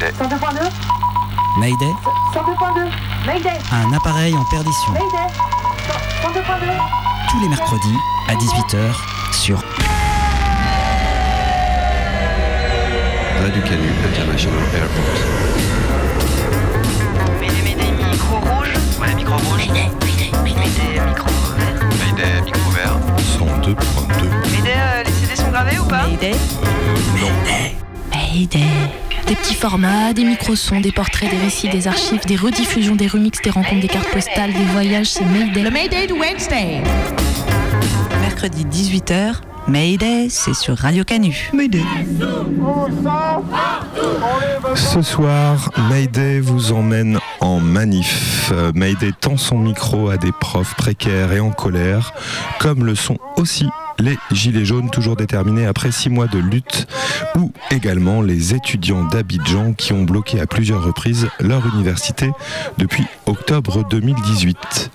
Mayday. 0.00 0.12
102.2 0.12 0.70
Mayday 1.58 1.92
102.2 2.32 2.88
Mayday 3.26 3.58
Un 3.72 3.92
appareil 3.92 4.32
en 4.34 4.44
perdition. 4.44 4.92
Mayday 4.92 5.26
102.2 6.22 6.42
Tous 7.30 7.40
les 7.40 7.48
mercredis 7.48 7.96
à 8.28 8.34
18h 8.34 8.94
sur 9.32 9.58
Radio 13.40 13.62
Canu 13.62 13.88
International 14.06 14.62
Airport. 14.74 15.18
Mayday, 17.40 17.62
Mayday, 17.62 17.90
micro 18.10 18.36
rouge. 18.36 18.72
Ouais, 19.00 19.14
micro 19.16 19.34
rouge. 19.36 19.66
Mayday, 19.66 19.90
Mayday, 20.04 20.30
Mayday, 20.44 21.00
micro 21.06 21.28
vert. 21.56 21.88
Mayday, 21.98 22.42
micro 22.44 22.70
vert. 22.70 22.98
102.2. 23.38 24.28
Mayday, 24.52 24.74
euh, 24.76 25.02
les 25.04 25.12
CD 25.12 25.34
sont 25.36 25.50
gravés 25.50 25.78
ou 25.78 25.84
pas? 25.84 26.06
Mayday. 26.06 26.36
Mayday. 28.12 29.07
Des 29.28 29.36
petits 29.36 29.54
formats, 29.54 30.14
des 30.14 30.24
micro-sons, 30.24 30.80
des 30.80 30.90
portraits, 30.90 31.30
des 31.30 31.36
récits, 31.36 31.68
des 31.68 31.86
archives, 31.86 32.24
des 32.24 32.36
rediffusions, 32.36 32.96
des 32.96 33.06
remixes, 33.06 33.42
des 33.42 33.50
rencontres, 33.50 33.82
des 33.82 33.88
cartes 33.88 34.10
postales, 34.10 34.54
des 34.54 34.64
voyages, 34.72 35.08
c'est 35.08 35.24
Mayday. 35.26 35.62
Le 35.62 35.70
Mayday 35.70 36.06
de 36.06 36.14
Wednesday. 36.14 36.82
Mercredi 38.22 38.64
18h, 38.64 39.34
Mayday, 39.66 40.28
c'est 40.30 40.54
sur 40.54 40.78
Radio 40.78 41.04
Canu. 41.04 41.50
Mayday. 41.52 41.82
Ce 44.74 45.02
soir, 45.02 45.70
Mayday 45.90 46.40
vous 46.40 46.72
emmène 46.72 47.18
en 47.40 47.60
manif. 47.60 48.50
Mayday 48.74 49.12
tend 49.20 49.36
son 49.36 49.58
micro 49.58 50.08
à 50.08 50.16
des 50.16 50.32
profs 50.32 50.74
précaires 50.74 51.32
et 51.32 51.40
en 51.40 51.50
colère, 51.50 52.14
comme 52.58 52.86
le 52.86 52.94
sont 52.94 53.18
aussi 53.36 53.68
les 53.98 54.16
Gilets 54.32 54.64
jaunes, 54.64 54.90
toujours 54.90 55.16
déterminés 55.16 55.66
après 55.66 55.90
six 55.90 56.08
mois 56.08 56.26
de 56.26 56.38
lutte, 56.38 56.86
ou 57.36 57.52
également 57.70 58.22
les 58.22 58.54
étudiants 58.54 59.04
d'Abidjan 59.04 59.72
qui 59.72 59.92
ont 59.92 60.04
bloqué 60.04 60.40
à 60.40 60.46
plusieurs 60.46 60.84
reprises 60.84 61.28
leur 61.40 61.66
université 61.74 62.30
depuis 62.78 63.04
octobre 63.26 63.84
2018. 63.88 64.90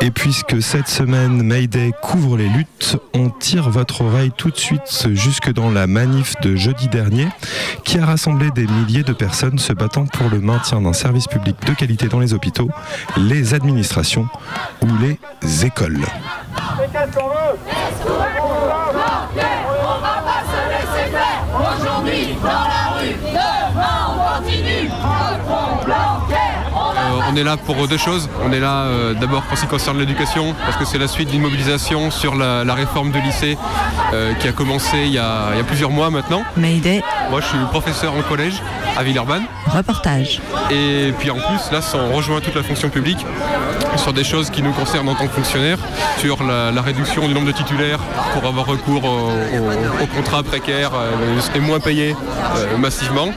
Et 0.00 0.12
puisque 0.12 0.62
cette 0.62 0.86
semaine 0.86 1.42
Mayday 1.42 1.90
couvre 2.02 2.36
les 2.36 2.48
luttes, 2.48 2.96
on 3.14 3.30
tire 3.30 3.68
votre 3.68 4.02
oreille 4.02 4.30
tout 4.36 4.50
de 4.50 4.56
suite 4.56 5.08
jusque 5.12 5.52
dans 5.52 5.70
la 5.70 5.88
manif 5.88 6.34
de 6.40 6.54
jeudi 6.54 6.88
dernier 6.88 7.26
qui 7.84 7.98
a 7.98 8.06
rassemblé 8.06 8.50
des 8.52 8.66
milliers 8.66 9.02
de 9.02 9.12
personnes 9.12 9.58
se 9.58 9.72
battant 9.72 10.06
pour 10.06 10.30
le 10.30 10.40
maintien 10.40 10.80
d'un 10.80 10.92
service 10.92 11.26
public 11.26 11.56
de 11.66 11.72
qualité 11.72 12.06
dans 12.06 12.20
les 12.20 12.32
hôpitaux, 12.32 12.70
les 13.16 13.54
administrations 13.54 14.28
ou 14.82 14.88
les 15.00 15.64
écoles. 15.64 16.04
Euh, 16.94 17.06
on 22.40 22.77
est 27.36 27.44
là 27.44 27.56
pour 27.56 27.86
deux 27.88 27.96
choses. 27.98 28.28
On 28.44 28.52
est 28.52 28.60
là 28.60 28.82
euh, 28.84 29.14
d'abord 29.14 29.42
pour 29.42 29.56
ce 29.56 29.62
qui 29.64 29.68
concerne 29.68 29.98
l'éducation, 29.98 30.54
parce 30.64 30.76
que 30.76 30.84
c'est 30.84 30.98
la 30.98 31.08
suite 31.08 31.30
d'une 31.30 31.42
mobilisation 31.42 32.10
sur 32.10 32.34
la, 32.34 32.64
la 32.64 32.74
réforme 32.74 33.10
de 33.10 33.18
lycée 33.18 33.56
euh, 34.12 34.34
qui 34.34 34.48
a 34.48 34.52
commencé 34.52 34.98
il 34.98 35.12
y 35.12 35.18
a, 35.18 35.50
il 35.52 35.58
y 35.58 35.60
a 35.60 35.64
plusieurs 35.64 35.90
mois 35.90 36.10
maintenant. 36.10 36.42
Mayday, 36.56 37.02
Moi 37.30 37.40
je 37.40 37.46
suis 37.46 37.58
professeur 37.70 38.12
en 38.14 38.22
collège 38.22 38.54
à 38.96 39.02
Villeurbanne. 39.02 39.44
reportage. 39.66 40.40
Et 40.70 41.12
puis 41.18 41.30
en 41.30 41.36
plus, 41.36 41.70
là, 41.72 41.80
on 41.94 42.16
rejoint 42.16 42.40
toute 42.40 42.54
la 42.54 42.62
fonction 42.62 42.88
publique 42.88 43.24
sur 43.96 44.12
des 44.12 44.24
choses 44.24 44.50
qui 44.50 44.62
nous 44.62 44.72
concernent 44.72 45.08
en 45.08 45.14
tant 45.14 45.26
que 45.26 45.32
fonctionnaires, 45.32 45.78
sur 46.18 46.42
la, 46.44 46.70
la 46.70 46.82
réduction 46.82 47.26
du 47.26 47.34
nombre 47.34 47.46
de 47.46 47.52
titulaires 47.52 47.98
pour 48.34 48.46
avoir 48.48 48.66
recours 48.66 49.04
au- 49.04 49.30
au- 49.30 50.02
aux 50.02 50.06
contrats 50.06 50.42
précaires 50.42 50.90
euh, 50.94 51.40
et 51.54 51.60
moins 51.60 51.80
payés 51.80 52.14
euh, 52.56 52.76
massivement. 52.76 53.28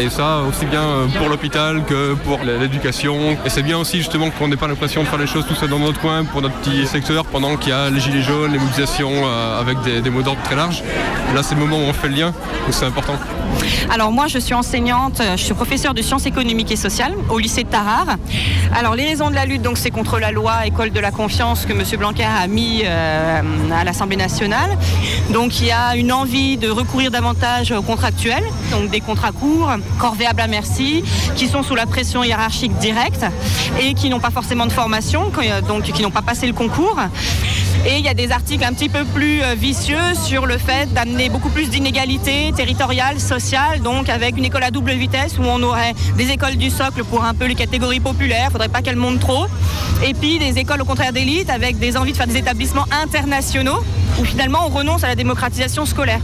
Et 0.00 0.08
ça, 0.08 0.38
aussi 0.48 0.64
bien 0.66 0.82
euh, 0.82 1.06
pour 1.18 1.28
l'hôpital 1.28 1.82
que 1.84 2.14
pour 2.14 2.40
l'éducation. 2.44 3.16
Et 3.44 3.48
c'est 3.48 3.62
bien 3.62 3.78
aussi 3.78 3.98
justement 3.98 4.30
qu'on 4.30 4.48
n'ait 4.48 4.56
pas 4.56 4.68
l'impression 4.68 5.02
de 5.02 5.08
faire 5.08 5.18
les 5.18 5.26
choses 5.26 5.46
tout 5.46 5.54
seul 5.54 5.68
dans 5.68 5.78
notre 5.78 6.00
coin 6.00 6.24
pour 6.24 6.42
notre 6.42 6.54
petit 6.56 6.86
secteur 6.86 7.24
pendant 7.24 7.56
qu'il 7.56 7.70
y 7.70 7.72
a 7.72 7.90
les 7.90 8.00
gilets 8.00 8.22
jaunes, 8.22 8.52
les 8.52 8.58
mobilisations 8.58 9.10
euh, 9.12 9.60
avec 9.60 9.80
des, 9.82 10.00
des 10.00 10.10
mots 10.10 10.22
d'ordre 10.22 10.42
très 10.42 10.56
larges. 10.56 10.82
Là, 11.34 11.42
c'est 11.42 11.54
le 11.54 11.60
moment 11.60 11.76
où 11.76 11.88
on 11.88 11.92
fait 11.92 12.08
le 12.08 12.14
lien, 12.14 12.26
donc 12.26 12.72
c'est 12.72 12.86
important. 12.86 13.14
Alors 13.90 14.10
moi, 14.10 14.26
je 14.26 14.38
suis 14.38 14.54
enseignante, 14.54 15.20
euh, 15.20 15.36
je 15.36 15.42
suis 15.42 15.54
professeure 15.54 15.94
de 15.94 16.02
sciences 16.02 16.26
économiques 16.26 16.70
et 16.70 16.76
sociales 16.76 17.14
au 17.28 17.38
lycée 17.38 17.64
de 17.64 17.68
Tarare. 17.68 18.16
Alors 18.74 18.94
les 18.94 19.04
raisons 19.04 19.28
de 19.28 19.34
la 19.34 19.44
lutte, 19.44 19.62
donc 19.62 19.76
c'est 19.76 19.90
contre 19.90 20.18
la 20.18 20.30
loi 20.30 20.66
école 20.66 20.90
de 20.90 21.00
la 21.00 21.10
confiance 21.10 21.66
que 21.66 21.72
M. 21.72 21.82
Blanquer 21.98 22.24
a 22.24 22.46
mis 22.46 22.82
euh, 22.84 23.42
à 23.74 23.84
l'Assemblée 23.84 24.16
nationale. 24.16 24.70
Donc 25.30 25.60
il 25.60 25.66
y 25.66 25.72
a 25.72 25.96
une 25.96 26.12
envie 26.12 26.56
de 26.56 26.70
recourir 26.70 27.10
davantage 27.10 27.72
aux 27.72 27.82
contractuels, 27.82 28.44
donc 28.70 28.90
des 28.90 29.00
contrats 29.00 29.32
courts, 29.32 29.72
corvéables 29.98 30.40
à 30.40 30.46
merci, 30.46 31.04
qui 31.36 31.46
sont 31.48 31.62
sous 31.62 31.74
la 31.74 31.86
pression 31.86 32.24
hiérarchique 32.24 32.76
directe 32.78 33.11
et 33.80 33.94
qui 33.94 34.10
n'ont 34.10 34.20
pas 34.20 34.30
forcément 34.30 34.66
de 34.66 34.72
formation, 34.72 35.30
que- 35.30 35.60
donc 35.66 35.82
qui 35.84 36.02
n'ont 36.02 36.10
pas 36.10 36.22
passé 36.22 36.46
le 36.46 36.52
concours. 36.52 36.96
Et 37.86 37.96
il 37.98 38.04
y 38.04 38.08
a 38.08 38.14
des 38.14 38.30
articles 38.30 38.64
un 38.64 38.72
petit 38.72 38.88
peu 38.88 39.04
plus 39.04 39.42
euh, 39.42 39.54
vicieux 39.54 40.14
sur 40.14 40.46
le 40.46 40.56
fait 40.58 40.92
d'amener 40.94 41.28
beaucoup 41.28 41.48
plus 41.48 41.68
d'inégalités 41.68 42.52
territoriales, 42.54 43.18
sociales, 43.18 43.80
donc 43.80 44.08
avec 44.08 44.36
une 44.36 44.44
école 44.44 44.62
à 44.62 44.70
double 44.70 44.92
vitesse 44.92 45.36
où 45.38 45.42
on 45.44 45.60
aurait 45.64 45.94
des 46.16 46.30
écoles 46.30 46.56
du 46.56 46.70
socle 46.70 47.02
pour 47.02 47.24
un 47.24 47.34
peu 47.34 47.46
les 47.46 47.56
catégories 47.56 47.98
populaires, 48.00 48.46
il 48.48 48.52
faudrait 48.52 48.68
pas 48.68 48.82
qu'elles 48.82 48.94
montent 48.96 49.18
trop, 49.20 49.46
et 50.04 50.14
puis 50.14 50.38
des 50.38 50.58
écoles 50.58 50.80
au 50.82 50.84
contraire 50.84 51.12
d'élite 51.12 51.50
avec 51.50 51.78
des 51.78 51.96
envies 51.96 52.12
de 52.12 52.16
faire 52.16 52.28
des 52.28 52.36
établissements 52.36 52.86
internationaux 53.02 53.80
où 54.20 54.24
finalement 54.24 54.60
on 54.66 54.68
renonce 54.68 55.02
à 55.02 55.08
la 55.08 55.16
démocratisation 55.16 55.84
scolaire. 55.84 56.20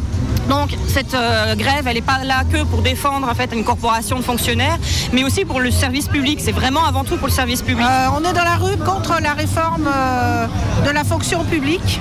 Donc 0.48 0.70
cette 0.88 1.14
euh, 1.14 1.54
grève, 1.54 1.86
elle 1.86 1.94
n'est 1.94 2.00
pas 2.00 2.24
là 2.24 2.42
que 2.50 2.64
pour 2.64 2.80
défendre 2.80 3.28
en 3.28 3.34
fait 3.34 3.52
une 3.52 3.64
corporation 3.64 4.16
de 4.16 4.24
fonctionnaires, 4.24 4.78
mais 5.12 5.22
aussi 5.22 5.44
pour 5.44 5.60
le 5.60 5.70
service 5.70 6.08
public. 6.08 6.40
C'est 6.42 6.52
vraiment 6.52 6.84
avant 6.84 7.04
tout 7.04 7.16
pour 7.16 7.28
le 7.28 7.32
service 7.32 7.62
public. 7.62 7.86
Euh, 7.88 8.06
on 8.16 8.24
est 8.24 8.32
dans 8.32 8.44
la 8.44 8.56
rue 8.56 8.76
contre 8.78 9.20
la 9.22 9.34
réforme 9.34 9.86
euh, 9.86 10.46
de 10.86 10.90
la 10.90 11.04
fonction 11.04 11.44
publique. 11.44 12.00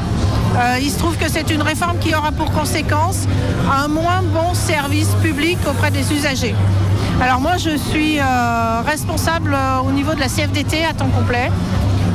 Il 0.81 0.89
se 0.89 0.97
trouve 0.97 1.15
que 1.17 1.29
c'est 1.29 1.51
une 1.51 1.61
réforme 1.61 1.99
qui 1.99 2.15
aura 2.15 2.31
pour 2.31 2.51
conséquence 2.51 3.27
un 3.71 3.87
moins 3.87 4.23
bon 4.23 4.55
service 4.55 5.09
public 5.21 5.59
auprès 5.69 5.91
des 5.91 6.11
usagers. 6.11 6.55
Alors 7.21 7.39
moi, 7.41 7.57
je 7.57 7.77
suis 7.77 8.19
responsable 8.83 9.55
au 9.85 9.91
niveau 9.91 10.15
de 10.15 10.19
la 10.19 10.29
CFDT 10.29 10.83
à 10.83 10.93
temps 10.93 11.09
complet, 11.09 11.51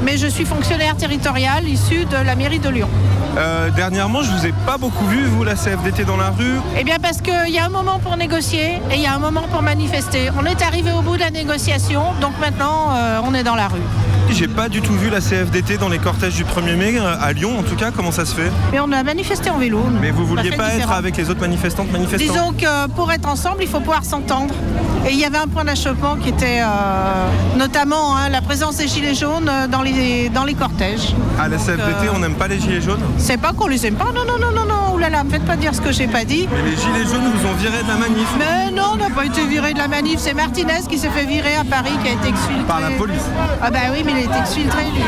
mais 0.03 0.17
je 0.17 0.27
suis 0.27 0.45
fonctionnaire 0.45 0.97
territorial 0.97 1.69
issu 1.69 2.05
de 2.05 2.17
la 2.17 2.35
mairie 2.35 2.59
de 2.59 2.69
Lyon. 2.69 2.89
Euh, 3.37 3.71
dernièrement, 3.71 4.23
je 4.23 4.31
vous 4.31 4.47
ai 4.47 4.53
pas 4.67 4.77
beaucoup 4.77 5.07
vu, 5.07 5.25
vous, 5.25 5.45
la 5.45 5.55
CFDT 5.55 6.05
dans 6.05 6.17
la 6.17 6.31
rue. 6.31 6.61
Eh 6.79 6.85
bien 6.85 6.97
parce 7.01 7.21
qu'il 7.23 7.49
y 7.49 7.59
a 7.59 7.65
un 7.65 7.71
moment 7.71 7.99
pour 7.99 8.17
négocier 8.17 8.81
et 8.91 8.95
il 8.95 9.01
y 9.01 9.07
a 9.07 9.15
un 9.15 9.19
moment 9.19 9.47
pour 9.51 9.63
manifester. 9.63 10.31
On 10.39 10.45
est 10.45 10.61
arrivé 10.63 10.93
au 10.93 11.01
bout 11.03 11.15
de 11.15 11.21
la 11.21 11.31
négociation, 11.31 12.03
donc 12.21 12.33
maintenant 12.41 12.95
euh, 12.95 13.21
on 13.25 13.35
est 13.35 13.43
dans 13.43 13.55
la 13.55 13.69
rue. 13.69 13.81
J'ai 14.31 14.49
pas 14.49 14.69
du 14.69 14.81
tout 14.81 14.95
vu 14.95 15.11
la 15.11 15.21
CFDT 15.21 15.79
dans 15.79 15.89
les 15.89 15.99
cortèges 15.99 16.35
du 16.35 16.45
1er 16.45 16.77
mai, 16.77 16.95
euh, 16.99 17.15
à 17.21 17.33
Lyon 17.33 17.59
en 17.59 17.63
tout 17.63 17.77
cas, 17.77 17.91
comment 17.91 18.13
ça 18.13 18.25
se 18.25 18.35
fait? 18.35 18.51
Mais 18.73 18.81
on 18.81 18.93
a 18.93 19.03
manifesté 19.03 19.51
en 19.51 19.59
vélo. 19.59 19.83
nous. 19.91 19.99
Mais 20.01 20.11
vous 20.11 20.27
vouliez 20.27 20.51
pas 20.51 20.75
être 20.75 20.93
avec 20.93 21.17
les 21.17 21.31
autres 21.31 21.41
manifestantes, 21.41 21.91
manifestants? 21.91 22.33
Disons 22.33 22.53
que 22.53 22.89
pour 22.89 23.11
être 23.13 23.29
ensemble, 23.29 23.63
il 23.63 23.69
faut 23.69 23.81
pouvoir 23.81 24.05
s'entendre. 24.05 24.55
Et 25.07 25.13
il 25.13 25.19
y 25.19 25.25
avait 25.25 25.39
un 25.39 25.49
point 25.49 25.65
d'achoppement 25.65 26.17
qui 26.17 26.29
était 26.29 26.61
euh, 26.61 27.57
notamment 27.57 28.17
hein, 28.17 28.29
la 28.29 28.41
présence 28.41 28.77
des 28.77 28.87
gilets 28.87 29.15
jaunes 29.15 29.49
euh, 29.49 29.67
dans 29.67 29.83
les, 29.83 30.29
dans 30.29 30.45
les 30.45 30.55
cortèges. 30.55 31.15
À 31.41 31.49
la 31.49 31.57
CFDT, 31.57 32.07
euh, 32.07 32.13
on 32.15 32.21
n'aime 32.21 32.35
pas 32.37 32.47
les 32.47 32.61
gilets 32.61 32.81
jaunes 32.81 33.01
C'est 33.19 33.37
pas 33.37 33.53
qu'on 33.53 33.67
les 33.67 33.85
aime 33.85 33.97
pas, 33.97 34.13
non, 34.15 34.25
non, 34.25 34.39
non, 34.39 34.53
non, 34.53 34.65
non, 34.65 34.95
oulala, 34.95 35.25
me 35.25 35.31
faites 35.31 35.45
pas 35.45 35.57
dire 35.57 35.75
ce 35.75 35.81
que 35.81 35.91
j'ai 35.91 36.07
pas 36.07 36.25
dit. 36.25 36.49
Mais 36.53 36.71
les 36.71 36.77
gilets 36.77 37.05
jaunes 37.11 37.31
vous 37.35 37.49
ont 37.49 37.55
viré 37.55 37.83
de 37.83 37.89
la 37.89 37.97
manif 37.97 38.29
Mais 38.39 38.71
non, 38.71 38.91
on 38.93 38.97
n'a 38.97 39.11
pas 39.11 39.25
été 39.25 39.45
viré 39.45 39.73
de 39.75 39.79
la 39.79 39.89
manif, 39.89 40.21
c'est 40.21 40.35
Martinez 40.35 40.83
qui 40.89 40.99
s'est 40.99 41.11
fait 41.11 41.25
virer 41.25 41.57
à 41.57 41.65
Paris, 41.65 41.93
qui 42.03 42.09
a 42.09 42.13
été 42.13 42.29
exfiltré. 42.29 42.65
par 42.69 42.81
la 42.81 42.91
police. 42.91 43.23
Ah 43.61 43.71
bah 43.71 43.79
oui, 43.93 44.03
mais 44.05 44.13
il 44.13 44.19
a 44.19 44.21
été 44.21 44.39
exfiltré, 44.39 44.85
lui. 44.95 45.03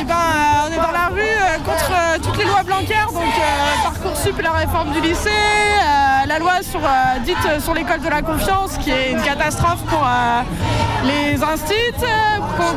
Eh 0.00 0.04
ben, 0.04 0.14
euh, 0.14 0.68
on 0.68 0.72
est 0.72 0.76
dans 0.76 0.92
la 0.92 1.08
rue 1.08 1.39
toutes 2.22 2.36
les 2.38 2.44
lois 2.44 2.62
Blanquer, 2.62 3.06
donc 3.12 3.22
euh, 3.22 3.82
Parcoursup 3.82 4.38
et 4.38 4.42
la 4.42 4.52
réforme 4.52 4.92
du 4.92 5.00
lycée, 5.00 5.28
euh, 5.28 6.26
la 6.26 6.38
loi 6.38 6.62
sur, 6.62 6.80
euh, 6.80 7.18
dite 7.24 7.36
sur 7.60 7.74
l'école 7.74 8.00
de 8.00 8.08
la 8.08 8.22
confiance, 8.22 8.76
qui 8.78 8.90
est 8.90 9.12
une 9.12 9.22
catastrophe 9.22 9.82
pour 9.88 10.06
les 11.04 11.42
instituts, 11.42 12.04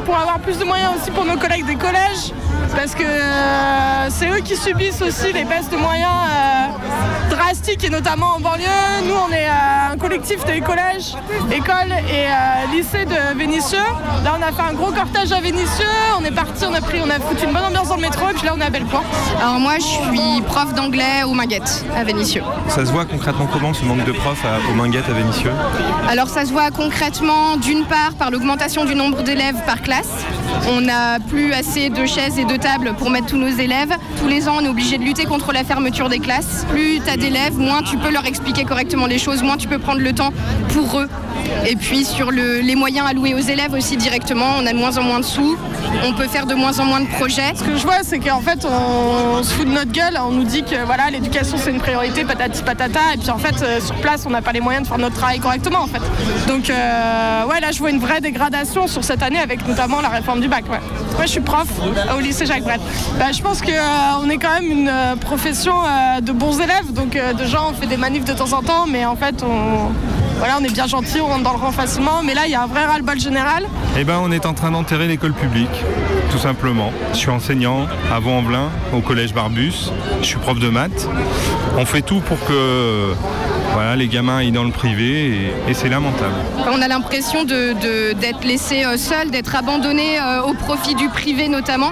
pour 0.06 0.18
avoir 0.18 0.40
plus 0.40 0.58
de 0.58 0.64
moyens 0.64 0.94
aussi 0.96 1.12
pour 1.12 1.26
nos 1.26 1.38
collègues 1.38 1.66
des 1.66 1.76
collèges, 1.76 2.34
parce 2.76 2.96
que 2.96 3.04
euh, 3.04 4.10
c'est 4.10 4.30
eux 4.30 4.42
qui 4.44 4.56
subissent 4.56 5.02
aussi 5.02 5.32
les 5.34 5.44
baisses 5.44 5.70
de 5.70 5.78
moyens 5.78 6.10
euh, 6.10 7.30
drastiques, 7.30 7.84
et 7.84 7.90
notamment 7.90 8.36
en 8.36 8.40
banlieue. 8.40 8.64
Nous, 9.06 9.14
on 9.14 9.32
est 9.32 9.48
euh, 9.48 9.94
un 9.94 9.98
collectif 9.98 10.44
des 10.46 10.62
collèges, 10.62 11.16
écoles 11.52 11.94
et 12.10 12.28
euh, 12.28 12.76
lycées 12.76 13.06
de 13.06 13.38
Vénissieux. 13.38 13.78
Là, 14.24 14.36
on 14.38 14.42
a 14.42 14.52
fait 14.52 14.70
un 14.70 14.74
gros 14.74 14.92
cortège 14.92 15.32
à 15.32 15.40
Vénissieux, 15.40 15.86
on 16.20 16.26
est 16.26 16.32
parti, 16.32 16.66
on 16.66 16.74
a 16.74 16.82
pris, 16.82 17.00
on 17.04 17.10
a 17.10 17.20
foutu 17.20 17.46
une 17.46 17.54
bonne 17.54 17.66
ambiance 17.66 17.90
dans 17.90 17.96
le 17.96 18.02
métro, 18.02 18.30
et 18.30 18.34
puis 18.34 18.46
là, 18.46 18.54
on 18.56 18.62
est 18.62 18.66
à 18.66 18.70
Bellepoint. 18.70 19.04
Alors 19.42 19.60
moi, 19.60 19.76
je 19.78 19.84
suis 19.84 20.42
prof 20.48 20.74
d'anglais 20.74 21.24
aux 21.26 21.34
Minguettes 21.34 21.86
à 21.96 22.04
Vénissieux. 22.04 22.44
Ça 22.70 22.86
se 22.86 22.92
voit 22.92 23.06
concrètement 23.06 23.48
comment 23.52 23.74
ce 23.74 23.86
manque 23.86 24.04
de 24.06 24.12
profs 24.12 24.46
à, 24.46 24.60
aux 24.70 24.74
Minguettes 24.74 25.10
à 25.10 25.14
Vénissieux? 25.14 25.52
Alors 26.10 26.28
ça 26.28 26.46
se 26.46 26.52
voit 26.52 26.72
concrètement 26.72 27.58
d'une 27.58 27.86
part 27.86 28.14
par 28.18 28.32
l'augmentation 28.32 28.86
du 28.86 28.96
nombre 28.96 29.24
d'élèves 29.24 29.62
par 29.66 29.82
classe. 29.82 30.26
On 30.70 30.82
n'a 30.82 31.20
plus 31.20 31.54
assez 31.54 31.90
de 31.90 32.06
chaises 32.06 32.40
et 32.40 32.46
de 32.46 32.56
pour 32.98 33.10
mettre 33.10 33.28
tous 33.28 33.38
nos 33.38 33.48
élèves. 33.50 33.94
Tous 34.20 34.28
les 34.28 34.48
ans, 34.48 34.56
on 34.62 34.66
est 34.66 34.70
obligé 34.70 34.98
de 34.98 35.04
lutter 35.04 35.26
contre 35.26 35.52
la 35.52 35.64
fermeture 35.66 36.08
des 36.08 36.20
classes. 36.20 36.66
Plus 36.70 37.02
tu 37.04 37.10
as 37.10 37.18
d'élèves, 37.18 37.58
moins 37.58 37.82
tu 37.82 37.98
peux 37.98 38.10
leur 38.10 38.26
expliquer 38.26 38.64
correctement 38.64 39.06
les 39.06 39.20
choses, 39.20 39.44
moins 39.44 39.58
tu 39.58 39.68
peux 39.68 39.80
prendre 39.80 40.00
le 40.00 40.14
temps 40.14 40.32
pour 40.70 41.00
eux. 41.02 41.10
Et 41.68 41.76
puis 41.76 42.06
sur 42.06 42.32
le- 42.32 42.60
les 42.62 42.76
moyens 42.76 43.06
alloués 43.08 43.34
aux 43.34 43.38
élèves 43.40 43.74
aussi 43.74 43.98
directement, 43.98 44.46
on 44.58 44.66
a 44.66 44.72
de 44.72 44.78
moins 44.78 44.98
en 44.98 45.04
moins 45.04 45.20
de 45.20 45.26
sous, 45.26 45.58
on 46.06 46.14
peut 46.14 46.28
faire 46.28 46.46
de 46.46 46.56
moins 46.56 46.80
en 46.80 46.86
moins 46.86 47.02
de 47.02 47.08
projets. 47.08 47.52
Ce 47.54 47.64
que 47.64 47.76
je 47.76 47.84
vois, 47.84 48.02
c'est 48.04 48.20
qu'en 48.20 48.40
fait, 48.40 48.66
on, 48.66 49.44
se 49.44 49.54
fout 49.54 49.68
de 49.68 49.72
notre 49.74 49.92
gueule. 49.92 50.18
On 50.26 50.32
nous 50.32 50.46
dit 50.46 50.64
que 50.64 50.86
voilà, 50.86 51.10
l'éducation 51.10 51.58
c'est 51.58 51.70
une 51.72 51.80
priorité, 51.80 52.24
patati 52.24 52.64
patata. 52.64 53.00
Et 53.14 53.18
puis 53.18 53.30
en 53.30 53.38
fait, 53.40 53.62
euh, 53.62 53.82
sur 53.82 53.96
place, 53.96 54.24
on 54.26 54.30
n'a 54.30 54.42
pas 54.42 54.54
les 54.54 54.62
moyens 54.62 54.84
de 54.84 54.88
faire 54.88 54.98
notre 55.00 55.16
travail 55.16 55.40
correctement, 55.40 55.80
en 55.82 55.88
fait. 55.88 56.02
Donc, 56.48 56.70
euh, 56.70 57.46
ouais, 57.46 57.60
là, 57.60 57.72
je 57.72 57.80
vois 57.80 57.90
une 57.90 58.00
vraie 58.00 58.22
dégradation 58.22 58.88
sur 58.88 59.04
cette 59.04 59.22
année, 59.22 59.40
avec 59.40 59.68
notamment 59.68 60.00
la 60.00 60.10
réforme 60.10 60.40
du 60.40 60.48
bac. 60.48 60.64
Moi, 60.68 60.80
je 61.24 61.28
suis 61.28 61.42
prof 61.42 61.68
au 62.16 62.20
lycée 62.22 62.46
Bah, 62.62 63.32
je 63.32 63.42
pense 63.42 63.62
qu'on 63.62 64.30
est 64.30 64.38
quand 64.38 64.54
même 64.54 64.70
une 64.70 64.90
euh, 64.90 65.16
profession 65.16 65.74
euh, 65.74 66.22
de 66.22 66.32
bons 66.32 66.60
élèves, 66.60 66.94
donc 66.94 67.16
euh, 67.16 67.34
de 67.34 67.46
gens, 67.46 67.72
on 67.72 67.74
fait 67.74 67.88
des 67.88 67.98
manifs 67.98 68.26
de 68.26 68.34
temps 68.34 68.54
en 68.54 68.62
temps, 68.62 68.86
mais 68.88 69.06
en 69.06 69.16
fait, 69.16 69.44
on 69.44 70.64
est 70.64 70.72
bien 70.72 70.86
gentil, 70.86 71.20
on 71.20 71.28
rentre 71.28 71.44
dans 71.44 71.54
le 71.54 71.58
rang 71.58 71.72
facilement. 71.72 72.22
Mais 72.24 72.36
là, 72.36 72.42
il 72.46 72.52
y 72.52 72.56
a 72.56 72.62
un 72.62 72.68
vrai 72.68 72.86
ras-le-bol 72.86 73.20
général. 73.20 73.66
Eh 73.98 74.04
ben, 74.04 74.20
on 74.22 74.32
est 74.32 74.46
en 74.46 74.54
train 74.54 74.70
d'enterrer 74.70 75.08
l'école 75.08 75.34
publique, 75.34 75.84
tout 76.32 76.38
simplement. 76.38 76.92
Je 77.14 77.18
suis 77.18 77.32
enseignant 77.32 77.88
à 78.14 78.20
Vaux-en-Velin, 78.20 78.70
au 78.94 79.00
collège 79.00 79.34
Barbus. 79.34 79.90
Je 80.22 80.26
suis 80.28 80.38
prof 80.38 80.60
de 80.60 80.70
maths. 80.70 81.08
On 81.78 81.86
fait 81.86 82.02
tout 82.02 82.20
pour 82.20 82.38
que 82.46 83.14
voilà, 83.74 83.96
les 83.96 84.08
gamins 84.08 84.38
aillent 84.38 84.52
dans 84.52 84.64
le 84.64 84.72
privé 84.72 85.52
et, 85.68 85.74
c'est 85.74 85.90
lamentable. 85.90 86.34
On 86.72 86.82
a 86.82 86.88
l'impression 86.88 87.44
de- 87.44 87.74
de- 87.74 88.14
d'être 88.14 88.44
laissé 88.44 88.86
euh, 88.86 88.98
seul, 88.98 89.32
d'être 89.32 89.56
abandonné 89.56 90.20
euh, 90.20 90.42
au 90.44 90.54
profit 90.54 90.94
du 90.96 91.10
privé 91.10 91.48
notamment. 91.50 91.92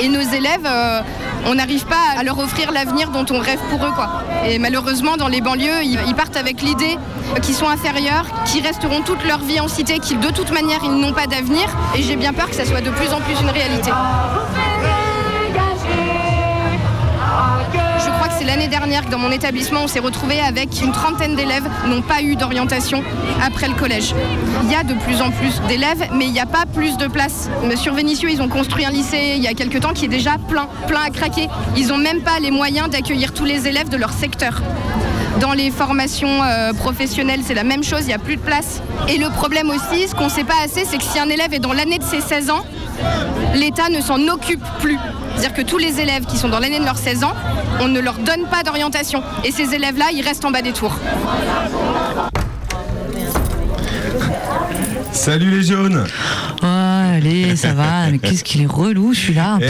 Et 0.00 0.08
nos 0.08 0.20
élèves, 0.20 0.64
euh, 0.66 1.00
on 1.46 1.54
n'arrive 1.56 1.84
pas 1.86 2.18
à 2.18 2.22
leur 2.22 2.38
offrir 2.38 2.70
l'avenir 2.72 3.10
dont 3.10 3.26
on 3.30 3.38
rêve 3.38 3.58
pour 3.70 3.84
eux. 3.84 3.90
Quoi. 3.94 4.22
Et 4.48 4.58
malheureusement, 4.58 5.16
dans 5.16 5.28
les 5.28 5.40
banlieues, 5.40 5.82
ils, 5.82 5.98
ils 6.06 6.14
partent 6.14 6.36
avec 6.36 6.62
l'idée 6.62 6.96
qu'ils 7.42 7.54
sont 7.54 7.68
inférieurs, 7.68 8.26
qu'ils 8.46 8.64
resteront 8.64 9.02
toute 9.02 9.24
leur 9.26 9.40
vie 9.40 9.58
en 9.60 9.68
cité, 9.68 9.98
qu'ils 9.98 10.20
de 10.20 10.30
toute 10.30 10.52
manière, 10.52 10.78
ils 10.84 10.92
n'ont 10.96 11.12
pas 11.12 11.26
d'avenir. 11.26 11.64
Et 11.96 12.02
j'ai 12.02 12.16
bien 12.16 12.32
peur 12.32 12.48
que 12.48 12.54
ça 12.56 12.64
soit 12.64 12.80
de 12.80 12.90
plus 12.90 13.12
en 13.12 13.20
plus 13.20 13.40
une 13.40 13.50
réalité. 13.50 13.90
C'est 18.42 18.48
l'année 18.48 18.66
dernière 18.66 19.04
que 19.04 19.10
dans 19.10 19.20
mon 19.20 19.30
établissement, 19.30 19.84
on 19.84 19.86
s'est 19.86 20.00
retrouvé 20.00 20.40
avec 20.40 20.80
une 20.82 20.90
trentaine 20.90 21.36
d'élèves 21.36 21.62
qui 21.62 21.90
n'ont 21.90 22.02
pas 22.02 22.22
eu 22.22 22.34
d'orientation 22.34 23.04
après 23.40 23.68
le 23.68 23.74
collège. 23.74 24.16
Il 24.64 24.70
y 24.70 24.74
a 24.74 24.82
de 24.82 24.94
plus 24.94 25.22
en 25.22 25.30
plus 25.30 25.60
d'élèves, 25.68 26.08
mais 26.12 26.24
il 26.24 26.32
n'y 26.32 26.40
a 26.40 26.46
pas 26.46 26.64
plus 26.66 26.96
de 26.96 27.06
place. 27.06 27.48
Sur 27.76 27.94
Vénissieux, 27.94 28.30
ils 28.30 28.42
ont 28.42 28.48
construit 28.48 28.84
un 28.84 28.90
lycée 28.90 29.34
il 29.36 29.42
y 29.44 29.46
a 29.46 29.54
quelques 29.54 29.78
temps 29.78 29.92
qui 29.92 30.06
est 30.06 30.08
déjà 30.08 30.38
plein, 30.48 30.66
plein 30.88 31.02
à 31.02 31.10
craquer. 31.10 31.48
Ils 31.76 31.86
n'ont 31.88 31.98
même 31.98 32.20
pas 32.22 32.40
les 32.40 32.50
moyens 32.50 32.90
d'accueillir 32.90 33.32
tous 33.32 33.44
les 33.44 33.68
élèves 33.68 33.90
de 33.90 33.96
leur 33.96 34.12
secteur. 34.12 34.60
Dans 35.40 35.52
les 35.52 35.70
formations 35.70 36.42
euh, 36.42 36.72
professionnelles, 36.72 37.40
c'est 37.44 37.54
la 37.54 37.64
même 37.64 37.84
chose, 37.84 38.00
il 38.02 38.08
n'y 38.08 38.12
a 38.12 38.18
plus 38.18 38.36
de 38.36 38.42
place. 38.42 38.82
Et 39.08 39.18
le 39.18 39.28
problème 39.28 39.70
aussi, 39.70 40.08
ce 40.08 40.16
qu'on 40.16 40.24
ne 40.24 40.30
sait 40.30 40.44
pas 40.44 40.60
assez, 40.64 40.84
c'est 40.84 40.98
que 40.98 41.04
si 41.04 41.20
un 41.20 41.28
élève 41.28 41.54
est 41.54 41.60
dans 41.60 41.72
l'année 41.72 41.98
de 41.98 42.04
ses 42.04 42.20
16 42.20 42.50
ans, 42.50 42.64
l'État 43.54 43.88
ne 43.88 44.00
s'en 44.00 44.20
occupe 44.28 44.64
plus. 44.80 44.98
C'est-à-dire 45.36 45.54
que 45.54 45.62
tous 45.62 45.78
les 45.78 46.00
élèves 46.00 46.24
qui 46.26 46.36
sont 46.36 46.48
dans 46.48 46.58
l'année 46.58 46.78
de 46.78 46.84
leurs 46.84 46.98
16 46.98 47.24
ans, 47.24 47.34
on 47.80 47.88
ne 47.88 48.00
leur 48.00 48.14
donne 48.14 48.46
pas 48.50 48.62
d'orientation. 48.62 49.22
Et 49.44 49.50
ces 49.50 49.74
élèves-là, 49.74 50.06
ils 50.14 50.22
restent 50.22 50.44
en 50.44 50.50
bas 50.50 50.62
des 50.62 50.72
tours. 50.72 50.96
Salut 55.12 55.50
les 55.50 55.62
jaunes 55.62 56.04
Oh, 56.62 56.66
allez, 56.66 57.56
ça 57.56 57.74
va. 57.74 58.06
Mais 58.10 58.18
qu'est-ce 58.18 58.44
qu'il 58.44 58.62
est 58.62 58.66
relou, 58.66 59.14
celui-là. 59.14 59.58
Eh, 59.60 59.66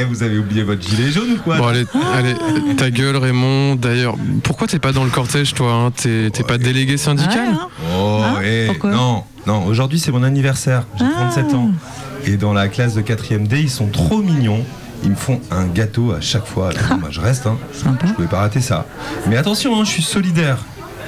eh, 0.00 0.04
vous 0.04 0.22
avez 0.22 0.38
oublié 0.38 0.62
votre 0.62 0.82
gilet 0.82 1.10
jaune 1.10 1.32
ou 1.32 1.36
quoi 1.42 1.58
Bon, 1.58 1.66
allez, 1.66 1.84
allez, 2.14 2.34
ta 2.76 2.90
gueule, 2.90 3.16
Raymond. 3.16 3.76
D'ailleurs, 3.76 4.16
pourquoi 4.42 4.66
t'es 4.66 4.78
pas 4.78 4.92
dans 4.92 5.04
le 5.04 5.10
cortège, 5.10 5.54
toi 5.54 5.72
hein 5.72 5.90
T'es 5.90 6.30
pas 6.46 6.58
délégué 6.58 6.96
syndical 6.96 7.56
Oh, 7.96 8.22
eh, 8.44 8.68
non, 8.84 9.24
non, 9.46 9.64
aujourd'hui 9.66 9.98
c'est 9.98 10.12
mon 10.12 10.22
anniversaire, 10.22 10.84
j'ai 10.98 11.04
37 11.04 11.54
ans. 11.54 11.70
Et 12.26 12.36
dans 12.36 12.52
la 12.52 12.68
classe 12.68 12.94
de 12.94 13.02
4ème 13.02 13.46
D, 13.46 13.60
ils 13.60 13.70
sont 13.70 13.88
trop 13.88 14.22
mignons. 14.22 14.64
Ils 15.02 15.10
me 15.10 15.16
font 15.16 15.40
un 15.50 15.66
gâteau 15.66 16.12
à 16.12 16.20
chaque 16.20 16.46
fois. 16.46 16.70
Alors, 16.86 16.98
moi, 16.98 17.10
je 17.10 17.20
reste, 17.20 17.46
hein. 17.46 17.58
Je 17.74 18.12
pouvais 18.12 18.28
pas 18.28 18.40
rater 18.40 18.60
ça. 18.60 18.86
Mais 19.28 19.36
attention, 19.36 19.78
hein, 19.78 19.84
je 19.84 19.90
suis 19.90 20.02
solidaire. 20.02 20.58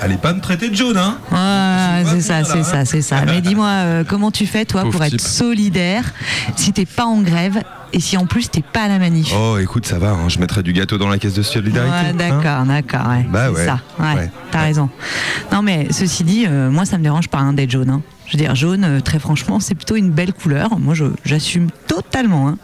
Allez 0.03 0.19
pas 0.19 0.35
me 0.35 0.41
traiter 0.41 0.69
de 0.69 0.75
jaune, 0.75 0.99
hein 0.99 1.17
Ah, 1.33 2.01
c'est 2.05 2.21
ça, 2.21 2.45
c'est 2.45 2.63
ça, 2.63 2.85
c'est 2.85 3.01
ça. 3.01 3.25
Mais 3.25 3.41
dis-moi, 3.41 3.69
euh, 3.69 4.05
comment 4.07 4.31
tu 4.31 4.47
fais, 4.47 4.67
toi, 4.67 4.83
Pauvre 4.83 4.93
pour 4.93 5.05
être 5.05 5.13
type. 5.13 5.21
solidaire 5.23 6.13
si 6.55 6.73
t'es 6.75 6.85
pas 6.85 7.07
en 7.07 7.23
grève 7.23 7.63
et 7.95 8.01
si 8.01 8.19
en 8.19 8.27
plus 8.27 8.51
t'es 8.51 8.61
pas 8.61 8.83
à 8.83 8.89
la 8.89 8.99
manif? 8.99 9.33
Oh, 9.35 9.57
écoute, 9.57 9.87
ça 9.87 9.99
va, 9.99 10.11
hein, 10.11 10.29
je 10.29 10.39
mettrai 10.39 10.63
du 10.63 10.75
gâteau 10.75 10.99
dans 10.99 11.09
la 11.09 11.17
caisse 11.17 11.33
de 11.33 11.43
solidarité. 11.43 11.91
Ouais, 11.91 12.11
hein. 12.11 12.15
d'accord, 12.43 12.65
d'accord, 12.67 13.09
ouais. 13.11 13.27
Bah 13.31 13.47
c'est 13.47 13.61
ouais, 13.61 13.65
ça, 13.65 13.81
ouais, 13.99 14.15
ouais, 14.17 14.31
t'as 14.51 14.61
raison. 14.61 14.91
Non, 15.51 15.63
mais 15.63 15.89
ceci 15.93 16.25
dit, 16.25 16.45
euh, 16.47 16.71
moi, 16.71 16.85
ça 16.85 16.99
me 16.99 17.03
dérange 17.03 17.29
pas 17.29 17.39
hein, 17.39 17.55
d'être 17.55 17.71
jaune. 17.71 18.03
Je 18.27 18.33
veux 18.33 18.39
dire, 18.39 18.55
jaune, 18.57 18.85
euh, 18.85 19.01
très 19.01 19.19
franchement, 19.19 19.61
c'est 19.61 19.75
plutôt 19.75 19.95
une 19.97 20.11
belle 20.11 20.33
couleur. 20.33 20.79
Moi, 20.79 20.95
je- 20.95 21.05
j'assume 21.25 21.69
totalement. 21.87 22.49
hein. 22.49 22.59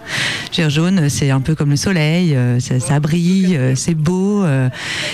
Je 0.52 0.62
veux 0.62 0.68
dire, 0.68 0.70
jaune, 0.70 1.08
c'est 1.08 1.30
un 1.30 1.40
peu 1.40 1.54
comme 1.54 1.70
le 1.70 1.76
soleil, 1.76 2.34
euh, 2.34 2.58
ça, 2.60 2.80
ça 2.80 2.98
brille, 3.00 3.56
euh, 3.56 3.74
c'est 3.76 3.94
beau. 3.94 4.44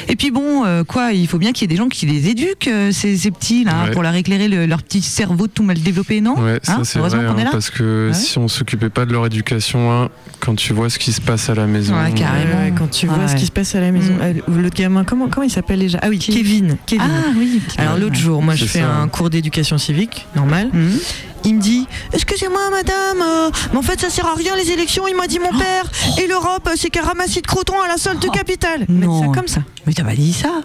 Et 0.09 0.17
puis 0.17 0.31
bon, 0.31 0.65
quoi, 0.87 1.12
il 1.12 1.27
faut 1.29 1.39
bien 1.39 1.53
qu'il 1.53 1.62
y 1.62 1.73
ait 1.73 1.75
des 1.77 1.83
gens 1.83 1.89
qui 1.89 2.06
les 2.06 2.29
éduquent, 2.29 2.71
ces, 2.93 3.17
ces 3.17 3.31
petits, 3.31 3.65
là, 3.65 3.85
Ouais. 3.85 3.91
pour 3.91 4.03
leur 4.03 4.15
éclairer 4.15 4.49
le- 4.49 4.67
leur 4.67 4.83
petit 4.83 5.03
cerveau 5.03 5.47
tout 5.47 5.62
mal 5.62 5.79
développé, 5.79 6.21
non 6.21 6.35
Ouais, 6.39 6.59
ça 6.62 6.77
Hein 6.77 6.81
c'est 6.85 6.99
Heureusement 6.99 7.23
vrai, 7.23 7.33
qu'on 7.33 7.39
est 7.39 7.43
hein, 7.43 7.45
là. 7.45 7.50
parce 7.50 7.71
que 7.71 8.09
Ouais. 8.09 8.15
si 8.15 8.39
on 8.39 8.49
s'occupait 8.49 8.89
pas 8.91 9.05
de 9.06 9.12
leur 9.12 9.27
éducation, 9.27 9.93
hein, 9.93 10.09
quand 10.41 10.55
tu 10.55 10.73
vois 10.73 10.89
ce 10.91 10.99
qui 10.99 11.12
se 11.12 11.21
passe 11.21 11.50
à 11.50 11.55
la 11.55 11.67
maison. 11.67 11.95
Ouais, 11.95 12.12
carrément. 12.12 12.61
Ouais, 12.62 12.73
quand 12.77 12.89
tu 12.91 13.06
vois 13.06 13.19
Ouais. 13.19 13.29
ce 13.29 13.37
qui 13.37 13.47
se 13.47 13.53
passe 13.53 13.75
à 13.75 13.81
la 13.81 13.91
maison. 13.93 14.15
Mm. 14.15 14.21
Euh, 14.23 14.33
L'autre 14.62 14.77
gamin, 14.77 15.05
comment, 15.05 15.29
comment 15.29 15.45
il 15.47 15.50
s'appelle 15.50 15.81
déjà? 15.81 15.99
Ah 16.03 16.09
oui, 16.09 16.19
Kevin. 16.19 16.77
Kevin. 16.87 17.05
Ah 17.06 17.31
oui, 17.37 17.61
Alors 17.77 17.99
l'autre 17.99 18.15
jour, 18.17 18.43
moi 18.43 18.55
je 18.55 18.65
fais 18.65 18.81
ça. 18.81 18.91
un 18.97 19.09
cours 19.09 19.31
d'éducation 19.31 19.79
civique, 19.79 20.27
normal. 20.38 20.70
Mhm. 20.73 20.99
Il 21.44 21.55
me 21.56 21.61
dit 21.61 21.87
Excusez-moi, 22.12 22.70
madame, 22.70 23.23
euh, 23.23 23.50
mais 23.73 23.79
en 23.79 23.82
fait, 23.82 24.00
ça 24.00 24.11
sert 24.11 24.26
à 24.26 24.35
rien 24.35 24.55
les 24.56 24.70
élections, 24.70 25.06
il 25.08 25.17
m'a 25.17 25.26
dit 25.26 25.38
mon 25.38 25.56
père. 25.56 25.85
Et 26.20 26.26
l'Europe, 26.26 26.67
euh, 26.69 26.73
c'est 26.76 26.90
qu'un 26.90 27.02
ramassis 27.02 27.43
de 27.43 27.46
crotons 27.46 27.81
à 27.81 27.88
la 27.88 27.96
solde 27.96 28.19
de 28.20 28.29
capitale. 28.29 28.85
Mais 28.88 29.06
Non. 29.06 29.20
ça 29.20 29.26
comme 29.38 29.49
ça. 29.49 29.61
Mais 29.87 29.93
t'as 29.93 30.05
pas 30.05 30.14
dit 30.14 30.32
ça 30.32 30.61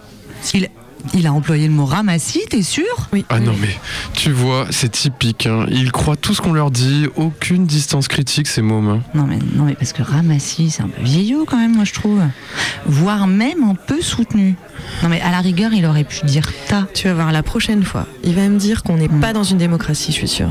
il, 0.53 0.67
il 1.13 1.27
a 1.27 1.33
employé 1.33 1.67
le 1.67 1.73
mot 1.73 1.85
ramassis, 1.85 2.41
t'es 2.49 2.61
sûr 2.61 2.83
Oui. 3.11 3.25
Ah 3.29 3.39
non 3.39 3.53
mais 3.59 3.75
tu 4.13 4.31
vois, 4.31 4.67
c'est 4.71 4.91
typique. 4.91 5.45
hein. 5.45 5.65
Ils 5.69 5.91
croient 5.91 6.15
tout 6.15 6.33
ce 6.33 6.41
qu'on 6.41 6.53
leur 6.53 6.71
dit, 6.71 7.07
aucune 7.15 7.65
distance 7.65 8.07
critique, 8.07 8.47
ces 8.47 8.61
mômes. 8.61 8.89
hein. 8.89 9.01
Non 9.13 9.25
mais, 9.25 9.39
non 9.55 9.65
mais 9.65 9.75
parce 9.75 9.93
que 9.93 10.01
ramassis, 10.01 10.71
c'est 10.71 10.83
un 10.83 10.87
peu 10.87 11.01
vieillot 11.03 11.45
quand 11.45 11.57
même, 11.57 11.75
moi 11.75 11.83
je 11.85 11.93
trouve. 11.93 12.21
Voire 12.85 13.27
même 13.27 13.63
un 13.63 13.75
peu 13.75 14.01
soutenu. 14.01 14.55
Non 15.01 15.09
mais 15.09 15.21
à 15.21 15.31
la 15.31 15.39
rigueur, 15.39 15.73
il 15.73 15.85
aurait 15.85 16.03
pu 16.03 16.25
dire 16.25 16.51
ta. 16.67 16.87
Tu 16.93 17.07
vas 17.07 17.13
voir 17.13 17.31
la 17.31 17.43
prochaine 17.43 17.83
fois. 17.83 18.05
Il 18.23 18.35
va 18.35 18.47
me 18.49 18.57
dire 18.57 18.83
qu'on 18.83 18.97
n'est 18.97 19.07
Mm. 19.07 19.19
pas 19.19 19.33
dans 19.33 19.43
une 19.43 19.57
démocratie, 19.57 20.11
je 20.11 20.17
suis 20.17 20.27
sûre. 20.27 20.49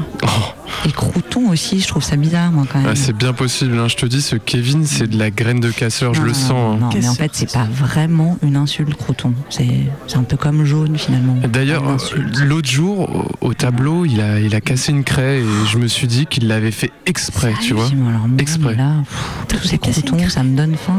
Et 0.87 0.93
crouton 0.93 1.51
aussi, 1.51 1.81
je 1.81 1.89
trouve 1.89 2.03
ça 2.03 2.17
bizarre 2.17 2.51
moi 2.51 2.65
quand 2.71 2.79
même. 2.79 2.89
Ah, 2.91 2.97
c'est 2.97 3.13
bien 3.17 3.33
possible. 3.33 3.79
hein. 3.79 3.89
Je 3.89 3.97
te 3.97 4.07
dis, 4.07 4.23
ce 4.23 4.37
Kevin, 4.37 4.87
c'est 4.87 5.07
de 5.07 5.19
la 5.19 5.31
graine 5.31 5.61
de 5.61 5.71
casseur, 5.71 6.15
je 6.15 6.21
Non, 6.21 6.27
le 6.27 6.33
non, 6.33 6.39
sens. 6.39 6.51
Non, 6.51 6.73
hein. 6.73 6.79
non, 6.81 6.91
mais 6.95 7.09
en 7.09 7.15
fait, 7.15 7.31
c'est 7.35 7.53
pas 7.53 7.65
vraiment 7.71 8.39
une 8.43 8.57
insulte 8.57 8.95
crouton. 8.95 9.35
C'est 9.51 9.69
c'est 10.07 10.17
un 10.17 10.23
peu 10.23 10.37
comme 10.43 10.65
jaune 10.65 10.99
finalement. 10.99 11.37
D'ailleurs, 11.49 11.85
euh, 11.89 11.97
l'autre 12.45 12.69
jour, 12.69 13.09
au 13.41 13.47
au 13.51 13.55
tableau, 13.55 14.05
il 14.05 14.21
a, 14.21 14.41
il 14.41 14.55
a 14.57 14.61
cassé 14.61 14.91
une 14.91 15.05
craie 15.05 15.39
et 15.39 15.45
je 15.71 15.79
me 15.79 15.87
suis 15.87 16.09
dit 16.09 16.27
qu'il 16.27 16.49
l'avait 16.49 16.73
fait 16.73 16.91
exprès, 17.07 17.53
tu 17.63 17.75
vois. 17.75 17.87
Alors 17.87 18.27
moi, 18.27 18.39
Exprès. 18.39 18.75
là, 18.75 18.95
pff, 19.49 19.61
tous 19.61 19.69
ces 19.69 19.79
croutons, 19.79 20.29
ça 20.29 20.43
me 20.43 20.57
donne 20.57 20.75
faim. 20.75 20.97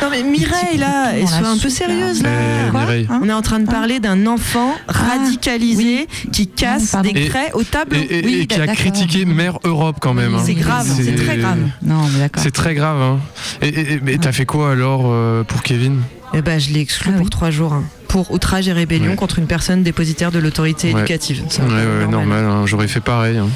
Non 0.00 0.08
mais 0.12 0.22
Mireille 0.22 0.78
là, 0.78 1.10
sois 1.26 1.48
un 1.48 1.58
peu 1.58 1.68
sérieuse 1.68 2.22
là. 2.22 2.30
Quoi 2.70 2.80
Mireille. 2.82 3.08
On 3.10 3.28
est 3.28 3.32
en 3.32 3.42
train 3.42 3.58
de 3.58 3.66
parler 3.66 3.98
d'un 3.98 4.26
enfant 4.28 4.74
radicalisé 4.86 6.06
qui 6.32 6.46
casse 6.46 6.94
des 7.02 7.08
Et- 7.10 7.28
craies 7.28 7.50
au 7.54 7.62
tableau. 7.64 7.98
Et, 7.98 8.18
et- 8.20 8.24
Oui, 8.24 8.34
et 8.42 8.46
qui 8.46 8.60
a 8.60 8.66
critiqué 8.68 9.24
Mère 9.24 9.58
Europe 9.64 9.96
quand 10.00 10.14
même. 10.14 10.34
hein. 10.34 10.42
C'est 10.44 10.54
grave, 10.54 10.86
c'est 10.86 11.14
très 11.16 11.38
grave. 11.38 11.58
Non. 11.82 12.02
C'est 12.36 12.52
très 12.52 12.74
grave. 12.74 13.00
Hein. 13.00 13.18
Et, 13.62 14.18
t'as 14.18 14.32
fait 14.32 14.46
quoi 14.46 14.70
alors 14.72 15.02
euh, 15.06 15.42
pour 15.42 15.62
Kevin? 15.62 16.00
Eh 16.36 16.42
ben, 16.42 16.58
je 16.58 16.72
l'ai 16.72 16.80
exclu 16.80 17.10
Ah 17.12 17.16
pour 17.16 17.24
oui. 17.24 17.30
trois 17.30 17.50
jours. 17.50 17.72
hein, 17.72 17.84
pour 18.14 18.30
outrage 18.30 18.68
et 18.68 18.72
rébellion 18.72 19.10
Ouais. 19.10 19.16
contre 19.16 19.40
une 19.40 19.48
personne 19.48 19.82
dépositaire 19.82 20.30
de 20.30 20.38
l'autorité 20.38 20.92
Ouais. 20.94 21.00
éducative. 21.00 21.42
C'est 21.48 21.62
ouais, 21.62 22.06
normal. 22.08 22.44
hein. 22.44 22.62
J'aurais 22.64 22.86
fait 22.86 23.00
pareil. 23.00 23.38
hein. 23.38 23.48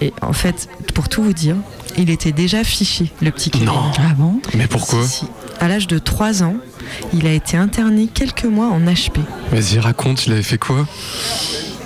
Et 0.00 0.12
en 0.22 0.32
fait, 0.32 0.68
pour 0.94 1.08
tout 1.08 1.24
vous 1.24 1.32
dire, 1.32 1.56
il 1.96 2.08
était 2.08 2.30
déjà 2.30 2.62
fiché, 2.62 3.10
le 3.20 3.32
petit 3.32 3.50
Kevin. 3.50 3.66
Non. 3.66 3.90
Ah 3.98 4.14
bon? 4.16 4.40
Mais 4.56 4.68
pourquoi? 4.68 5.02
Si, 5.02 5.24
si. 5.24 5.26
À 5.58 5.66
l'âge 5.66 5.88
de 5.88 5.98
3 5.98 6.44
ans, 6.44 6.54
il 7.12 7.26
a 7.26 7.32
été 7.32 7.56
interné 7.56 8.06
quelques 8.06 8.44
mois 8.44 8.68
en 8.68 8.78
HP. 8.78 9.18
Vas-y, 9.50 9.80
raconte, 9.80 10.26
il 10.28 10.32
avait 10.34 10.44
fait 10.44 10.58
quoi? 10.58 10.86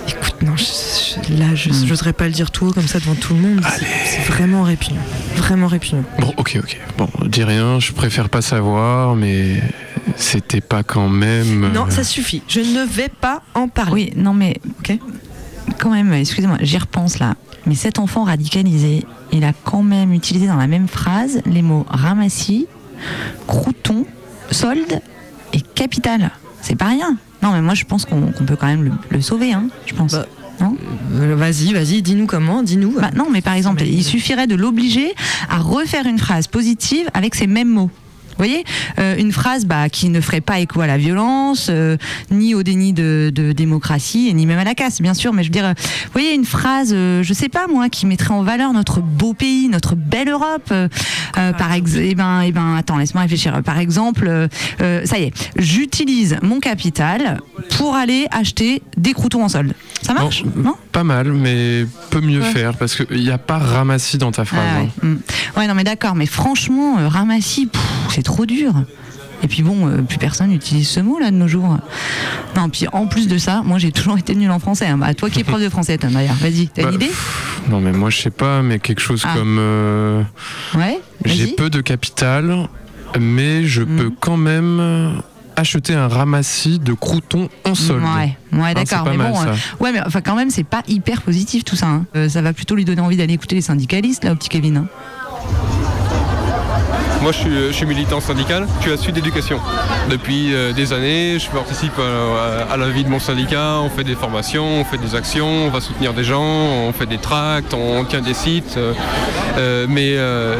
Écoute, 0.07 0.35
non, 0.43 0.55
je- 0.55 1.23
je- 1.33 1.39
là, 1.39 1.55
je 1.55 1.69
Hmm. 1.71 1.87
n'oserais 1.87 2.13
pas 2.13 2.25
le 2.25 2.31
dire 2.33 2.51
tout 2.51 2.67
haut 2.67 2.73
comme 2.73 2.87
ça 2.87 2.99
devant 2.99 3.15
tout 3.15 3.33
le 3.33 3.39
monde. 3.39 3.61
C'est- 3.79 3.85
C'est 4.05 4.31
vraiment 4.31 4.61
répugnant. 4.61 5.01
Vraiment 5.35 5.65
répugnant. 5.65 6.03
Bon, 6.19 6.31
ok, 6.37 6.59
ok. 6.61 6.77
Bon, 6.99 7.09
dis 7.25 7.43
rien, 7.43 7.79
je 7.79 7.91
préfère 7.93 8.29
pas 8.29 8.43
savoir, 8.43 9.15
mais 9.15 9.63
c'était 10.15 10.61
pas 10.61 10.83
quand 10.83 11.09
même. 11.09 11.71
Non, 11.73 11.85
euh, 11.87 11.89
ça 11.89 12.03
suffit. 12.03 12.41
Je 12.47 12.59
ne 12.59 12.85
vais 12.85 13.09
pas 13.09 13.41
en 13.55 13.67
parler. 13.67 13.93
Oui, 13.93 14.13
non 14.21 14.33
mais 14.33 14.57
Ok 14.79 14.97
quand 15.79 15.91
même, 15.91 16.11
excusez-moi, 16.13 16.57
j'y 16.61 16.77
repense 16.77 17.19
là. 17.19 17.35
Mais 17.65 17.75
cet 17.75 17.97
enfant 17.97 18.23
radicalisé, 18.25 19.05
il 19.31 19.45
a 19.45 19.53
quand 19.63 19.81
même 19.81 20.11
utilisé 20.11 20.45
dans 20.47 20.57
la 20.57 20.67
même 20.67 20.87
phrase 20.89 21.41
les 21.45 21.61
mots 21.61 21.85
ramassis, 21.89 22.67
crouton, 23.47 24.05
solde 24.51 24.99
et 25.53 25.61
capital. 25.61 26.31
C'est 26.61 26.75
pas 26.75 26.87
rien. 26.87 27.17
Non, 27.41 27.51
mais 27.53 27.61
moi 27.61 27.73
je 27.75 27.85
pense 27.85 28.05
qu'on 28.05 28.21
peut 28.45 28.55
quand 28.57 28.67
même 28.67 28.83
le, 28.83 28.91
le 29.09 29.21
sauver, 29.21 29.53
hein, 29.53 29.67
je 29.85 29.93
pense. 29.93 30.15
non 30.59 30.75
Euh, 31.13 31.35
Vas-y, 31.35 31.73
vas-y, 31.73 32.01
dis-nous 32.01 32.25
comment, 32.25 32.61
dis-nous. 32.61 32.91
Bah 32.99 33.11
non, 33.15 33.27
mais 33.31 33.41
par 33.41 33.53
exemple, 33.53 33.83
il 33.83 34.03
suffirait 34.03 34.47
de 34.47 34.55
l'obliger 34.55 35.13
à 35.49 35.59
refaire 35.59 36.05
une 36.07 36.19
phrase 36.19 36.47
positive 36.47 37.07
avec 37.13 37.35
ces 37.35 37.47
mêmes 37.47 37.69
mots. 37.69 37.89
Vous 38.37 38.45
voyez 38.45 38.63
Euh, 38.99 39.15
Une 39.17 39.31
phrase 39.31 39.65
bah, 39.65 39.89
qui 39.89 40.09
ne 40.09 40.21
ferait 40.21 40.41
pas 40.41 40.59
écho 40.59 40.81
à 40.81 40.87
la 40.87 40.97
violence, 40.97 41.67
euh, 41.69 41.97
ni 42.31 42.55
au 42.55 42.63
déni 42.63 42.93
de, 42.93 43.31
de 43.33 43.51
démocratie, 43.51 44.27
et 44.29 44.33
ni 44.33 44.45
même 44.45 44.59
à 44.59 44.63
la 44.63 44.75
casse, 44.75 45.01
bien 45.01 45.13
sûr. 45.13 45.33
Mais 45.33 45.43
je 45.43 45.49
veux 45.49 45.53
dire, 45.53 45.65
euh, 45.65 45.73
vous 45.77 46.11
voyez, 46.13 46.33
une 46.33 46.45
phrase, 46.45 46.89
je 46.93 47.33
sais 47.33 47.49
pas 47.49 47.67
moi, 47.67 47.89
qui 47.89 48.05
mettrait 48.05 48.33
en 48.33 48.43
valeur 48.43 48.73
notre 48.73 49.01
beau 49.01 49.33
pays, 49.33 49.69
notre 49.69 49.95
belle 49.95 50.29
Europe. 50.29 50.73
par 51.33 51.73
exemple, 51.73 52.03
eh 52.03 52.15
ben, 52.15 52.41
eh 52.41 52.51
ben, 52.51 52.75
attends, 52.75 52.97
laisse-moi 52.97 53.23
réfléchir. 53.23 53.61
Par 53.63 53.77
exemple, 53.79 54.47
ça 54.79 55.19
y 55.19 55.23
est, 55.23 55.33
j'utilise 55.57 56.37
mon 56.41 56.59
capital 56.59 57.39
pour 57.77 57.95
aller 57.95 58.27
acheter 58.31 58.81
des 58.97 59.13
croutons 59.13 59.43
en 59.43 59.49
solde. 59.49 59.73
Ça 60.03 60.13
marche 60.13 60.43
Non? 60.55 60.75
Pas 60.91 61.03
mal, 61.03 61.31
mais 61.33 61.85
peut 62.11 62.21
mieux 62.21 62.41
Ouais. 62.41 62.51
faire 62.51 62.75
parce 62.77 62.95
qu'il 62.95 63.21
n'y 63.21 63.31
a 63.31 63.37
pas 63.37 63.57
ramassis 63.57 64.17
dans 64.17 64.31
ta 64.31 64.45
phrase. 64.45 64.61
Ah 64.75 64.79
ouais. 64.81 64.89
hein. 65.03 65.07
Mm. 65.07 65.59
Ouais, 65.59 65.67
non, 65.67 65.73
mais 65.75 65.83
d'accord, 65.83 66.13
mais 66.15 66.25
franchement, 66.25 66.99
euh, 66.99 67.07
ramassis, 67.07 67.69
c'est 68.09 68.23
trop 68.23 68.45
dur. 68.45 68.73
Et 69.43 69.47
puis 69.47 69.61
bon, 69.61 69.87
euh, 69.89 70.01
plus 70.01 70.17
personne 70.17 70.49
n'utilise 70.51 70.87
ce 70.87 70.99
mot 71.01 71.19
là 71.19 71.29
de 71.29 71.35
nos 71.35 71.47
jours. 71.49 71.77
Non, 72.55 72.69
puis 72.69 72.85
en 72.93 73.07
plus 73.07 73.27
de 73.27 73.37
ça, 73.37 73.61
moi 73.65 73.77
j'ai 73.77 73.91
toujours 73.91 74.17
été 74.17 74.35
nul 74.35 74.49
en 74.51 74.59
français. 74.59 74.87
hein. 74.87 74.97
Bah, 74.97 75.13
toi 75.13 75.29
qui 75.29 75.41
es 75.41 75.43
prof 75.43 75.61
de 75.61 75.67
français, 75.69 75.97
t'as 75.97 76.07
d'ailleurs, 76.07 76.35
vas-y, 76.35 76.67
t'as 76.67 76.83
Bah, 76.83 76.89
une 76.89 76.95
idée? 76.95 77.07
pff, 77.07 77.61
Non, 77.69 77.81
mais 77.81 77.91
moi 77.91 78.09
je 78.09 78.21
sais 78.21 78.29
pas, 78.29 78.61
mais 78.61 78.79
quelque 78.79 79.01
chose 79.01 79.23
Ah. 79.27 79.33
comme. 79.37 79.57
euh, 79.59 80.21
Ouais 80.75 80.99
J'ai 81.25 81.47
peu 81.47 81.69
de 81.69 81.81
capital, 81.81 82.67
mais 83.19 83.65
je 83.65 83.81
Mm. 83.81 83.97
peux 83.97 84.11
quand 84.19 84.37
même 84.37 85.21
acheter 85.55 85.93
un 85.93 86.07
ramassis 86.07 86.79
de 86.79 86.93
croutons 86.93 87.49
en 87.65 87.75
solde. 87.75 88.03
Ouais, 88.03 88.37
ouais, 88.53 88.69
Hein, 88.69 88.73
d'accord. 88.73 89.05
mais 89.09 89.17
mal, 89.17 89.31
bon, 89.31 89.37
ça. 89.39 89.49
euh, 89.49 89.55
ouais, 89.79 89.91
mais 89.91 90.01
enfin 90.05 90.21
quand 90.21 90.35
même, 90.35 90.49
c'est 90.49 90.63
pas 90.63 90.81
hyper 90.87 91.21
positif 91.21 91.63
tout 91.63 91.75
ça. 91.75 91.87
hein. 91.87 92.05
Euh, 92.15 92.29
ça 92.29 92.41
va 92.41 92.53
plutôt 92.53 92.75
lui 92.75 92.85
donner 92.85 93.01
envie 93.01 93.17
d'aller 93.17 93.33
écouter 93.33 93.55
les 93.55 93.61
syndicalistes 93.61 94.23
là, 94.23 94.31
au 94.31 94.35
petit 94.35 94.49
Kevin. 94.49 94.77
hein. 94.77 94.85
Moi, 97.21 97.31
je 97.31 97.37
suis, 97.37 97.55
je 97.67 97.71
suis 97.71 97.85
militant 97.85 98.19
syndical. 98.19 98.67
Je 98.79 98.83
suis 98.83 98.91
à 98.91 98.97
Sud 98.97 99.17
Éducation. 99.17 99.57
Depuis 100.09 100.53
euh, 100.53 100.73
des 100.73 100.91
années, 100.91 101.39
je 101.39 101.49
participe 101.49 101.93
à, 101.97 102.73
à 102.73 102.75
la 102.75 102.89
vie 102.89 103.05
de 103.05 103.09
mon 103.09 103.19
syndicat. 103.19 103.79
On 103.81 103.89
fait 103.89 104.03
des 104.03 104.15
formations, 104.15 104.65
on 104.81 104.83
fait 104.83 104.97
des 104.97 105.15
actions, 105.15 105.47
on 105.47 105.69
va 105.69 105.79
soutenir 105.79 106.13
des 106.13 106.25
gens, 106.25 106.43
on 106.43 106.91
fait 106.91 107.05
des 107.05 107.19
tracts, 107.19 107.73
on 107.73 108.03
tient 108.03 108.19
des 108.21 108.33
sites. 108.33 108.75
euh, 108.75 108.93
euh, 109.57 109.85
mais 109.87 110.15
euh, 110.17 110.57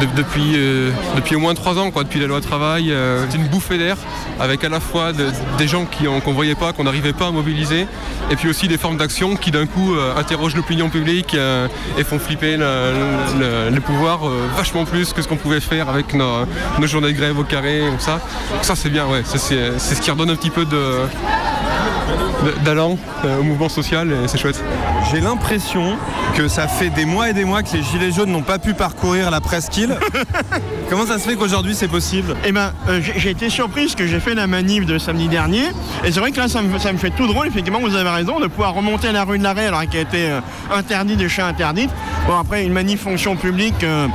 de- 0.00 0.06
depuis, 0.16 0.52
euh, 0.56 0.90
depuis 1.16 1.36
au 1.36 1.38
moins 1.40 1.54
trois 1.54 1.78
ans, 1.78 1.90
quoi, 1.90 2.04
depuis 2.04 2.20
la 2.20 2.26
loi 2.26 2.40
travail, 2.40 2.90
euh, 2.90 3.24
c'est 3.28 3.36
une 3.36 3.46
bouffée 3.48 3.78
d'air 3.78 3.96
avec 4.40 4.64
à 4.64 4.68
la 4.68 4.80
fois 4.80 5.12
de- 5.12 5.28
des 5.58 5.68
gens 5.68 5.86
qu'on 6.24 6.32
voyait 6.32 6.54
pas, 6.54 6.72
qu'on 6.72 6.84
n'arrivait 6.84 7.12
pas 7.12 7.26
à 7.28 7.30
mobiliser, 7.30 7.86
et 8.30 8.36
puis 8.36 8.48
aussi 8.48 8.68
des 8.68 8.78
formes 8.78 8.96
d'action 8.96 9.36
qui 9.36 9.50
d'un 9.50 9.66
coup 9.66 9.94
euh, 9.94 10.16
interrogent 10.16 10.56
l'opinion 10.56 10.88
publique 10.88 11.36
et 11.98 12.04
font 12.04 12.18
flipper 12.18 12.56
le, 12.56 13.80
pouvoir 13.80 14.20
vachement 14.56 14.84
plus 14.84 15.12
que 15.12 15.22
ce 15.22 15.28
qu'on 15.28 15.36
pouvait 15.36 15.60
faire 15.60 15.88
avec 15.88 16.14
nos, 16.14 16.44
nos 16.78 16.86
journées 16.86 17.12
de 17.12 17.16
grève 17.18 17.38
au 17.38 17.44
carré, 17.44 17.82
ça. 17.98 18.20
Ça 18.62 18.76
c'est 18.76 18.90
bien, 18.90 19.06
ouais, 19.06 19.22
c'est 19.24 19.38
ce 19.38 20.00
qui 20.00 20.10
redonne 20.10 20.30
un 20.30 20.36
petit 20.36 20.50
peu 20.50 20.64
de- 20.64 20.98
d'allant 22.64 22.98
euh, 23.24 23.40
au 23.40 23.42
mouvement 23.42 23.68
social 23.68 24.10
et 24.10 24.28
c'est 24.28 24.38
chouette. 24.38 24.62
J'ai 25.10 25.20
l'impression 25.20 25.96
que 26.36 26.48
ça 26.48 26.68
fait 26.68 26.90
des 26.90 27.04
mois 27.04 27.30
et 27.30 27.32
des 27.32 27.44
mois 27.44 27.62
que 27.62 27.76
les 27.76 27.82
Gilets 27.82 28.12
jaunes 28.12 28.30
n'ont 28.30 28.42
pas 28.42 28.58
pu 28.58 28.74
parcourir 28.74 29.30
la 29.30 29.40
presqu'île. 29.40 29.96
Comment 30.90 31.06
ça 31.06 31.18
se 31.18 31.28
fait 31.28 31.36
qu'aujourd'hui 31.36 31.74
c'est 31.74 31.88
possible? 31.88 32.34
Eh 32.44 32.52
ben, 32.52 32.72
euh, 32.88 33.00
j'ai 33.16 33.30
été 33.30 33.50
surpris 33.50 33.84
parce 33.84 33.94
que 33.94 34.06
j'ai 34.06 34.20
fait 34.20 34.34
la 34.34 34.46
manif 34.46 34.86
de 34.86 34.98
samedi 34.98 35.28
dernier. 35.28 35.64
Et 36.04 36.12
c'est 36.12 36.20
vrai 36.20 36.32
que 36.32 36.38
là, 36.38 36.48
ça 36.48 36.62
me, 36.62 36.78
ça 36.78 36.92
me 36.92 36.98
fait 36.98 37.10
tout 37.10 37.26
drôle, 37.26 37.46
effectivement, 37.46 37.80
vous 37.80 37.94
avez 37.94 38.08
raison, 38.10 38.40
de 38.40 38.46
pouvoir 38.46 38.74
remonter 38.74 39.12
la 39.12 39.24
rue 39.24 39.38
de 39.38 39.42
l'Arrêt 39.42 39.66
alors 39.66 39.86
qu'elle 39.88 40.02
était 40.02 40.30
euh, 40.30 40.40
interdite, 40.74 41.16
des 41.16 41.28
chats 41.28 41.46
interdite. 41.46 41.90
Bon, 42.26 42.38
après, 42.38 42.64
une 42.64 42.72
manif 42.72 43.02
fonction 43.02 43.36
publique, 43.36 43.82
euh, 43.84 44.06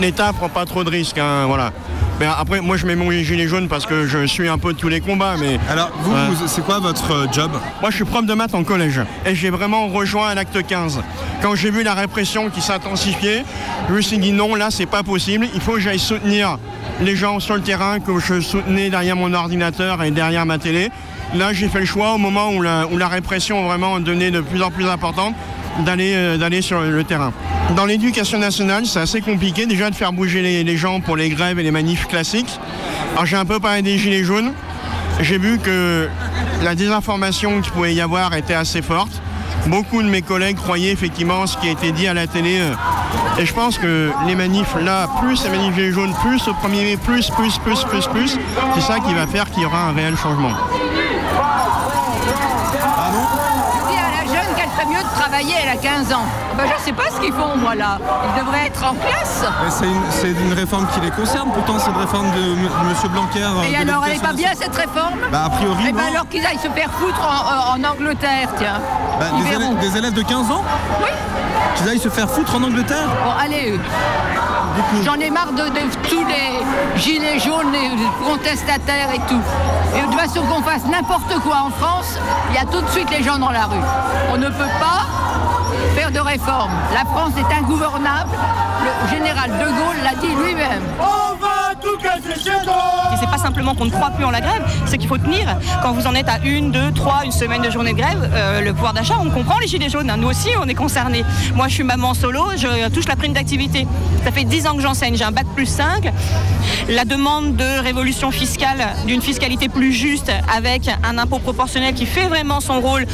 l'État 0.00 0.32
prend 0.32 0.48
pas 0.48 0.64
trop 0.64 0.84
de 0.84 0.90
risques, 0.90 1.18
hein, 1.18 1.46
voilà. 1.46 1.72
Mais 2.20 2.26
après, 2.26 2.60
moi, 2.60 2.76
je 2.76 2.84
mets 2.86 2.96
mon 2.96 3.10
gilet 3.12 3.46
jaune 3.46 3.68
parce 3.68 3.86
que 3.86 4.06
je 4.06 4.26
suis 4.26 4.48
un 4.48 4.58
peu 4.58 4.72
de 4.72 4.78
tous 4.78 4.88
les 4.88 5.00
combats, 5.00 5.36
mais... 5.38 5.58
Alors, 5.70 5.90
vous, 6.00 6.12
vous- 6.34 6.46
c'est 6.48 6.64
quoi 6.64 6.80
votre 6.80 7.12
euh, 7.12 7.26
job? 7.32 7.52
Moi, 7.80 7.90
je 7.90 7.96
suis 7.96 8.04
prof 8.04 8.26
de 8.26 8.34
maths 8.34 8.54
en 8.54 8.64
collège 8.64 9.00
et 9.24 9.34
j'ai 9.36 9.50
vraiment 9.50 9.86
rejoint 9.86 10.34
l'acte 10.34 10.66
15. 10.66 11.00
Quand 11.42 11.54
j'ai 11.54 11.70
vu 11.70 11.84
la 11.84 11.94
répression 11.94 12.50
qui 12.50 12.60
s'intensifiait, 12.60 13.44
je 13.88 13.94
me 13.94 14.00
suis 14.00 14.18
dit 14.18 14.32
non, 14.32 14.56
là, 14.56 14.68
c'est 14.70 14.86
pas 14.86 15.04
possible. 15.04 15.46
Il 15.54 15.60
faut 15.60 15.74
que 15.74 15.80
j'aille 15.80 16.00
soutenir 16.00 16.58
les 17.00 17.14
gens 17.14 17.38
sur 17.38 17.54
le 17.54 17.62
terrain 17.62 18.00
que 18.00 18.18
je 18.18 18.40
soutenais 18.40 18.90
derrière 18.90 19.14
mon 19.14 19.32
ordinateur 19.32 20.02
et 20.02 20.10
derrière 20.10 20.44
ma 20.44 20.58
télé. 20.58 20.90
Là, 21.36 21.52
j'ai 21.52 21.68
fait 21.68 21.80
le 21.80 21.86
choix 21.86 22.14
au 22.14 22.18
moment 22.18 22.50
où 22.50 22.62
la, 22.62 22.86
où 22.90 22.96
la 22.98 23.06
répression 23.06 23.64
vraiment 23.68 24.00
devenait 24.00 24.30
de 24.32 24.40
plus 24.40 24.62
en 24.62 24.70
plus 24.72 24.88
importante 24.88 25.34
d'aller 25.80 26.12
euh, 26.14 26.36
d'aller 26.36 26.62
sur 26.62 26.80
le 26.80 27.04
terrain. 27.04 27.32
Dans 27.76 27.84
l'éducation 27.84 28.38
nationale, 28.38 28.86
c'est 28.86 29.00
assez 29.00 29.20
compliqué 29.20 29.66
déjà 29.66 29.90
de 29.90 29.94
faire 29.94 30.12
bouger 30.12 30.42
les, 30.42 30.76
gens 30.76 31.00
pour 31.00 31.16
les 31.16 31.28
grèves 31.28 31.58
et 31.58 31.62
les 31.62 31.70
manifs 31.70 32.06
classiques. 32.06 32.58
Alors 33.12 33.26
j'ai 33.26 33.36
un 33.36 33.44
peu 33.44 33.60
parlé 33.60 33.82
des 33.82 33.98
gilets 33.98 34.24
jaunes. 34.24 34.52
J'ai 35.20 35.38
vu 35.38 35.58
que 35.58 36.08
la 36.62 36.74
désinformation 36.74 37.60
qu'il 37.60 37.72
pouvait 37.72 37.94
y 37.94 38.00
avoir 38.00 38.34
était 38.34 38.54
assez 38.54 38.82
forte. 38.82 39.10
Beaucoup 39.66 40.02
de 40.02 40.08
mes 40.08 40.22
collègues 40.22 40.56
croyaient 40.56 40.92
effectivement 40.92 41.46
ce 41.46 41.58
qui 41.58 41.68
a 41.68 41.72
été 41.72 41.92
dit 41.92 42.06
à 42.06 42.14
la 42.14 42.26
télé. 42.26 42.58
euh, 42.60 42.72
Et 43.38 43.44
je 43.44 43.52
pense 43.52 43.76
que 43.76 44.10
les 44.26 44.34
manifs 44.34 44.76
là, 44.80 45.08
plus 45.20 45.42
les 45.44 45.50
manifs 45.50 45.74
gilets 45.74 45.92
jaunes, 45.92 46.14
plus 46.22 46.46
au 46.48 46.54
premier 46.54 46.84
mai, 46.84 46.96
plus, 46.96 47.28
plus, 47.30 47.58
plus, 47.58 47.84
plus, 47.84 48.06
plus, 48.06 48.38
c'est 48.74 48.80
ça 48.80 48.98
qui 49.00 49.12
va 49.14 49.26
faire 49.26 49.50
qu'il 49.50 49.62
y 49.62 49.66
aura 49.66 49.88
un 49.88 49.92
réel 49.92 50.16
changement. 50.16 50.52
Mieux 54.88 55.02
de 55.02 55.20
travailler, 55.20 55.54
elle 55.62 55.68
a 55.70 55.76
15 55.76 56.12
ans. 56.12 56.24
Ben, 56.56 56.64
je 56.76 56.84
sais 56.84 56.92
pas 56.92 57.04
ce 57.14 57.20
qu'ils 57.20 57.32
font, 57.32 57.56
moi, 57.56 57.74
là. 57.74 57.98
Ils 58.34 58.40
devraient 58.44 58.66
être 58.66 58.82
en 58.84 58.94
classe. 58.94 59.44
Mais 59.64 59.70
C'est 59.70 59.86
une, 59.86 60.02
c'est 60.10 60.30
une 60.30 60.52
réforme 60.52 60.86
qui 60.92 61.00
les 61.00 61.10
concerne, 61.10 61.50
pourtant 61.52 61.74
c'est 61.78 61.90
une 61.90 61.96
réforme 61.98 62.30
de 62.32 62.52
M. 62.52 62.68
Monsieur 62.88 63.08
Blanquer. 63.08 63.42
euh, 63.42 63.62
Et 63.70 63.76
alors, 63.76 64.02
elle 64.04 64.12
est 64.12 64.14
l'éducation 64.14 64.26
pas 64.26 64.32
bien, 64.32 64.50
cette 64.54 64.76
réforme 64.76 65.14
Bah, 65.30 65.44
a 65.46 65.50
priori, 65.50 65.84
Eh 65.88 65.92
ben, 65.92 66.02
alors 66.12 66.28
qu'ils 66.28 66.44
aillent 66.44 66.58
se 66.58 66.68
faire 66.70 66.90
foutre 66.98 67.20
en, 67.22 67.76
en- 67.78 67.80
en 67.86 67.90
Angleterre, 67.92 68.48
tiens. 68.58 68.80
Bah, 69.20 69.26
des, 69.42 69.54
élèves, 69.54 69.78
des 69.78 69.96
élèves 69.98 70.14
de 70.14 70.22
15 70.22 70.50
ans 70.50 70.64
Oui. 71.00 71.08
Qu'ils 71.76 71.88
aillent 71.88 72.00
se 72.00 72.08
faire 72.08 72.28
foutre 72.28 72.54
en 72.56 72.62
Angleterre 72.64 73.06
Bon, 73.24 73.30
allez. 73.40 73.78
J'en 75.04 75.14
ai 75.14 75.30
marre 75.30 75.52
de, 75.52 75.62
de 75.62 76.08
tous 76.08 76.24
les 76.24 77.00
gilets 77.00 77.38
jaunes, 77.38 77.72
les 77.72 77.90
contestataires 78.26 79.10
et 79.14 79.20
tout. 79.28 79.40
Et 79.96 80.00
de 80.00 80.06
toute 80.06 80.20
façon 80.20 80.42
qu'on 80.42 80.62
fasse 80.62 80.84
n'importe 80.86 81.34
quoi 81.42 81.64
en 81.66 81.70
France, 81.70 82.18
il 82.50 82.56
y 82.56 82.58
a 82.58 82.64
tout 82.64 82.80
de 82.80 82.88
suite 82.88 83.10
les 83.10 83.22
gens 83.22 83.38
dans 83.38 83.50
la 83.50 83.64
rue. 83.66 83.84
On 84.32 84.36
ne 84.36 84.48
peut 84.48 84.72
pas 84.80 85.06
faire 85.94 86.10
de 86.10 86.20
réforme. 86.20 86.72
La 86.94 87.04
France 87.04 87.32
est 87.36 87.54
ingouvernable. 87.54 88.30
Le 88.84 89.10
général 89.10 89.50
de 89.50 89.64
Gaulle 89.64 90.02
l'a 90.04 90.14
dit 90.20 90.34
lui-même. 90.34 90.82
On 91.00 91.27
C'est 93.18 93.30
pas 93.30 93.38
simplement 93.38 93.74
qu'on 93.74 93.86
ne 93.86 93.90
croit 93.90 94.10
plus 94.10 94.24
en 94.24 94.30
la 94.30 94.40
grève, 94.40 94.62
c'est 94.86 94.98
qu'il 94.98 95.08
faut 95.08 95.18
tenir. 95.18 95.58
Quand 95.82 95.92
vous 95.92 96.06
en 96.06 96.14
êtes 96.14 96.28
à 96.28 96.38
une, 96.44 96.70
deux, 96.70 96.92
trois, 96.92 97.24
une 97.24 97.32
semaine 97.32 97.62
de 97.62 97.70
journée 97.70 97.92
de 97.92 97.98
grève, 97.98 98.30
euh, 98.32 98.60
le 98.60 98.72
pouvoir 98.72 98.92
d'achat, 98.92 99.16
on 99.20 99.30
comprend 99.30 99.58
les 99.58 99.66
gilets 99.66 99.88
jaunes. 99.88 100.12
Nous 100.18 100.28
aussi, 100.28 100.48
on 100.62 100.68
est 100.68 100.74
concernés. 100.74 101.24
Moi, 101.54 101.68
je 101.68 101.74
suis 101.74 101.82
maman 101.82 102.14
solo, 102.14 102.44
je 102.56 102.88
touche 102.90 103.08
la 103.08 103.16
prime 103.16 103.32
d'activité. 103.32 103.86
Ça 104.24 104.30
fait 104.30 104.44
10 104.44 104.66
ans 104.66 104.74
que 104.76 104.82
j'enseigne, 104.82 105.16
j'ai 105.16 105.24
un 105.24 105.32
bac 105.32 105.46
plus 105.54 105.66
5. 105.66 106.12
La 106.88 107.04
demande 107.04 107.56
de 107.56 107.82
révolution 107.82 108.30
fiscale, 108.30 108.86
d'une 109.06 109.22
fiscalité 109.22 109.68
plus 109.68 109.92
juste, 109.92 110.30
avec 110.54 110.90
un 111.02 111.18
impôt 111.18 111.38
proportionnel 111.38 111.94
qui 111.94 112.06
fait 112.06 112.28
vraiment 112.28 112.60
son 112.60 112.80
rôle, 112.80 113.06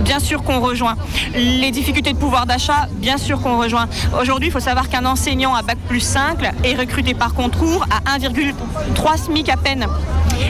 bien 0.00 0.20
sûr 0.20 0.42
qu'on 0.42 0.60
rejoint. 0.60 0.96
Les 1.34 1.70
difficultés 1.70 2.12
de 2.12 2.18
pouvoir 2.18 2.46
d'achat, 2.46 2.88
bien 2.94 3.18
sûr 3.18 3.40
qu'on 3.40 3.58
rejoint. 3.58 3.88
Aujourd'hui, 4.20 4.48
il 4.48 4.52
faut 4.52 4.60
savoir 4.60 4.88
qu'un 4.88 5.04
enseignant 5.06 5.54
à 5.54 5.62
bac 5.62 5.78
plus 5.88 6.00
5 6.00 6.38
est 6.64 6.74
recruté 6.74 7.14
par 7.14 7.34
concours 7.34 7.84
à 7.90 8.10
1,3 8.28 9.16
SMIC 9.16 9.48
à 9.48 9.56
peine. 9.56 9.86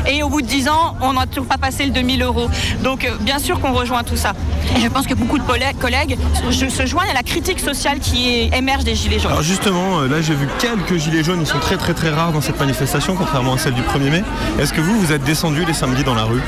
Et 0.06 0.22
au 0.22 0.28
bout 0.28 0.40
de 0.42 0.46
10 0.46 0.68
ans, 0.68 0.96
on 1.00 1.12
n'a 1.14 1.26
toujours 1.26 1.46
pas 1.46 1.58
passé 1.58 1.84
le 1.84 1.90
2000 1.90 2.22
euros. 2.22 2.48
Donc, 2.82 3.04
euh, 3.04 3.10
bien 3.20 3.38
sûr 3.38 3.60
qu'on 3.60 3.72
rejoint 3.72 4.02
tout 4.04 4.16
ça. 4.16 4.32
Et 4.76 4.80
je 4.80 4.88
pense 4.88 5.06
que 5.06 5.14
beaucoup 5.14 5.38
de 5.38 5.42
collè- 5.44 5.74
collègues 5.78 6.16
se 6.50 6.86
joignent 6.86 7.10
à 7.10 7.14
la 7.14 7.22
critique 7.22 7.58
sociale 7.60 7.98
qui 7.98 8.50
émerge 8.56 8.84
des 8.84 8.94
Gilets 8.94 9.18
jaunes. 9.18 9.32
Alors 9.32 9.42
justement, 9.42 10.00
euh, 10.00 10.08
là 10.08 10.20
j'ai 10.20 10.34
vu 10.34 10.46
quelques 10.58 10.96
gilets 10.96 11.24
jaunes, 11.24 11.40
ils 11.40 11.46
sont 11.46 11.58
très 11.58 11.76
très 11.76 11.92
très 11.94 12.10
rares 12.10 12.32
dans 12.32 12.40
cette 12.40 12.58
manifestation, 12.60 13.14
contrairement 13.16 13.54
à 13.54 13.58
celle 13.58 13.74
du 13.74 13.82
1er 13.82 14.10
mai. 14.10 14.22
Est-ce 14.60 14.72
que 14.72 14.80
vous, 14.80 14.98
vous 15.00 15.12
êtes 15.12 15.24
descendu 15.24 15.64
les 15.64 15.74
samedis 15.74 16.04
dans 16.04 16.14
la 16.14 16.24
rue? 16.24 16.40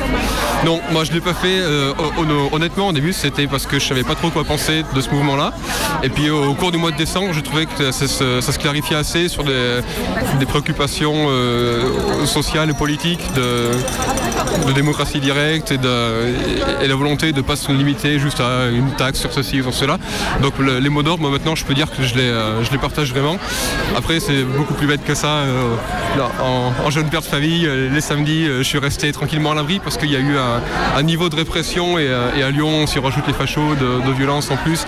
Non, 0.64 0.80
moi 0.92 1.04
je 1.04 1.12
l'ai 1.12 1.20
pas 1.20 1.34
fait. 1.34 1.48
euh, 1.60 1.92
hon- 1.98 2.54
honnêtement, 2.54 2.88
au 2.88 2.92
début, 2.92 3.12
c'était 3.12 3.46
parce 3.46 3.66
que 3.66 3.78
je 3.78 3.86
savais 3.86 4.04
pas 4.04 4.14
trop 4.14 4.30
quoi 4.30 4.44
penser 4.44 4.84
de 4.94 5.00
ce 5.00 5.10
mouvement-là. 5.10 5.52
Et 6.02 6.08
puis 6.08 6.30
au, 6.30 6.54
cours 6.54 6.70
du 6.70 6.78
mois 6.78 6.92
de 6.92 6.96
décembre, 6.96 7.32
je 7.32 7.40
trouvais 7.40 7.66
que 7.66 7.90
ça, 7.90 8.06
se- 8.06 8.40
ça 8.40 8.52
se 8.52 8.58
clarifiait 8.58 8.96
assez 8.96 9.28
sur 9.28 9.42
des, 9.44 9.80
des 10.38 10.46
préoccupations 10.46 11.11
euh, 11.14 12.26
sociales 12.26 12.70
et 12.70 12.72
politiques 12.74 13.22
de, 13.34 13.70
démocratie 14.72 15.20
directe 15.20 15.70
et, 15.72 15.78
la 16.88 16.94
volonté 16.94 17.32
de 17.32 17.38
ne 17.38 17.42
pas 17.42 17.56
se 17.56 17.70
limiter 17.70 18.18
juste 18.18 18.40
à 18.40 18.68
une 18.68 18.90
taxe 18.92 19.20
sur 19.20 19.32
ceci 19.32 19.60
ou 19.60 19.64
sur 19.64 19.74
cela. 19.74 19.98
Donc 20.40 20.58
le- 20.58 20.78
les 20.78 20.88
mots 20.88 21.02
d'ordre, 21.02 21.22
moi 21.22 21.30
maintenant 21.30 21.54
je 21.54 21.64
peux 21.64 21.74
dire 21.74 21.90
que 21.90 22.02
je 22.02 22.14
les, 22.14 22.28
euh, 22.28 22.62
partage 22.80 23.10
vraiment. 23.10 23.36
Après 23.96 24.18
c'est 24.20 24.42
beaucoup 24.42 24.74
plus 24.74 24.86
bête 24.86 25.04
que 25.04 25.14
ça. 25.14 25.28
euh, 25.28 25.76
en, 26.40 26.90
jeune 26.90 27.08
père 27.08 27.20
de 27.20 27.26
famille, 27.26 27.68
les 27.90 28.00
samedis, 28.00 28.46
je 28.46 28.62
suis 28.62 28.78
resté 28.78 29.12
tranquillement 29.12 29.52
à 29.52 29.54
l'abri 29.54 29.78
parce 29.78 29.96
qu'il 29.96 30.10
y 30.10 30.16
a 30.16 30.20
eu 30.20 30.36
un, 30.96 31.02
niveau 31.02 31.28
de 31.28 31.36
répression 31.36 31.98
et, 31.98 32.08
à 32.12 32.50
Lyon 32.50 32.68
on 32.82 32.86
s'y 32.86 32.98
rajoute 32.98 33.26
les 33.26 33.32
fachos 33.32 33.74
de, 33.76 34.12
violence 34.12 34.50
en 34.50 34.56
plus 34.56 34.86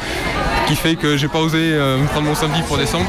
qui 0.67 0.77
fait 0.77 0.97
que 0.97 1.17
j'ai 1.17 1.29
pas 1.29 1.41
osé 1.41 1.79
prendre 2.11 2.29
mon 2.29 2.35
samedi 2.35 2.63
pour 2.63 2.77
descendre. 2.77 3.07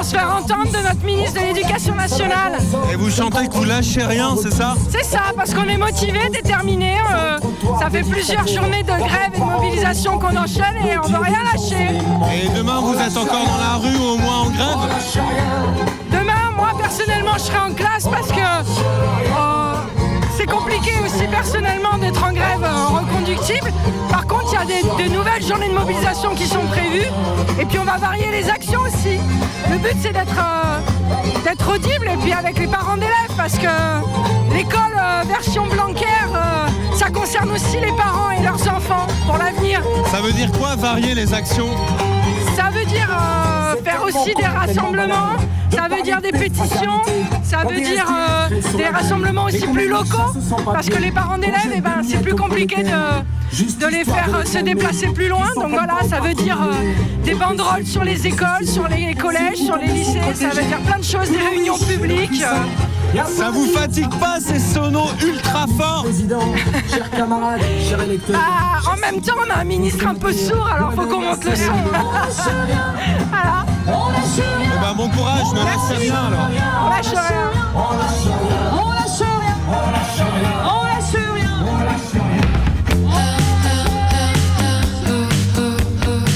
Pour 0.00 0.08
se 0.08 0.16
faire 0.16 0.34
entendre 0.34 0.72
de 0.72 0.78
notre 0.78 1.04
ministre 1.04 1.38
de 1.38 1.46
l'Éducation 1.46 1.94
nationale. 1.94 2.56
Et 2.90 2.96
vous 2.96 3.10
chantez 3.10 3.48
que 3.48 3.52
vous 3.52 3.64
lâchez 3.64 4.02
rien, 4.02 4.34
c'est 4.34 4.50
ça? 4.50 4.74
C'est 4.88 5.04
ça, 5.04 5.24
parce 5.36 5.52
qu'on 5.52 5.68
est 5.68 5.76
motivé, 5.76 6.20
déterminé. 6.32 6.96
euh, 7.14 7.38
ça 7.78 7.90
fait 7.90 8.00
plusieurs 8.02 8.46
journées 8.46 8.82
de 8.82 8.96
grève 8.96 9.30
et 9.34 9.38
de 9.38 9.44
mobilisation 9.44 10.18
qu'on 10.18 10.34
enchaîne 10.38 10.74
et 10.86 10.96
on 10.96 11.06
ne 11.06 11.12
veut 11.14 11.22
rien 11.22 11.42
lâcher. 11.52 11.98
Et 12.32 12.48
demain 12.56 12.80
vous 12.80 12.94
êtes 12.94 13.14
encore 13.14 13.44
dans 13.44 13.58
la 13.58 13.74
rue 13.76 13.94
ou 13.98 14.14
au 14.14 14.16
moins 14.16 14.38
en 14.38 14.48
grève? 14.48 14.78
Demain, 16.10 16.50
moi 16.56 16.70
personnellement, 16.78 17.34
je 17.34 17.40
serai 17.40 17.58
en 17.58 17.74
classe 17.74 18.08
parce 18.10 18.28
que 18.28 18.40
euh, 18.40 19.69
c'est 20.40 20.46
compliqué 20.46 20.92
aussi 21.04 21.26
personnellement 21.26 21.98
d'être 21.98 22.24
en 22.24 22.32
grève 22.32 22.64
euh, 22.64 22.98
reconductible. 22.98 23.70
Par 24.10 24.26
contre, 24.26 24.46
il 24.52 24.54
y 24.54 24.56
a 24.56 24.64
des, 24.64 25.04
de 25.04 25.14
nouvelles 25.14 25.42
journées 25.42 25.68
de 25.68 25.74
mobilisation 25.74 26.34
qui 26.34 26.46
sont 26.46 26.64
prévues 26.66 27.08
et 27.60 27.66
puis 27.66 27.78
on 27.78 27.84
va 27.84 27.98
varier 27.98 28.30
les 28.30 28.48
actions 28.48 28.80
aussi. 28.80 29.18
Le 29.70 29.76
but, 29.78 29.96
c'est 30.00 30.12
d'être 30.12 30.38
euh, 30.38 31.74
audible 31.74 32.08
et 32.08 32.16
puis 32.16 32.32
avec 32.32 32.58
les 32.58 32.66
parents 32.66 32.96
d'élèves 32.96 33.34
parce 33.36 33.58
que 33.58 33.68
l'école 34.54 34.96
euh, 34.98 35.22
version 35.26 35.66
Blanquer, 35.66 36.06
ça 36.94 37.10
concerne 37.10 37.50
aussi 37.50 37.78
les 37.80 37.92
parents 37.96 38.30
et 38.30 38.42
leurs 38.42 38.62
enfants 38.68 39.06
pour 39.26 39.36
l'avenir. 39.38 39.82
Ça 40.10 40.20
veut 40.20 40.32
dire 40.32 40.50
quoi 40.52 40.76
varier 40.76 41.14
les 41.14 41.32
actions? 41.34 41.70
Ça 42.56 42.70
veut 42.70 42.84
dire 42.84 43.08
euh, 43.10 43.76
faire 43.82 44.02
aussi 44.04 44.34
des 44.34 44.44
rassemblements, 44.44 45.36
ça 45.70 45.88
veut 45.88 46.02
dire 46.02 46.20
des 46.20 46.32
pétitions, 46.32 47.02
ça 47.42 47.58
veut 47.68 47.80
dire 47.80 48.06
euh, 48.10 48.76
des 48.76 48.86
rassemblements 48.86 49.44
aussi 49.44 49.66
plus 49.66 49.88
locaux, 49.88 50.32
parce 50.64 50.88
que 50.88 50.98
les 50.98 51.10
parents 51.10 51.38
d'élèves, 51.38 51.72
eh 51.74 51.80
ben, 51.80 52.02
c'est 52.06 52.20
plus 52.20 52.34
compliqué 52.34 52.82
de, 52.82 52.90
de 52.90 53.86
les 53.86 54.04
faire 54.04 54.30
euh, 54.34 54.44
se 54.44 54.58
déplacer 54.58 55.08
plus 55.08 55.28
loin. 55.28 55.46
Donc 55.54 55.70
voilà, 55.70 55.98
ça 56.08 56.20
veut 56.20 56.34
dire 56.34 56.58
euh, 56.60 56.74
des 57.24 57.34
banderoles 57.34 57.86
sur 57.86 58.04
les 58.04 58.26
écoles, 58.26 58.66
sur 58.66 58.86
les 58.88 59.14
collèges, 59.14 59.58
sur 59.58 59.76
les 59.76 59.86
lycées, 59.88 60.20
ça 60.34 60.48
veut 60.48 60.62
dire 60.62 60.80
plein 60.80 60.98
de 60.98 61.04
choses, 61.04 61.30
des 61.30 61.38
réunions 61.38 61.78
publiques. 61.78 62.44
Ça 63.26 63.50
vous 63.50 63.66
fatigue 63.66 64.08
pas 64.18 64.38
ces 64.40 64.58
sonos 64.58 65.10
ultra 65.26 65.66
forts 65.78 66.06
Ah, 68.34 68.80
en 68.92 68.96
même 68.98 69.20
temps, 69.20 69.34
on 69.46 69.50
a 69.50 69.60
un 69.60 69.64
ministre 69.64 70.06
un 70.06 70.14
peu 70.14 70.32
sourd, 70.32 70.66
alors 70.66 70.92
faut 70.92 71.06
qu'on 71.06 71.20
monte 71.20 71.44
le 71.44 71.56
son. 71.56 71.72
voilà. 73.28 73.64
Eh 74.38 74.80
ben, 74.80 74.94
bon 74.96 75.08
courage, 75.10 75.52
ne 75.52 75.58
lâchez 75.58 75.96
rien 76.10 76.14
alors. 76.14 76.48
On 76.84 76.90
lâche 76.90 77.06
rien. 77.10 77.50
On 77.74 77.92
lâche 77.96 79.20
rien, 79.20 79.56
on 79.64 79.90
lâche 79.90 80.20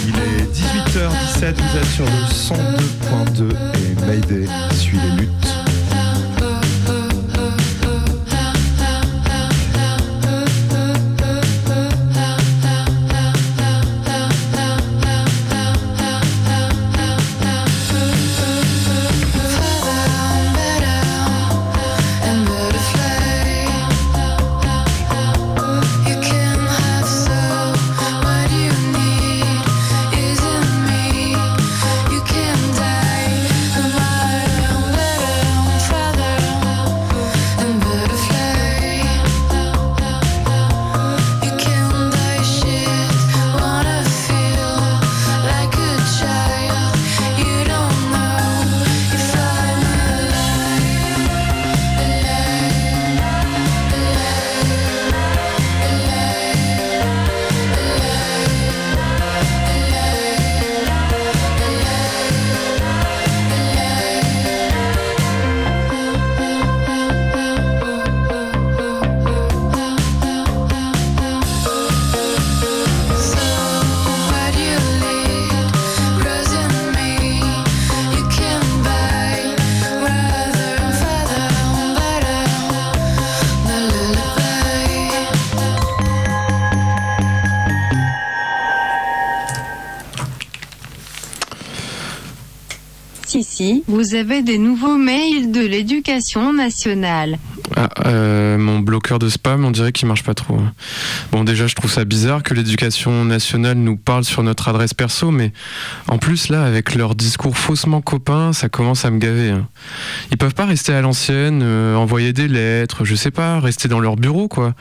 Il 0.07 0.17
est 0.17 0.47
18h17, 0.53 1.55
vous 1.55 1.77
êtes 1.79 1.85
sur 1.95 2.05
le 2.05 2.11
102.2 2.31 3.53
et 3.53 4.07
Mayday 4.07 4.47
suit 4.73 4.99
les 4.99 5.11
luttes. 5.23 5.44
Vous 94.15 94.21
avez 94.21 94.43
des 94.43 94.59
nouveaux 94.59 94.97
mails 94.97 95.51
de 95.51 95.59
l'éducation 95.59 96.53
nationale. 96.53 97.37
Ah, 97.75 97.89
euh, 98.07 98.57
mon 98.59 98.79
bloqueur 98.79 99.19
de 99.19 99.29
spam, 99.29 99.65
on 99.65 99.73
dirait 99.73 99.91
qu'il 99.91 100.07
marche 100.07 100.23
pas 100.23 100.35
trop. 100.35 100.61
Bon, 101.33 101.43
déjà, 101.43 101.67
je 101.67 101.75
trouve 101.75 101.91
ça 101.91 102.05
bizarre 102.05 102.45
que 102.45 102.55
l'éducation 102.55 103.25
nationale 103.25 103.77
nous 103.77 103.97
parle 103.97 104.23
sur 104.23 104.45
notre 104.45 104.69
adresse 104.69 104.95
perso, 104.95 105.33
mais 105.33 105.53
en 106.07 106.19
plus, 106.19 106.49
là, 106.49 106.63
avec 106.63 106.95
leur 106.95 107.17
discours 107.17 107.59
faussement 107.59 108.03
copain, 108.03 108.53
ça 108.53 108.69
commence 108.69 109.05
à 109.05 109.11
me 109.11 109.19
gaver. 109.19 109.51
hein. 109.51 109.67
Ils 110.31 110.37
peuvent 110.37 110.55
pas 110.55 110.67
rester 110.67 110.93
à 110.93 111.01
l'ancienne, 111.01 111.63
euh, 111.65 111.97
envoyer 111.97 112.33
des 112.33 112.47
lettres, 112.47 113.05
je 113.05 113.17
sais 113.17 113.33
pas, 113.33 113.59
rester 113.59 113.89
dans 113.89 113.99
leur 113.99 114.15
bureau, 114.15 114.47
quoi. 114.47 114.75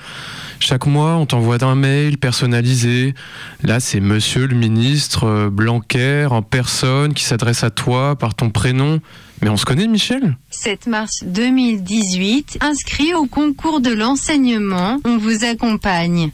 Chaque 0.59 0.85
mois, 0.85 1.15
on 1.15 1.25
t'envoie 1.25 1.57
un 1.63 1.75
mail 1.75 2.19
personnalisé. 2.19 3.15
Là, 3.63 3.79
c'est 3.79 3.99
monsieur 3.99 4.45
le 4.45 4.55
ministre 4.55 5.25
euh, 5.27 5.49
Blanquer 5.49 6.27
en 6.29 6.43
personne 6.43 7.15
qui 7.15 7.23
s'adresse 7.23 7.63
à 7.63 7.71
toi 7.71 8.15
par 8.15 8.35
ton 8.35 8.51
prénom. 8.51 8.99
Mais 9.43 9.49
on 9.49 9.57
se 9.57 9.65
connaît, 9.65 9.87
Michel? 9.87 10.37
7 10.51 10.87
mars 10.87 11.25
2018, 11.25 12.59
inscrit 12.61 13.13
au 13.13 13.25
concours 13.25 13.81
de 13.81 13.91
l'enseignement, 13.91 15.01
on 15.03 15.17
vous 15.17 15.43
accompagne. 15.43 16.31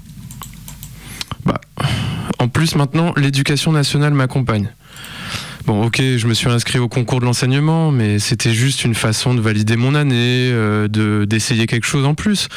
En 2.37 2.47
plus, 2.47 2.75
maintenant, 2.75 3.13
l'éducation 3.17 3.71
nationale 3.71 4.13
m'accompagne. 4.13 4.69
Bon, 5.65 5.85
ok, 5.85 5.97
je 5.97 6.27
me 6.27 6.35
suis 6.35 6.49
inscrit 6.49 6.77
au 6.77 6.87
concours 6.87 7.19
de 7.19 7.25
l'enseignement, 7.25 7.91
mais 7.91 8.19
c'était 8.19 8.53
juste 8.53 8.85
une 8.85 8.93
façon 8.93 9.33
de 9.33 9.41
valider 9.41 9.75
mon 9.75 9.95
année, 9.95 10.51
euh, 10.53 10.87
de 10.87 11.25
d'essayer 11.25 11.65
quelque 11.65 11.87
chose 11.87 12.05
en 12.05 12.13
plus. 12.13 12.47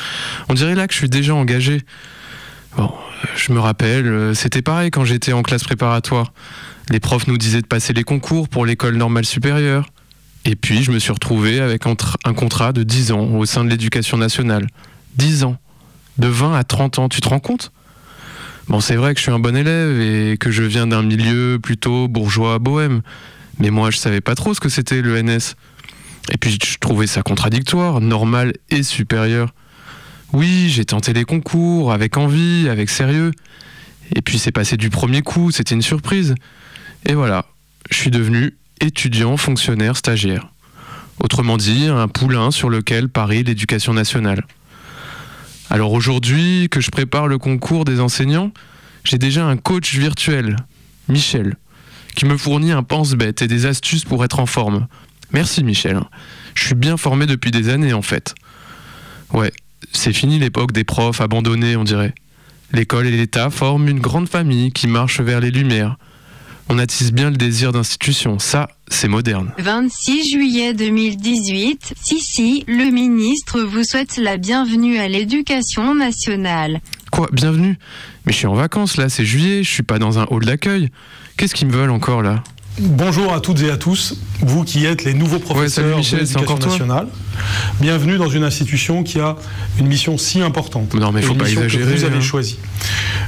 On 0.51 0.55
dirait 0.55 0.75
là 0.75 0.87
que 0.87 0.93
je 0.93 0.99
suis 0.99 1.09
déjà 1.09 1.35
engagé. 1.35 1.81
Bon, 2.77 2.85
euh, 2.85 3.27
je 3.37 3.53
me 3.53 3.59
rappelle, 3.59 4.07
euh, 4.07 4.35
c'était 4.35 4.63
pareil 4.63 4.91
quand 4.91 5.07
j'étais 5.07 5.33
en 5.33 5.43
classe 5.43 5.65
préparatoire. 5.65 6.35
Les 6.91 7.01
profs 7.01 7.27
nous 7.27 7.39
disaient 7.39 7.63
de 7.63 7.67
passer 7.67 7.95
les 7.95 8.05
concours 8.05 8.51
pour 8.51 8.67
l'école 8.67 8.97
normale 8.97 9.25
supérieure. 9.25 9.92
Et 10.45 10.57
puis, 10.57 10.83
je 10.83 10.91
me 10.91 10.99
suis 10.99 11.13
retrouvé 11.13 11.61
avec 11.61 11.87
un 11.87 11.93
tr- 11.93 12.17
un 12.25 12.35
contrat 12.35 12.73
de 12.73 12.83
10 12.83 13.13
ans 13.13 13.21
au 13.35 13.47
sein 13.47 13.65
de 13.65 13.71
l'éducation 13.71 14.17
nationale. 14.17 14.67
10 15.17 15.45
ans. 15.45 15.57
De 16.19 16.27
20 16.27 16.55
à 16.57 16.65
30 16.65 16.99
ans, 16.99 17.09
tu 17.09 17.21
te 17.21 17.29
rends 17.29 17.41
compte? 17.41 17.73
Bon, 18.69 18.81
c'est 18.81 18.97
vrai 18.97 19.15
que 19.15 19.19
je 19.19 19.23
suis 19.25 19.33
un 19.33 19.39
bon 19.39 19.57
élève 19.57 20.01
et 20.01 20.37
que 20.37 20.51
je 20.51 20.63
viens 20.63 20.87
d'un 20.87 21.03
milieu 21.03 21.59
plutôt 21.63 22.09
bourgeois 22.09 22.59
bohème. 22.59 23.03
Mais 23.59 23.71
moi, 23.71 23.91
je 23.91 23.99
savais 23.99 24.21
pas 24.21 24.35
trop 24.35 24.55
ce 24.55 24.61
que 24.61 24.69
c'était 24.69 25.03
le 25.03 25.21
NS. 25.23 25.55
Et 26.33 26.39
puis, 26.39 26.59
je 26.65 26.79
trouvais 26.79 27.07
ça 27.07 27.23
contradictoire, 27.23 28.01
normal 28.01 28.53
et 28.71 28.83
supérieur. 28.83 29.55
Oui, 30.33 30.71
j'ai 30.71 30.85
tenté 30.85 31.13
les 31.13 31.25
concours 31.25 31.93
avec 31.93 32.17
envie, 32.17 32.69
avec 32.69 32.89
sérieux. 32.89 33.33
Et 34.15 34.23
puis 34.23 34.39
c'est 34.39 34.53
passé 34.53 34.77
du 34.77 34.91
premier 34.91 35.23
coup, 35.23 35.51
c'était 35.51 35.75
une 35.75 35.83
surprise. 35.83 36.35
Et 37.07 37.15
voilà, 37.15 37.47
je 37.91 37.97
suis 37.97 38.11
devenu 38.11 38.55
étudiant, 38.83 39.37
fonctionnaire, 39.37 39.97
stagiaire. 39.97 40.49
Autrement 41.21 41.57
dit, 41.57 41.87
un 41.87 42.09
poulain 42.09 42.51
sur 42.51 42.69
lequel 42.69 43.09
parie 43.09 43.45
l'éducation 43.45 43.95
nationale. 43.95 44.45
Alors 45.71 45.93
aujourd'hui 45.93 46.69
que 46.71 46.81
je 46.81 46.91
prépare 46.91 47.29
le 47.29 47.39
concours 47.39 47.85
des 47.85 48.01
enseignants, 48.01 48.53
j'ai 49.05 49.19
déjà 49.19 49.47
un 49.47 49.57
coach 49.57 49.95
virtuel, 49.95 50.57
Michel, 51.09 51.57
qui 52.15 52.27
me 52.27 52.37
fournit 52.37 52.73
un 52.73 52.83
pense-bête 52.83 53.41
et 53.41 53.49
des 53.49 53.67
astuces 53.67 54.05
pour 54.05 54.25
être 54.25 54.41
en 54.41 54.47
forme. 54.47 54.87
Merci 55.33 55.65
Michel. 55.65 56.01
Je 56.55 56.67
suis 56.67 56.75
bien 56.75 56.97
formé 56.97 57.27
depuis 57.27 57.51
des 57.51 57.69
années 57.69 57.95
en 57.95 58.03
fait. 58.03 58.35
Ouais, 59.33 59.53
c'est 59.93 60.13
fini 60.13 60.39
l'époque 60.39 60.73
des 60.73 60.85
profs 60.85 61.21
abandonnés, 61.21 61.77
on 61.77 61.85
dirait. 61.85 62.15
L'école 62.73 63.07
et 63.07 63.17
l'État 63.17 63.49
forment 63.51 63.89
une 63.89 64.01
grande 64.01 64.29
famille 64.29 64.73
qui 64.73 64.89
marche 64.89 65.21
vers 65.21 65.41
les 65.41 65.51
lumières. 65.51 65.97
On 66.75 66.79
attise 66.79 67.13
bien 67.13 67.29
le 67.29 67.37
désir 67.37 67.71
d'institution, 67.71 68.39
ça, 68.39 68.71
c'est 68.89 69.07
moderne. 69.07 69.53
26 69.59 70.31
juillet 70.31 70.73
2018, 70.73 71.93
Sissi, 72.01 72.65
le 72.67 72.91
ministre 72.91 73.61
vous 73.61 73.85
souhaite 73.85 74.17
la 74.17 74.39
bienvenue 74.39 74.97
à 74.97 75.07
l'éducation 75.07 75.95
nationale. 75.95 76.81
Quoi, 77.11 77.29
bienvenue? 77.31 77.77
Mais 78.25 78.33
je 78.33 78.39
suis 78.39 78.47
en 78.47 78.55
vacances 78.55 78.97
là, 78.97 79.11
c'est 79.11 79.27
juillet, 79.27 79.63
je 79.63 79.71
suis 79.71 79.83
pas 79.83 79.99
dans 79.99 80.19
un 80.19 80.27
hall 80.31 80.47
d'accueil. 80.47 80.89
Qu'est-ce 81.37 81.55
qu'ils 81.55 81.69
me 81.69 81.75
veulent 81.75 81.91
encore 81.91 82.23
là? 82.23 82.43
Bonjour 82.81 83.35
à 83.35 83.41
toutes 83.41 83.61
et 83.63 83.71
à 83.71 83.77
tous, 83.77 84.17
vous 84.41 84.65
qui 84.65 84.87
êtes 84.87 85.05
les 85.05 85.13
nouveaux 85.13 85.39
professeurs 85.39 85.99
Michel, 85.99 86.21
de 86.21 86.25
l'éducation 86.25 86.57
nationale. 86.71 87.07
Bienvenue 87.81 88.17
dans 88.17 88.31
une 88.31 88.45
institution 88.45 89.03
qui 89.03 89.21
a 89.21 89.37
une 89.79 89.87
mission 89.87 90.17
si 90.17 90.41
importante. 90.41 90.95
Non, 90.95 91.13
mais 91.13 91.21
Et 91.21 91.23
faut 91.23 91.35
pas 91.35 91.45
mission 91.45 91.61
que 91.61 91.67
exagérer, 91.67 91.95
Vous 91.97 92.05
avez 92.05 92.17
hein. 92.17 92.21
choisie. 92.23 92.59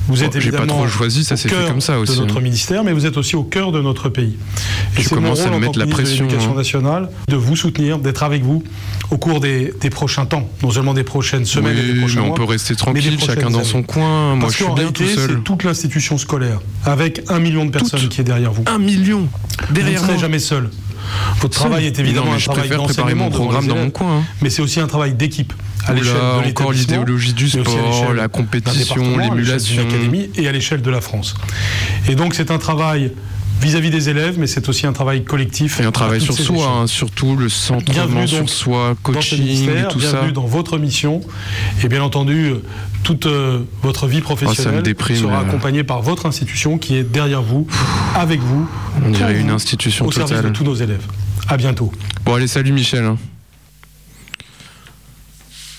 Vous 0.08 0.16
Bon, 0.16 0.22
êtes 0.22 0.32
j'ai 0.40 0.50
pas 0.50 0.58
évidemment 0.58 0.78
trop 0.80 0.88
choisi, 0.88 1.24
ça 1.24 1.34
au 1.34 1.36
s'est 1.36 1.48
fait 1.48 1.54
cœur 1.56 1.68
comme 1.68 1.80
ça 1.82 1.98
aussi, 1.98 2.14
de 2.16 2.20
notre 2.22 2.38
hein. 2.38 2.40
ministère, 2.40 2.84
mais 2.84 2.92
vous 2.94 3.04
êtes 3.06 3.16
aussi 3.18 3.36
au 3.36 3.42
cœur 3.44 3.70
de 3.70 3.80
notre 3.82 4.08
pays. 4.08 4.36
Et 4.98 5.02
c'est 5.02 5.14
mon 5.16 5.34
à 5.34 5.50
en 5.50 5.58
mettre 5.60 5.78
la 5.78 5.84
ministre 5.84 5.86
de 5.86 5.90
pression, 5.90 6.24
l'Éducation 6.24 6.52
hein. 6.52 6.56
nationale 6.56 7.10
de 7.28 7.36
vous 7.36 7.56
soutenir, 7.56 7.98
d'être 7.98 8.22
avec 8.22 8.42
vous 8.42 8.62
au 9.10 9.18
cours 9.18 9.40
des, 9.40 9.74
des 9.80 9.90
prochains 9.90 10.24
temps, 10.26 10.48
non 10.62 10.70
seulement 10.70 10.94
des 10.94 11.04
prochaines 11.04 11.44
semaines 11.44 11.76
et 11.76 11.80
Oui, 11.82 11.92
des 11.94 11.98
prochains 12.00 12.22
mais 12.22 12.28
on 12.30 12.34
peut 12.34 12.44
rester 12.44 12.76
tranquille, 12.76 13.18
chacun 13.20 13.50
dans 13.50 13.58
années. 13.60 13.68
son 13.68 13.82
coin. 13.82 14.36
Moi, 14.36 14.40
Parce 14.48 14.52
je 14.58 14.64
suis 14.64 14.74
bien 14.74 14.74
tout 14.90 15.02
réalité, 15.02 15.14
seul. 15.20 15.30
c'est 15.36 15.44
toute 15.44 15.64
l'institution 15.64 16.16
scolaire, 16.18 16.60
avec 16.84 17.22
un 17.28 17.38
million 17.40 17.64
de 17.66 17.70
personnes 17.70 18.08
qui 18.08 18.20
est 18.20 18.24
derrière 18.24 18.52
vous. 18.52 18.64
Un 18.66 18.78
million 18.78 19.26
derrière 19.70 20.00
Vous 20.00 20.06
ne 20.06 20.10
serez 20.12 20.20
jamais 20.20 20.38
seul. 20.38 20.70
Votre 21.40 21.54
Seul. 21.54 21.66
travail 21.68 21.86
est 21.86 21.98
évidemment 21.98 22.26
non, 22.26 22.30
mais 22.32 22.36
un 22.36 22.38
je 22.38 22.44
travail 22.46 22.68
préfère 22.68 22.84
préparer 22.84 23.14
mon 23.14 23.30
programme 23.30 23.66
dans 23.66 23.76
mon 23.76 23.90
coin, 23.90 24.18
hein. 24.18 24.22
mais 24.40 24.50
c'est 24.50 24.62
aussi 24.62 24.80
un 24.80 24.86
travail 24.86 25.12
d'équipe 25.14 25.52
à 25.86 25.92
l'échelle 25.92 26.14
de 26.14 26.48
encore 26.48 26.72
l'idéologie 26.72 27.34
du 27.34 27.48
sport, 27.48 28.14
la 28.14 28.28
compétition, 28.28 29.18
l'émulation. 29.18 29.86
et 30.34 30.48
à 30.48 30.52
l'échelle 30.52 30.82
de 30.82 30.90
la 30.90 31.00
France. 31.00 31.34
Et 32.08 32.14
donc 32.14 32.34
c'est 32.34 32.50
un 32.50 32.58
travail 32.58 33.12
vis-à-vis 33.60 33.90
des 33.90 34.08
élèves, 34.08 34.38
mais 34.38 34.46
c'est 34.46 34.68
aussi 34.68 34.86
un 34.86 34.92
travail 34.92 35.24
collectif. 35.24 35.80
Et 35.80 35.84
un 35.84 35.92
travail 35.92 36.20
sur 36.20 36.34
soi, 36.34 36.66
hein, 36.68 36.86
surtout 36.86 37.36
le 37.36 37.48
centrement 37.48 37.92
Bienvenue 37.92 38.28
sur 38.28 38.48
soi, 38.48 38.94
coaching 39.02 39.68
et 39.68 39.88
tout 39.90 40.00
ça. 40.00 40.12
bienvenue 40.12 40.32
dans 40.32 40.46
votre 40.46 40.78
mission 40.78 41.20
et 41.82 41.88
bien 41.88 42.02
entendu 42.02 42.52
toute 43.02 43.26
euh, 43.26 43.60
votre 43.82 44.06
vie 44.06 44.20
professionnelle 44.20 44.82
déprime, 44.82 45.16
sera 45.16 45.40
euh. 45.40 45.48
accompagnée 45.48 45.84
par 45.84 46.02
votre 46.02 46.26
institution 46.26 46.78
qui 46.78 46.96
est 46.96 47.04
derrière 47.04 47.42
vous, 47.42 47.66
avec 48.14 48.40
vous, 48.40 48.66
On 49.04 49.10
dirait 49.10 49.38
une 49.40 49.50
institution 49.50 50.06
au 50.06 50.12
service 50.12 50.36
totale. 50.36 50.50
de 50.50 50.56
tous 50.56 50.64
nos 50.64 50.74
élèves. 50.74 51.04
À 51.48 51.56
bientôt. 51.56 51.92
Bon, 52.24 52.34
allez, 52.34 52.46
salut 52.48 52.72
Michel. 52.72 53.04
hein. 53.04 53.18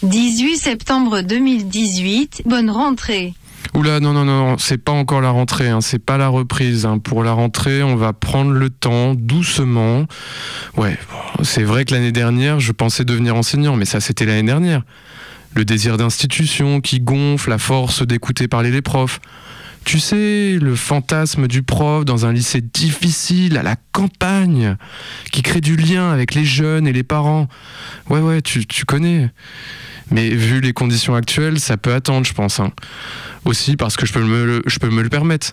18 0.04 0.58
septembre 0.58 1.22
2018, 1.22 2.44
bonne 2.46 2.70
rentrée. 2.70 3.34
Oula, 3.74 4.00
non, 4.00 4.14
non, 4.14 4.24
non, 4.24 4.58
c'est 4.58 4.78
pas 4.78 4.92
encore 4.94 5.20
la 5.22 5.32
rentrée, 5.32 5.68
hein, 5.70 5.82
c'est 5.82 6.00
pas 6.00 6.18
la 6.18 6.30
reprise. 6.30 6.86
hein. 6.86 6.98
Pour 6.98 7.24
la 7.24 7.34
rentrée, 7.34 7.84
on 7.84 7.96
va 7.96 8.14
prendre 8.14 8.52
le 8.52 8.70
temps, 8.70 9.16
doucement. 9.16 10.06
Ouais, 10.78 10.98
c'est 11.44 11.64
vrai 11.64 11.84
que 11.84 11.94
l'année 11.94 12.14
dernière, 12.14 12.60
je 12.60 12.72
pensais 12.72 13.04
devenir 13.04 13.36
enseignant, 13.36 13.76
mais 13.76 13.86
ça, 13.86 14.00
c'était 14.00 14.26
l'année 14.26 14.44
dernière. 14.44 14.84
Le 15.56 15.66
désir 15.66 15.98
d'institution 15.98 16.80
qui 16.80 17.00
gonfle, 17.00 17.50
la 17.50 17.58
force 17.58 18.06
d'écouter 18.06 18.48
parler 18.48 18.72
les 18.72 18.82
profs. 18.82 19.20
Tu 19.84 20.00
sais, 20.00 20.58
le 20.60 20.76
fantasme 20.76 21.48
du 21.48 21.62
prof 21.62 22.06
dans 22.06 22.26
un 22.26 22.34
lycée 22.34 22.62
difficile, 22.62 23.58
à 23.58 23.64
la 23.64 23.76
campagne, 23.92 24.78
qui 25.32 25.44
crée 25.44 25.62
du 25.62 25.76
lien 25.76 26.12
avec 26.12 26.34
les 26.34 26.44
jeunes 26.46 26.88
et 26.88 26.94
les 26.94 27.04
parents. 27.04 27.48
Ouais, 28.10 28.20
ouais, 28.20 28.42
tu 28.42 28.66
connais. 28.86 29.30
Mais 30.12 30.30
vu 30.30 30.62
les 30.62 30.74
conditions 30.74 31.16
actuelles, 31.16 31.60
ça 31.60 31.78
peut 31.78 31.94
attendre, 31.94 32.26
je 32.26 32.34
pense. 32.34 32.60
hein. 32.60 32.72
Aussi 33.46 33.76
parce 33.76 33.96
que 33.98 34.06
je 34.06 34.14
peux, 34.14 34.24
me 34.24 35.02
le, 35.02 35.10
permettre. 35.10 35.52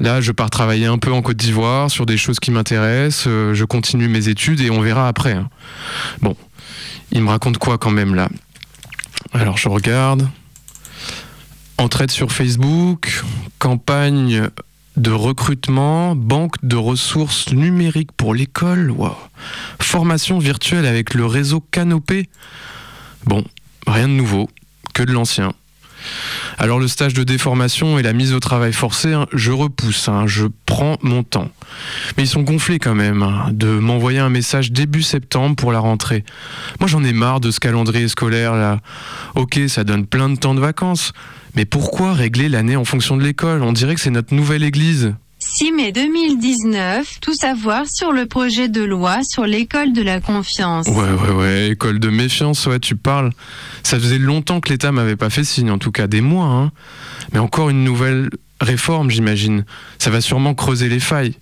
Là, 0.00 0.20
je 0.20 0.32
pars 0.32 0.50
travailler 0.50 0.86
un 0.86 0.98
peu 0.98 1.12
en 1.12 1.22
Côte 1.22 1.36
d'Ivoire 1.36 1.90
sur 1.90 2.06
des 2.06 2.16
choses 2.16 2.40
qui 2.40 2.50
m'intéressent. 2.50 3.26
euh, 3.28 3.54
je 3.54 3.64
continue 3.64 4.08
mes 4.08 4.28
études 4.28 4.60
et 4.60 4.70
on 4.70 4.80
verra 4.80 5.08
après. 5.08 5.32
hein. 5.32 5.48
Bon, 6.22 6.36
il 7.12 7.22
me 7.22 7.28
raconte 7.28 7.58
quoi 7.58 7.78
quand 7.78 7.90
même 7.90 8.14
là? 8.14 8.28
Alors, 9.32 9.56
je 9.58 9.68
regarde. 9.68 10.28
Entraide 11.78 12.10
sur 12.10 12.32
Facebook, 12.32 13.22
campagne 13.58 14.48
de 14.96 15.10
recrutement, 15.10 16.14
banque 16.14 16.56
de 16.62 16.76
ressources 16.76 17.52
numériques 17.52 18.12
pour 18.12 18.34
l'école, 18.34 18.90
waouh. 18.90 19.14
formation 19.80 20.38
virtuelle 20.38 20.84
avec 20.84 21.14
le 21.14 21.24
réseau 21.26 21.60
Canopé. 21.70 22.28
Bon, 23.24 23.44
rien 23.90 24.08
de 24.08 24.14
nouveau, 24.14 24.48
que 24.94 25.02
de 25.02 25.12
l'ancien. 25.12 25.52
Alors 26.58 26.78
le 26.78 26.88
stage 26.88 27.14
de 27.14 27.24
déformation 27.24 27.98
et 27.98 28.02
la 28.02 28.12
mise 28.12 28.32
au 28.32 28.40
travail 28.40 28.72
forcé, 28.72 29.12
hein, 29.12 29.26
je 29.32 29.50
repousse, 29.50 30.08
hein, 30.08 30.26
je 30.26 30.46
prends 30.66 30.96
mon 31.02 31.22
temps. 31.22 31.50
Mais 32.16 32.24
ils 32.24 32.28
sont 32.28 32.42
gonflés 32.42 32.78
quand 32.78 32.94
même 32.94 33.22
hein, 33.22 33.48
de 33.52 33.66
m'envoyer 33.66 34.18
un 34.18 34.28
message 34.28 34.72
début 34.72 35.02
septembre 35.02 35.56
pour 35.56 35.72
la 35.72 35.78
rentrée. 35.78 36.24
Moi 36.78 36.88
j'en 36.88 37.04
ai 37.04 37.12
marre 37.12 37.40
de 37.40 37.50
ce 37.50 37.60
calendrier 37.60 38.08
scolaire 38.08 38.54
là. 38.54 38.80
Ok, 39.34 39.60
ça 39.68 39.84
donne 39.84 40.06
plein 40.06 40.28
de 40.28 40.36
temps 40.36 40.54
de 40.54 40.60
vacances, 40.60 41.12
mais 41.54 41.64
pourquoi 41.64 42.12
régler 42.12 42.48
l'année 42.48 42.76
en 42.76 42.84
fonction 42.84 43.16
de 43.16 43.22
l'école? 43.22 43.62
On 43.62 43.72
dirait 43.72 43.94
que 43.94 44.00
c'est 44.00 44.10
notre 44.10 44.34
nouvelle 44.34 44.62
église. 44.62 45.14
6 45.60 45.72
mai 45.72 45.92
2019, 45.92 47.20
tout 47.20 47.34
savoir 47.34 47.84
sur 47.86 48.12
le 48.12 48.24
projet 48.24 48.70
de 48.70 48.82
loi 48.82 49.18
sur 49.22 49.44
l'école 49.44 49.92
de 49.92 50.00
la 50.00 50.18
confiance. 50.18 50.86
Ouais, 50.86 50.94
ouais, 50.94 51.34
ouais, 51.34 51.68
école 51.72 51.98
de 51.98 52.08
méfiance, 52.08 52.64
ouais, 52.64 52.80
tu 52.80 52.96
parles. 52.96 53.30
Ça 53.82 54.00
faisait 54.00 54.16
longtemps 54.16 54.60
que 54.60 54.70
l'État 54.70 54.90
m'avait 54.90 55.16
pas 55.16 55.28
fait 55.28 55.44
signe, 55.44 55.70
en 55.70 55.76
tout 55.76 55.92
cas 55.92 56.06
des 56.06 56.22
mois, 56.22 56.46
hein. 56.46 56.72
Mais 57.34 57.40
encore 57.40 57.68
une 57.68 57.84
nouvelle 57.84 58.30
réforme, 58.62 59.10
j'imagine. 59.10 59.66
Ça 59.98 60.08
va 60.08 60.22
sûrement 60.22 60.54
creuser 60.54 60.88
les 60.88 60.98
failles. 60.98 61.34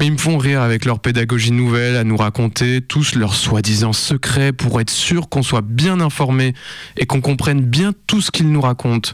Mais 0.00 0.06
ils 0.06 0.12
me 0.12 0.18
font 0.18 0.38
rire 0.38 0.62
avec 0.62 0.86
leur 0.86 0.98
pédagogie 0.98 1.52
nouvelle 1.52 1.96
à 1.96 2.04
nous 2.04 2.16
raconter 2.16 2.80
tous 2.80 3.16
leurs 3.16 3.34
soi-disant 3.34 3.92
secrets 3.92 4.52
pour 4.52 4.80
être 4.80 4.88
sûr 4.88 5.28
qu'on 5.28 5.42
soit 5.42 5.60
bien 5.60 6.00
informé 6.00 6.54
et 6.96 7.04
qu'on 7.04 7.20
comprenne 7.20 7.60
bien 7.60 7.92
tout 8.06 8.22
ce 8.22 8.30
qu'ils 8.30 8.50
nous 8.50 8.62
racontent. 8.62 9.10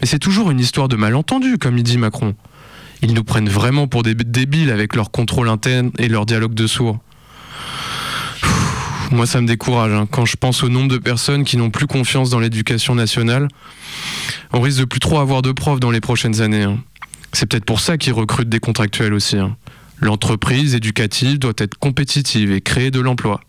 Mais 0.00 0.06
c'est 0.06 0.18
toujours 0.18 0.50
une 0.50 0.60
histoire 0.60 0.88
de 0.88 0.96
malentendu, 0.96 1.58
comme 1.58 1.76
il 1.76 1.84
dit 1.84 1.98
Macron. 1.98 2.34
Ils 3.02 3.14
nous 3.14 3.24
prennent 3.24 3.48
vraiment 3.48 3.86
pour 3.88 4.02
des 4.02 4.14
débiles 4.14 4.70
avec 4.70 4.94
leur 4.94 5.10
contrôle 5.10 5.48
interne 5.48 5.90
et 5.98 6.08
leur 6.08 6.26
dialogue 6.26 6.54
de 6.54 6.66
sourds. 6.66 6.98
Moi, 9.10 9.26
ça 9.26 9.40
me 9.40 9.46
décourage. 9.46 9.92
hein. 9.92 10.06
Quand 10.10 10.24
je 10.24 10.36
pense 10.36 10.62
au 10.62 10.68
nombre 10.68 10.88
de 10.88 10.98
personnes 10.98 11.44
qui 11.44 11.56
n'ont 11.56 11.70
plus 11.70 11.86
confiance 11.86 12.30
dans 12.30 12.38
l'éducation 12.38 12.94
nationale, 12.94 13.48
on 14.52 14.60
risque 14.60 14.78
de 14.80 14.84
plus 14.84 15.00
trop 15.00 15.18
avoir 15.18 15.42
de 15.42 15.50
profs 15.52 15.80
dans 15.80 15.90
les 15.90 16.00
prochaines 16.00 16.40
années. 16.40 16.62
hein. 16.62 16.78
C'est 17.32 17.46
peut-être 17.46 17.64
pour 17.64 17.80
ça 17.80 17.96
qu'ils 17.98 18.12
recrutent 18.12 18.48
des 18.48 18.60
contractuels 18.60 19.14
aussi. 19.14 19.36
hein. 19.36 19.56
L'entreprise 20.00 20.74
éducative 20.74 21.38
doit 21.38 21.52
être 21.58 21.76
compétitive 21.76 22.52
et 22.52 22.60
créer 22.60 22.90
de 22.90 23.00
l'emploi. 23.00 23.40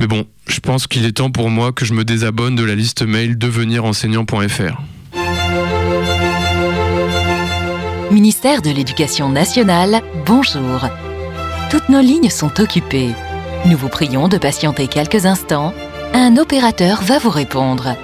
Mais 0.00 0.06
bon, 0.06 0.26
je 0.48 0.60
pense 0.60 0.86
qu'il 0.86 1.04
est 1.04 1.12
temps 1.12 1.30
pour 1.30 1.50
moi 1.50 1.72
que 1.72 1.84
je 1.84 1.92
me 1.94 2.04
désabonne 2.04 2.56
de 2.56 2.64
la 2.64 2.74
liste 2.74 3.02
mail 3.02 3.36
devenirenseignant.fr. 3.38 4.80
Ministère 8.10 8.62
de 8.62 8.70
l'Éducation 8.70 9.28
nationale, 9.28 10.00
bonjour. 10.26 10.88
Toutes 11.70 11.88
nos 11.88 12.00
lignes 12.00 12.28
sont 12.28 12.60
occupées. 12.60 13.10
Nous 13.66 13.76
vous 13.76 13.88
prions 13.88 14.28
de 14.28 14.38
patienter 14.38 14.86
quelques 14.86 15.26
instants. 15.26 15.72
Un 16.12 16.36
opérateur 16.36 17.02
va 17.02 17.18
vous 17.18 17.30
répondre. 17.30 17.96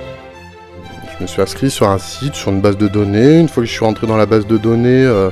Je 1.16 1.22
me 1.22 1.28
suis 1.28 1.42
inscrit 1.42 1.70
sur 1.70 1.88
un 1.88 1.98
site, 1.98 2.34
sur 2.34 2.50
une 2.50 2.60
base 2.60 2.78
de 2.78 2.88
données. 2.88 3.38
Une 3.38 3.48
fois 3.48 3.62
que 3.62 3.68
je 3.68 3.72
suis 3.72 3.84
rentré 3.84 4.06
dans 4.06 4.16
la 4.16 4.26
base 4.26 4.46
de 4.46 4.56
données, 4.56 5.04
euh, 5.04 5.30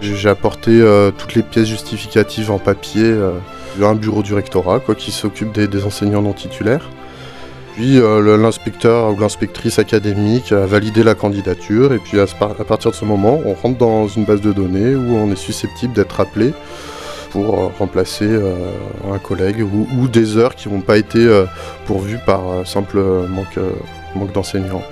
j'ai 0.00 0.28
apporté 0.28 0.70
euh, 0.72 1.10
toutes 1.10 1.34
les 1.34 1.42
pièces 1.42 1.68
justificatives 1.68 2.50
en 2.50 2.58
papier. 2.58 3.04
euh, 3.04 3.32
un 3.80 3.94
bureau 3.94 4.22
du 4.22 4.34
rectorat 4.34 4.80
quoi, 4.80 4.94
qui 4.94 5.12
s'occupe 5.12 5.52
des 5.52 5.84
enseignants 5.84 6.22
non 6.22 6.32
titulaires. 6.32 6.90
Puis 7.80 7.98
euh, 7.98 8.36
l'inspecteur 8.36 9.10
ou 9.10 9.18
l'inspectrice 9.18 9.78
académique 9.78 10.52
a 10.52 10.66
validé 10.66 11.02
la 11.02 11.14
candidature 11.14 11.94
et 11.94 11.98
puis 11.98 12.20
à, 12.20 12.26
partir 12.26 12.90
de 12.90 12.94
ce 12.94 13.06
moment, 13.06 13.40
on 13.46 13.54
rentre 13.54 13.78
dans 13.78 14.06
une 14.06 14.26
base 14.26 14.42
de 14.42 14.52
données 14.52 14.94
où 14.94 15.16
on 15.16 15.32
est 15.32 15.36
susceptible 15.36 15.94
d'être 15.94 16.20
appelé 16.20 16.52
pour 17.30 17.58
euh, 17.58 17.68
remplacer 17.78 18.26
euh, 18.26 18.70
un 19.10 19.18
collègue 19.18 19.62
ou, 19.62 19.88
ou 19.98 20.08
des 20.08 20.36
heures 20.36 20.56
qui 20.56 20.68
n'ont 20.68 20.82
pas 20.82 20.98
été 20.98 21.20
euh, 21.20 21.46
pourvues 21.86 22.18
par 22.26 22.50
euh, 22.50 22.64
simple 22.66 23.02
manque, 23.30 23.56
euh, 23.56 23.70
manque 24.14 24.32
d'enseignants. 24.32 24.82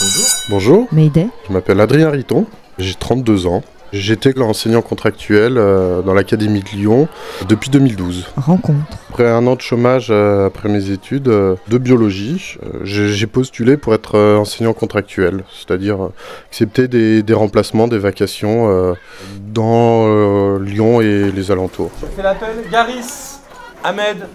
Bonjour. 0.00 0.26
Bonjour. 0.48 0.88
Mayday. 0.90 1.28
Je 1.46 1.52
m'appelle 1.52 1.80
Adrien 1.80 2.10
Riton, 2.10 2.44
j'ai 2.76 2.94
32 2.94 3.46
ans. 3.46 3.62
J'étais 3.92 4.40
enseignant 4.40 4.80
contractuel 4.80 5.58
euh, 5.58 6.00
dans 6.00 6.14
l'Académie 6.14 6.62
de 6.62 6.68
Lyon 6.70 7.08
depuis 7.46 7.68
2012. 7.68 8.26
Rencontre. 8.38 8.80
Après 9.10 9.28
un 9.28 9.46
an 9.46 9.54
de 9.54 9.60
chômage 9.60 10.08
euh, 10.10 10.46
après 10.46 10.70
mes 10.70 10.90
études 10.90 11.28
euh, 11.28 11.56
de 11.68 11.76
biologie, 11.76 12.56
j'ai 12.84 13.26
postulé 13.26 13.76
pour 13.76 13.92
être 13.92 14.18
enseignant 14.18 14.72
contractuel, 14.72 15.44
c'est-à-dire 15.52 16.08
accepter 16.48 16.88
des, 16.88 17.22
des 17.22 17.34
remplacements, 17.34 17.86
des 17.86 17.98
vacations 17.98 18.96
dans 19.38 20.56
Lyon 20.58 21.02
et 21.02 21.30
les 21.30 21.50
alentours. 21.50 21.90
Je 22.00 22.06
fais 22.06 22.22
l'appel. 22.22 22.64
Garis, 22.70 23.40
Ahmed, 23.84 24.26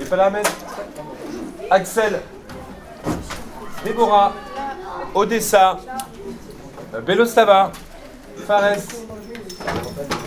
et 0.00 0.04
pas 0.06 0.16
là 0.16 0.26
Ahmed, 0.26 0.46
Axel, 1.70 2.20
Déborah, 3.84 4.32
Odessa, 5.14 5.78
Belostava, 7.06 7.72
Fares, 8.46 8.76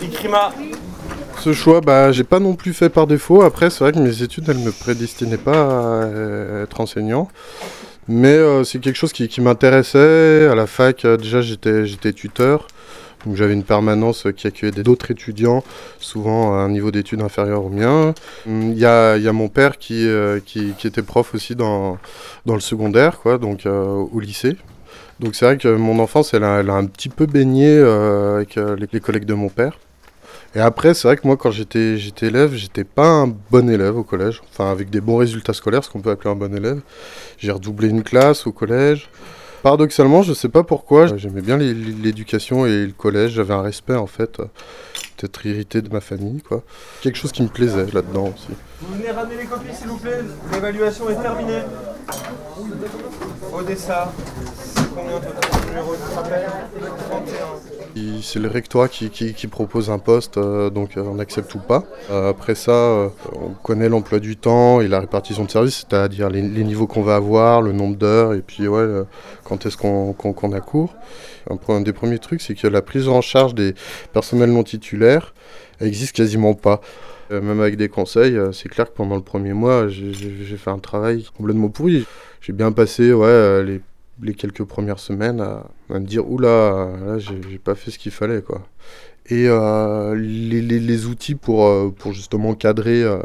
Ikrima. 0.02 0.52
Ce 1.38 1.52
choix, 1.52 1.80
bah, 1.80 2.12
j'ai 2.12 2.24
pas 2.24 2.40
non 2.40 2.54
plus 2.54 2.72
fait 2.72 2.88
par 2.88 3.06
défaut. 3.06 3.42
Après, 3.42 3.70
c'est 3.70 3.84
vrai 3.84 3.92
que 3.92 3.98
mes 3.98 4.22
études, 4.22 4.48
elles 4.48 4.58
me 4.58 4.72
prédestinaient 4.72 5.36
pas 5.36 6.02
à 6.02 6.62
être 6.62 6.80
enseignant. 6.80 7.28
Mais 8.08 8.28
euh, 8.28 8.64
c'est 8.64 8.78
quelque 8.78 8.96
chose 8.96 9.12
qui, 9.12 9.40
m'intéressait. 9.40 10.48
À 10.50 10.54
la 10.54 10.66
fac, 10.66 11.04
euh, 11.04 11.16
déjà, 11.16 11.40
j'étais, 11.42 11.86
j'étais 11.86 12.12
tuteur. 12.12 12.66
Donc 13.24 13.34
j'avais 13.34 13.54
une 13.54 13.64
permanence 13.64 14.28
qui 14.36 14.46
accueillait 14.46 14.82
d'autres 14.82 15.10
étudiants, 15.10 15.64
souvent 15.98 16.54
à 16.54 16.58
un 16.58 16.68
niveau 16.68 16.92
d'études 16.92 17.22
inférieur 17.22 17.64
au 17.64 17.70
mien. 17.70 18.14
Hum, 18.46 18.70
Il 18.72 18.78
y 18.78 18.86
a, 18.86 19.16
il 19.16 19.22
y 19.22 19.28
a 19.28 19.32
mon 19.32 19.48
père 19.48 19.78
qui, 19.78 20.06
euh, 20.06 20.38
qui, 20.44 20.74
qui 20.78 20.86
était 20.86 21.02
prof 21.02 21.34
aussi 21.34 21.56
dans, 21.56 21.98
dans 22.44 22.54
le 22.54 22.60
secondaire, 22.60 23.18
quoi, 23.18 23.38
donc 23.38 23.66
au 23.66 24.20
lycée. 24.20 24.56
Donc 25.20 25.34
c'est 25.34 25.46
vrai 25.46 25.56
que 25.56 25.68
mon 25.68 25.98
enfance, 25.98 26.34
elle 26.34 26.44
a, 26.44 26.58
un 26.58 26.84
petit 26.86 27.08
peu 27.08 27.26
baigné 27.26 27.68
euh, 27.68 28.36
avec 28.36 28.58
euh, 28.58 28.76
les, 28.92 29.00
collègues 29.00 29.24
de 29.24 29.34
mon 29.34 29.48
père. 29.48 29.78
Et 30.54 30.60
après, 30.60 30.94
c'est 30.94 31.08
vrai 31.08 31.16
que 31.16 31.26
moi, 31.26 31.36
quand 31.36 31.50
j'étais 31.50 31.96
élève, 32.22 32.54
j'étais 32.54 32.84
pas 32.84 33.08
un 33.08 33.26
bon 33.26 33.68
élève 33.68 33.96
au 33.96 34.04
collège. 34.04 34.42
Enfin, 34.50 34.70
avec 34.70 34.90
des 34.90 35.00
bons 35.00 35.16
résultats 35.16 35.52
scolaires, 35.52 35.84
ce 35.84 35.90
qu'on 35.90 36.00
peut 36.00 36.10
appeler 36.10 36.30
un 36.30 36.36
bon 36.36 36.54
élève. 36.54 36.80
J'ai 37.38 37.50
redoublé 37.50 37.88
une 37.88 38.02
classe 38.02 38.46
au 38.46 38.52
collège. 38.52 39.08
Paradoxalement, 39.62 40.22
je 40.22 40.32
sais 40.32 40.48
pas 40.48 40.62
pourquoi, 40.62 41.16
j'aimais 41.16 41.40
bien 41.40 41.56
l'éducation 41.56 42.66
et 42.66 42.86
le 42.86 42.92
collège. 42.92 43.32
J'avais 43.32 43.54
un 43.54 43.62
respect, 43.62 43.96
en 43.96 44.06
fait. 44.06 44.36
Peut-être 44.36 45.46
irrité 45.46 45.82
de 45.82 45.92
ma 45.92 46.00
famille, 46.00 46.40
quoi. 46.42 46.62
Quelque 47.00 47.16
chose 47.16 47.32
qui 47.32 47.42
me 47.42 47.48
plaisait 47.48 47.86
là-dedans 47.92 48.32
aussi. 48.34 48.56
Vous 48.80 48.94
venez 48.94 49.10
ramener 49.10 49.36
les 49.38 49.46
copies 49.46 49.74
s'il 49.74 49.88
vous 49.88 49.98
plaît. 49.98 50.20
L'évaluation 50.52 51.10
est 51.10 51.20
terminée. 51.20 51.62
Odessa, 53.52 54.12
c'est 54.76 54.94
combien 54.94 55.18
total 55.18 55.66
numéro 55.68 55.92
de 55.94 56.14
rappel 56.14 56.46
31. 57.08 57.46
Il- 57.96 58.22
C'est 58.22 58.40
le 58.40 58.48
rectorat 58.48 58.88
qui, 58.88 59.46
propose 59.50 59.88
un 59.90 59.98
poste, 59.98 60.36
euh, 60.36 60.68
donc 60.68 60.96
euh, 60.96 61.02
on 61.06 61.18
accepte 61.18 61.54
ou 61.54 61.58
pas. 61.58 61.84
Euh, 62.10 62.28
après 62.30 62.54
ça, 62.54 63.10
on 63.34 63.50
connaît 63.62 63.88
l'emploi 63.88 64.18
du 64.18 64.36
temps 64.36 64.80
et 64.80 64.88
la 64.88 65.00
répartition 65.00 65.44
de 65.44 65.50
services, 65.50 65.86
c'est-à-dire 65.88 66.28
les, 66.28 66.42
niveaux 66.42 66.86
qu'on 66.86 67.02
va 67.02 67.16
avoir, 67.16 67.62
le 67.62 67.72
nombre 67.72 67.96
d'heures, 67.96 68.34
et 68.34 68.42
puis 68.42 68.68
ouais, 68.68 68.86
quand 69.44 69.64
est-ce 69.64 69.76
qu'on 69.76 70.12
qu'on 70.12 70.52
a 70.52 70.60
cours. 70.60 70.94
Un, 71.68 71.80
des 71.80 71.92
premiers 71.92 72.18
trucs, 72.18 72.42
c'est 72.42 72.54
que 72.54 72.66
la 72.66 72.82
prise 72.82 73.08
en 73.08 73.20
charge 73.20 73.54
des 73.54 73.74
personnels 74.12 74.50
non 74.50 74.64
titulaires 74.64 75.32
existe 75.80 76.14
quasiment 76.16 76.54
pas. 76.54 76.80
Même 77.30 77.60
avec 77.60 77.76
des 77.76 77.88
conseils, 77.88 78.38
c'est 78.52 78.68
clair 78.68 78.86
que 78.86 78.96
pendant 78.96 79.16
le 79.16 79.22
premier 79.22 79.52
mois, 79.52 79.88
j'ai 79.88 80.56
fait 80.56 80.70
un 80.70 80.78
travail 80.78 81.26
complètement 81.36 81.68
pourri. 81.68 82.04
J'ai 82.40 82.52
bien 82.52 82.72
passé 82.72 83.12
ouais, 83.12 83.62
les 83.64 83.80
les 84.22 84.34
quelques 84.34 84.64
premières 84.64 84.98
semaines 84.98 85.40
à, 85.40 85.64
me 85.90 86.00
dire 86.00 86.28
oula 86.30 86.88
là 87.06 87.18
j'ai 87.18 87.58
pas 87.58 87.74
fait 87.74 87.90
ce 87.90 87.98
qu'il 87.98 88.12
fallait 88.12 88.42
quoi 88.42 88.62
et 89.28 89.46
euh, 89.48 90.14
les, 90.14 90.62
les- 90.62 90.78
les 90.78 91.06
outils 91.06 91.34
pour, 91.34 91.66
euh, 91.66 91.90
pour 91.90 92.12
justement 92.12 92.54
cadrer, 92.54 93.02
euh, 93.02 93.18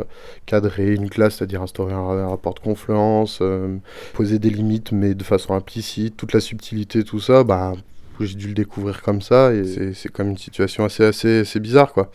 cadrer 0.48 0.94
une 0.96 1.10
classe, 1.12 1.36
c'est-à-dire 1.36 1.62
instaurer 1.62 1.94
un, 1.94 2.28
rapport 2.28 2.56
de 2.56 2.60
confluence, 2.60 3.38
euh, 3.42 3.78
poser 4.14 4.40
des 4.40 4.50
limites 4.50 4.92
mais 4.94 5.14
de 5.14 5.24
façon 5.24 5.54
implicite, 5.54 6.18
toute 6.18 6.34
la 6.34 6.40
subtilité, 6.40 7.04
tout 7.04 7.20
ça, 7.20 7.44
bah, 7.44 7.74
j'ai 8.20 8.36
dû 8.36 8.48
le 8.48 8.54
découvrir 8.56 9.02
comme 9.04 9.22
ça 9.22 9.54
et 9.54 9.64
c'est- 9.66 9.94
c'est 9.94 10.10
comme 10.12 10.30
une 10.30 10.38
situation 10.38 10.86
assez, 10.86 11.04
assez, 11.04 11.40
assez 11.42 11.60
bizarre 11.60 11.94
quoi. 11.94 12.12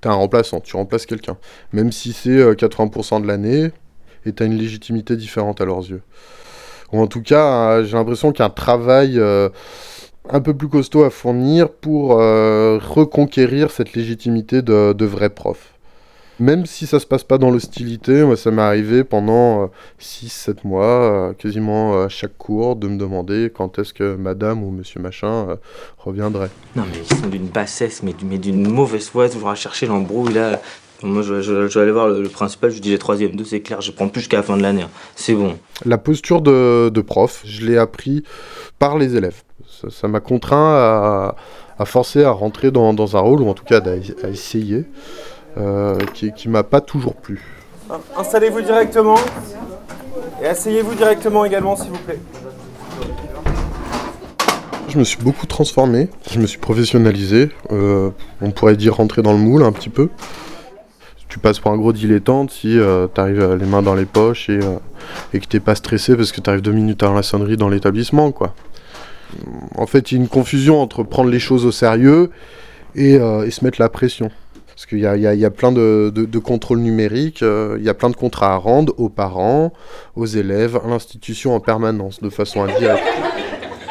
T'es 0.00 0.08
un 0.08 0.14
remplaçant, 0.14 0.60
tu 0.60 0.76
remplaces 0.76 1.06
quelqu'un, 1.06 1.36
même 1.72 1.90
si 1.92 2.12
c'est 2.12 2.30
euh, 2.30 2.54
80% 2.54 3.20
de 3.20 3.26
l'année 3.26 3.70
et 4.26 4.32
t'as 4.32 4.44
une 4.46 4.56
légitimité 4.56 5.16
différente 5.16 5.60
à 5.60 5.64
leurs 5.64 5.88
yeux. 5.88 6.02
Ou 6.92 7.00
en 7.00 7.06
tout 7.06 7.22
cas, 7.22 7.72
euh, 7.72 7.84
j'ai 7.84 7.96
l'impression 7.96 8.32
qu'il 8.32 8.40
y 8.40 8.42
a 8.42 8.46
un 8.46 8.50
travail 8.50 9.18
euh, 9.18 9.48
un 10.28 10.40
peu 10.40 10.54
plus 10.54 10.68
costaud 10.68 11.04
à 11.04 11.10
fournir 11.10 11.68
pour 11.68 12.18
euh, 12.18 12.78
reconquérir 12.78 13.70
cette 13.70 13.92
légitimité 13.94 14.62
de, 14.62 14.92
de 14.92 15.04
vrai 15.04 15.30
prof. 15.30 15.74
Même 16.40 16.66
si 16.66 16.86
ça 16.86 17.00
se 17.00 17.06
passe 17.06 17.24
pas 17.24 17.36
dans 17.36 17.50
l'hostilité, 17.50 18.22
moi 18.22 18.36
ça 18.36 18.52
m'est 18.52 18.62
arrivé 18.62 19.02
pendant 19.02 19.72
6-7 20.00 20.58
mois, 20.62 21.34
quasiment 21.36 22.04
à 22.04 22.08
chaque 22.08 22.38
cours, 22.38 22.76
de 22.76 22.86
me 22.86 22.96
demander 22.96 23.50
quand 23.52 23.80
est-ce 23.80 23.92
que 23.92 24.14
madame 24.14 24.62
ou 24.62 24.70
monsieur 24.70 25.00
machin 25.00 25.58
reviendrait. 25.98 26.50
Non 26.76 26.84
mais 26.88 26.98
ils 26.98 27.16
sont 27.16 27.26
d'une 27.26 27.48
bassesse, 27.48 28.04
mais 28.04 28.12
d'une 28.12 28.70
mauvaise 28.70 29.08
foi, 29.08 29.28
toujours 29.28 29.50
à 29.50 29.56
chercher 29.56 29.86
l'embrouille 29.86 30.34
là. 30.34 30.60
Moi 31.02 31.22
je, 31.22 31.40
je- 31.42 31.68
je 31.68 31.78
vais 31.78 31.82
aller 31.82 31.92
voir 31.92 32.08
le, 32.08 32.22
le 32.22 32.28
principal, 32.28 32.70
je 32.70 32.74
lui 32.76 32.80
dis 32.80 32.90
j'ai 32.90 32.98
troisième, 32.98 33.36
deux 33.36 33.44
c'est 33.44 33.60
clair, 33.60 33.80
je 33.80 33.92
prends 33.92 34.08
plus 34.08 34.20
jusqu'à 34.20 34.38
la 34.38 34.42
fin 34.42 34.56
de 34.56 34.62
l'année. 34.62 34.82
hein. 34.82 34.90
C'est 35.14 35.34
bon. 35.34 35.56
La 35.84 35.96
posture 35.98 36.40
de, 36.40 36.88
de 36.92 37.00
prof, 37.00 37.42
je 37.44 37.64
l'ai 37.66 37.78
appris 37.78 38.24
par 38.80 38.98
les 38.98 39.14
élèves. 39.16 39.42
Ça- 39.90 40.08
m'a 40.08 40.18
contraint 40.20 40.74
à, 40.74 41.36
à 41.78 41.84
forcer 41.84 42.24
à 42.24 42.30
rentrer 42.32 42.72
dans, 42.72 42.92
dans 42.94 43.16
un 43.16 43.20
rôle, 43.20 43.42
ou 43.42 43.48
en 43.48 43.54
tout 43.54 43.64
cas 43.64 43.80
à 43.80 44.28
essayer, 44.28 44.86
euh, 45.56 45.96
qui, 46.14 46.32
qui 46.32 46.48
m'a 46.48 46.64
pas 46.64 46.80
toujours 46.80 47.14
plu. 47.14 47.40
Installez-vous 48.16 48.62
directement 48.62 49.16
et 50.42 50.46
asseyez-vous 50.46 50.94
directement 50.96 51.44
également 51.44 51.76
s'il 51.76 51.90
vous 51.90 51.98
plaît. 51.98 52.18
Je 54.88 54.98
me 54.98 55.04
suis 55.04 55.18
beaucoup 55.18 55.46
transformé, 55.46 56.08
je 56.30 56.38
me 56.40 56.46
suis 56.46 56.58
professionnalisé, 56.58 57.50
euh, 57.70 58.10
on 58.40 58.50
pourrait 58.50 58.74
dire 58.76 58.96
rentrer 58.96 59.22
dans 59.22 59.32
le 59.32 59.38
moule 59.38 59.62
un 59.62 59.72
petit 59.72 59.90
peu. 59.90 60.08
Tu 61.28 61.38
passes 61.38 61.58
pour 61.58 61.70
un 61.72 61.76
gros 61.76 61.92
dilettante 61.92 62.50
si 62.50 62.78
tu 63.14 63.20
arrives 63.20 63.54
les 63.60 63.66
mains 63.66 63.82
dans 63.82 63.94
les 63.94 64.06
poches 64.06 64.48
et, 64.48 64.58
euh, 64.62 64.76
et 65.34 65.40
que 65.40 65.46
t'es 65.46 65.60
pas 65.60 65.74
stressé 65.74 66.16
parce 66.16 66.32
que 66.32 66.40
tu 66.40 66.48
arrives 66.48 66.62
deux 66.62 66.72
minutes 66.72 67.02
avant 67.02 67.14
la 67.14 67.22
sonnerie 67.22 67.56
dans 67.56 67.68
l'établissement, 67.68 68.32
quoi. 68.32 68.54
En 69.76 69.86
fait, 69.86 70.10
il 70.10 70.14
y 70.16 70.18
a 70.18 70.22
une 70.22 70.28
confusion 70.28 70.80
entre 70.80 71.02
prendre 71.02 71.28
les 71.28 71.38
choses 71.38 71.66
au 71.66 71.72
sérieux 71.72 72.30
et, 72.94 73.16
euh, 73.16 73.44
et 73.46 73.50
se 73.50 73.62
mettre 73.62 73.78
la 73.80 73.90
pression. 73.90 74.30
Parce 74.68 74.86
qu'il 74.86 74.98
y 74.98 75.02
y 75.02 75.36
y 75.38 75.44
a 75.44 75.50
plein 75.50 75.72
de, 75.72 76.10
de- 76.14 76.38
contrôles 76.38 76.78
numériques, 76.78 77.42
euh, 77.42 77.76
il 77.78 77.84
y 77.84 77.88
a 77.88 77.94
plein 77.94 78.10
de 78.10 78.16
contrats 78.16 78.54
à 78.54 78.56
rendre 78.56 78.94
aux 78.96 79.08
parents, 79.08 79.72
aux 80.16 80.24
élèves, 80.24 80.78
à 80.82 80.88
l'institution 80.88 81.54
en 81.54 81.60
permanence, 81.60 82.20
de 82.22 82.30
façon 82.30 82.62
indirecte. 82.62 83.02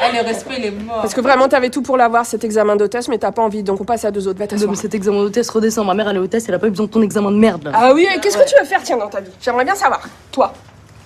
Eh, 0.00 0.16
le 0.16 0.22
respect, 0.24 0.54
il 0.58 0.64
est 0.66 0.70
mort. 0.70 1.00
Parce 1.02 1.14
que 1.14 1.20
vraiment, 1.20 1.48
t'avais 1.48 1.70
tout 1.70 1.82
pour 1.82 1.96
l'avoir, 1.96 2.24
cet 2.24 2.44
examen 2.44 2.76
d'hôtesse, 2.76 3.08
mais 3.08 3.18
t'as 3.18 3.32
pas 3.32 3.42
envie, 3.42 3.62
donc 3.62 3.80
on 3.80 3.84
passe 3.84 4.04
à 4.04 4.10
deux 4.10 4.28
autres. 4.28 4.38
Va 4.38 4.46
t'asseoir. 4.46 4.70
mais 4.70 4.76
cet 4.76 4.94
examen 4.94 5.22
d'hôtesse 5.22 5.48
redescend. 5.50 5.86
Ma 5.86 5.94
mère, 5.94 6.08
elle 6.08 6.16
est 6.16 6.20
hôtesse, 6.20 6.44
elle 6.48 6.54
a 6.54 6.58
pas 6.58 6.66
eu 6.66 6.70
besoin 6.70 6.86
de 6.86 6.90
ton 6.90 7.02
examen 7.02 7.30
de 7.30 7.36
merde 7.36 7.64
là. 7.64 7.72
Ah 7.74 7.92
oui, 7.92 8.06
et 8.14 8.20
qu'est-ce 8.20 8.38
que 8.38 8.48
tu 8.48 8.54
veux 8.58 8.66
faire, 8.66 8.82
tiens, 8.82 8.96
dans 8.96 9.08
ta 9.08 9.20
vie? 9.20 9.30
J'aimerais 9.40 9.64
bien 9.64 9.74
savoir. 9.74 10.00
Toi. 10.32 10.52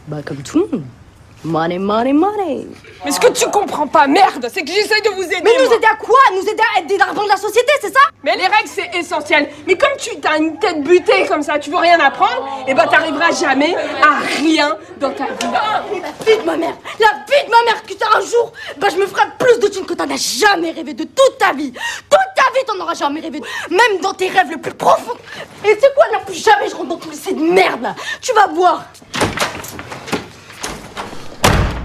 Bah, 0.09 0.18
comme 0.24 0.38
tout 0.38 0.59
le 0.59 0.78
monde. 0.78 0.85
Money, 1.44 1.78
money, 1.78 2.12
money. 2.12 2.66
Mais 3.05 3.11
ce 3.11 3.18
que 3.18 3.26
tu 3.33 3.44
comprends 3.50 3.88
pas, 3.88 4.07
merde, 4.07 4.48
c'est 4.52 4.62
que 4.62 4.70
j'essaye 4.70 5.02
de 5.02 5.09
vous 5.11 5.24
aider. 5.24 5.40
Mais 5.42 5.59
nous 5.59 5.66
moi. 5.66 5.74
aider 5.74 5.87
à 5.90 5.96
quoi? 5.96 6.18
Nous 6.33 6.42
aider 6.42 6.62
à 6.76 6.78
être 6.78 6.87
des 6.87 6.96
lardons 6.96 7.24
de 7.24 7.28
la 7.28 7.37
société, 7.37 7.72
c'est 7.81 7.92
ça? 7.92 7.98
Mais 8.22 8.37
les 8.37 8.46
règles, 8.46 8.68
c'est 8.68 8.96
essentiel. 8.96 9.48
Mais 9.66 9.76
comme 9.76 9.90
tu 9.98 10.11
as 10.24 10.37
une 10.37 10.57
tête 10.61 10.85
butée 10.85 11.26
comme 11.26 11.42
ça, 11.42 11.59
tu 11.59 11.70
veux 11.70 11.78
rien 11.78 11.98
apprendre, 11.98 12.64
et 12.68 12.74
ben 12.74 12.87
t'arriveras 12.87 13.33
jamais 13.33 13.74
à 13.74 14.20
rien 14.38 14.76
dans 15.00 15.11
ta 15.11 15.24
vie. 15.24 15.50
La 15.52 16.24
vie 16.24 16.38
de 16.40 16.46
ma 16.46 16.57
mère 16.57 16.76
La 17.00 17.09
vie 17.09 17.44
de 17.44 17.50
ma 17.50 17.72
mère 17.72 17.83
que 17.83 17.94
t'as 17.94 18.16
un 18.16 18.20
jour 18.20 18.52
Bah, 18.78 18.87
je 18.92 18.96
me 18.96 19.07
ferai 19.07 19.22
plus 19.37 19.59
de 19.59 19.66
thunes 19.66 19.85
que 19.85 19.94
t'en 19.94 20.09
as 20.09 20.16
jamais 20.16 20.70
rêvé 20.70 20.94
de 20.94 21.05
toute 21.05 21.38
ta 21.38 21.52
vie 21.52 21.72
Toute 21.72 22.20
ta 22.37 22.52
vie, 22.57 22.64
t'en 22.66 22.78
auras 22.81 22.94
jamais 22.94 23.20
rêvé. 23.20 23.40
Même 23.68 24.00
dans 24.00 24.14
tes 24.14 24.28
rêves 24.28 24.48
les 24.50 24.59
plus 24.59 24.74
profonds. 24.74 25.16
Et 25.64 25.76
c'est 25.81 25.92
quoi, 25.94 26.05
là, 26.12 26.18
plus 26.24 26.40
jamais 26.42 26.68
je 26.68 26.76
rentre 26.76 26.90
dans 26.90 26.96
tout 26.98 27.11
lycée 27.11 27.33
de 27.33 27.42
merde, 27.42 27.83
là 27.83 27.96
Tu 28.20 28.33
vas 28.33 28.46
voir 28.46 28.85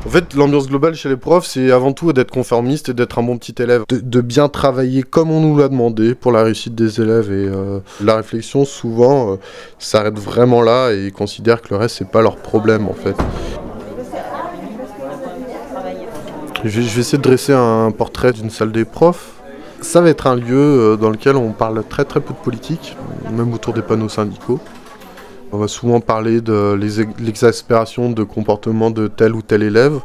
En 0.07 0.09
fait, 0.09 0.35
l'ambiance 0.35 0.67
globale 0.67 0.95
chez 0.95 1.09
les 1.09 1.17
profs, 1.17 1.45
c'est 1.45 1.69
avant 1.69 1.91
tout 1.91 2.13
d'être 2.13 2.31
conformiste 2.31 2.87
et 2.87 2.93
d'être 2.93 3.19
un 3.19 3.23
bon 3.23 3.37
petit 3.37 3.61
élève. 3.61 3.83
De, 3.89 4.21
bien 4.21 4.47
travailler 4.47 5.03
comme 5.03 5.29
on 5.31 5.41
nous 5.41 5.57
l'a 5.57 5.67
demandé 5.67 6.15
pour 6.15 6.31
la 6.31 6.43
réussite 6.43 6.73
des 6.73 7.01
élèves. 7.01 7.29
Et 7.29 7.45
euh, 7.45 7.79
la 8.01 8.15
réflexion, 8.15 8.63
souvent, 8.63 9.33
euh, 9.33 9.35
s'arrête 9.79 10.17
vraiment 10.17 10.61
là 10.61 10.93
et 10.93 11.07
ils 11.07 11.11
considèrent 11.11 11.61
que 11.61 11.67
le 11.71 11.75
reste, 11.75 11.97
c'est 11.97 12.09
pas 12.09 12.21
leur 12.21 12.37
problème, 12.37 12.87
en 12.87 12.93
fait. 12.93 13.17
Je 16.63 16.69
vais, 16.69 16.83
je 16.83 16.95
vais 16.95 17.01
essayer 17.01 17.17
de 17.17 17.23
dresser 17.23 17.51
un 17.51 17.91
portrait 17.91 18.31
d'une 18.31 18.49
salle 18.49 18.71
des 18.71 18.85
profs. 18.85 19.33
Ça 19.81 19.99
va 19.99 20.07
être 20.07 20.25
un 20.27 20.35
lieu 20.35 20.55
euh, 20.55 20.95
dans 20.95 21.09
lequel 21.09 21.35
on 21.35 21.51
parle 21.51 21.83
très 21.83 22.05
très 22.05 22.21
peu 22.21 22.33
de 22.33 22.39
politique, 22.39 22.95
même 23.29 23.53
autour 23.53 23.73
des 23.73 23.81
panneaux 23.81 24.07
syndicaux. 24.07 24.61
On 25.51 25.57
va 25.57 25.67
souvent 25.67 26.01
parler 26.01 26.41
de 26.41 26.73
l'exaspération 27.19 28.11
de 28.11 28.23
comportement 28.23 28.91
de 28.91 29.07
tel 29.07 29.33
ou 29.33 29.41
tel 29.41 29.63
élève. 29.63 29.99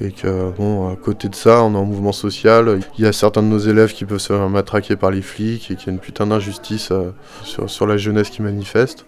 Et 0.00 0.12
que, 0.12 0.52
bon, 0.56 0.88
à 0.92 0.94
côté 0.94 1.28
de 1.28 1.34
ça, 1.34 1.64
on 1.64 1.74
est 1.74 1.76
en 1.76 1.84
mouvement 1.84 2.12
social. 2.12 2.78
Il 2.96 3.04
y 3.04 3.08
a 3.08 3.12
certains 3.12 3.42
de 3.42 3.48
nos 3.48 3.58
élèves 3.58 3.92
qui 3.92 4.04
peuvent 4.04 4.20
se 4.20 4.32
faire 4.32 4.48
matraquer 4.48 4.94
par 4.94 5.10
les 5.10 5.22
flics 5.22 5.72
et 5.72 5.74
qu'il 5.74 5.88
y 5.88 5.90
a 5.90 5.92
une 5.92 5.98
putain 5.98 6.28
d'injustice 6.28 6.90
euh, 6.92 7.10
sur, 7.42 7.84
la 7.84 7.96
jeunesse 7.96 8.30
qui 8.30 8.40
manifeste. 8.40 9.06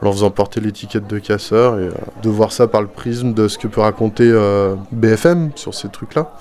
En 0.00 0.06
leur 0.06 0.14
faisant 0.14 0.30
porter 0.30 0.60
l'étiquette 0.60 1.06
de 1.06 1.18
casseur 1.18 1.78
et 1.78 1.82
euh, 1.82 1.90
de 2.22 2.30
voir 2.30 2.50
ça 2.50 2.66
par 2.66 2.80
le 2.80 2.88
prisme 2.88 3.34
de 3.34 3.46
ce 3.46 3.58
que 3.58 3.68
peut 3.68 3.82
raconter 3.82 4.24
euh, 4.26 4.74
BFM 4.90 5.50
sur 5.54 5.74
ces 5.74 5.90
trucs-là. 5.90 6.32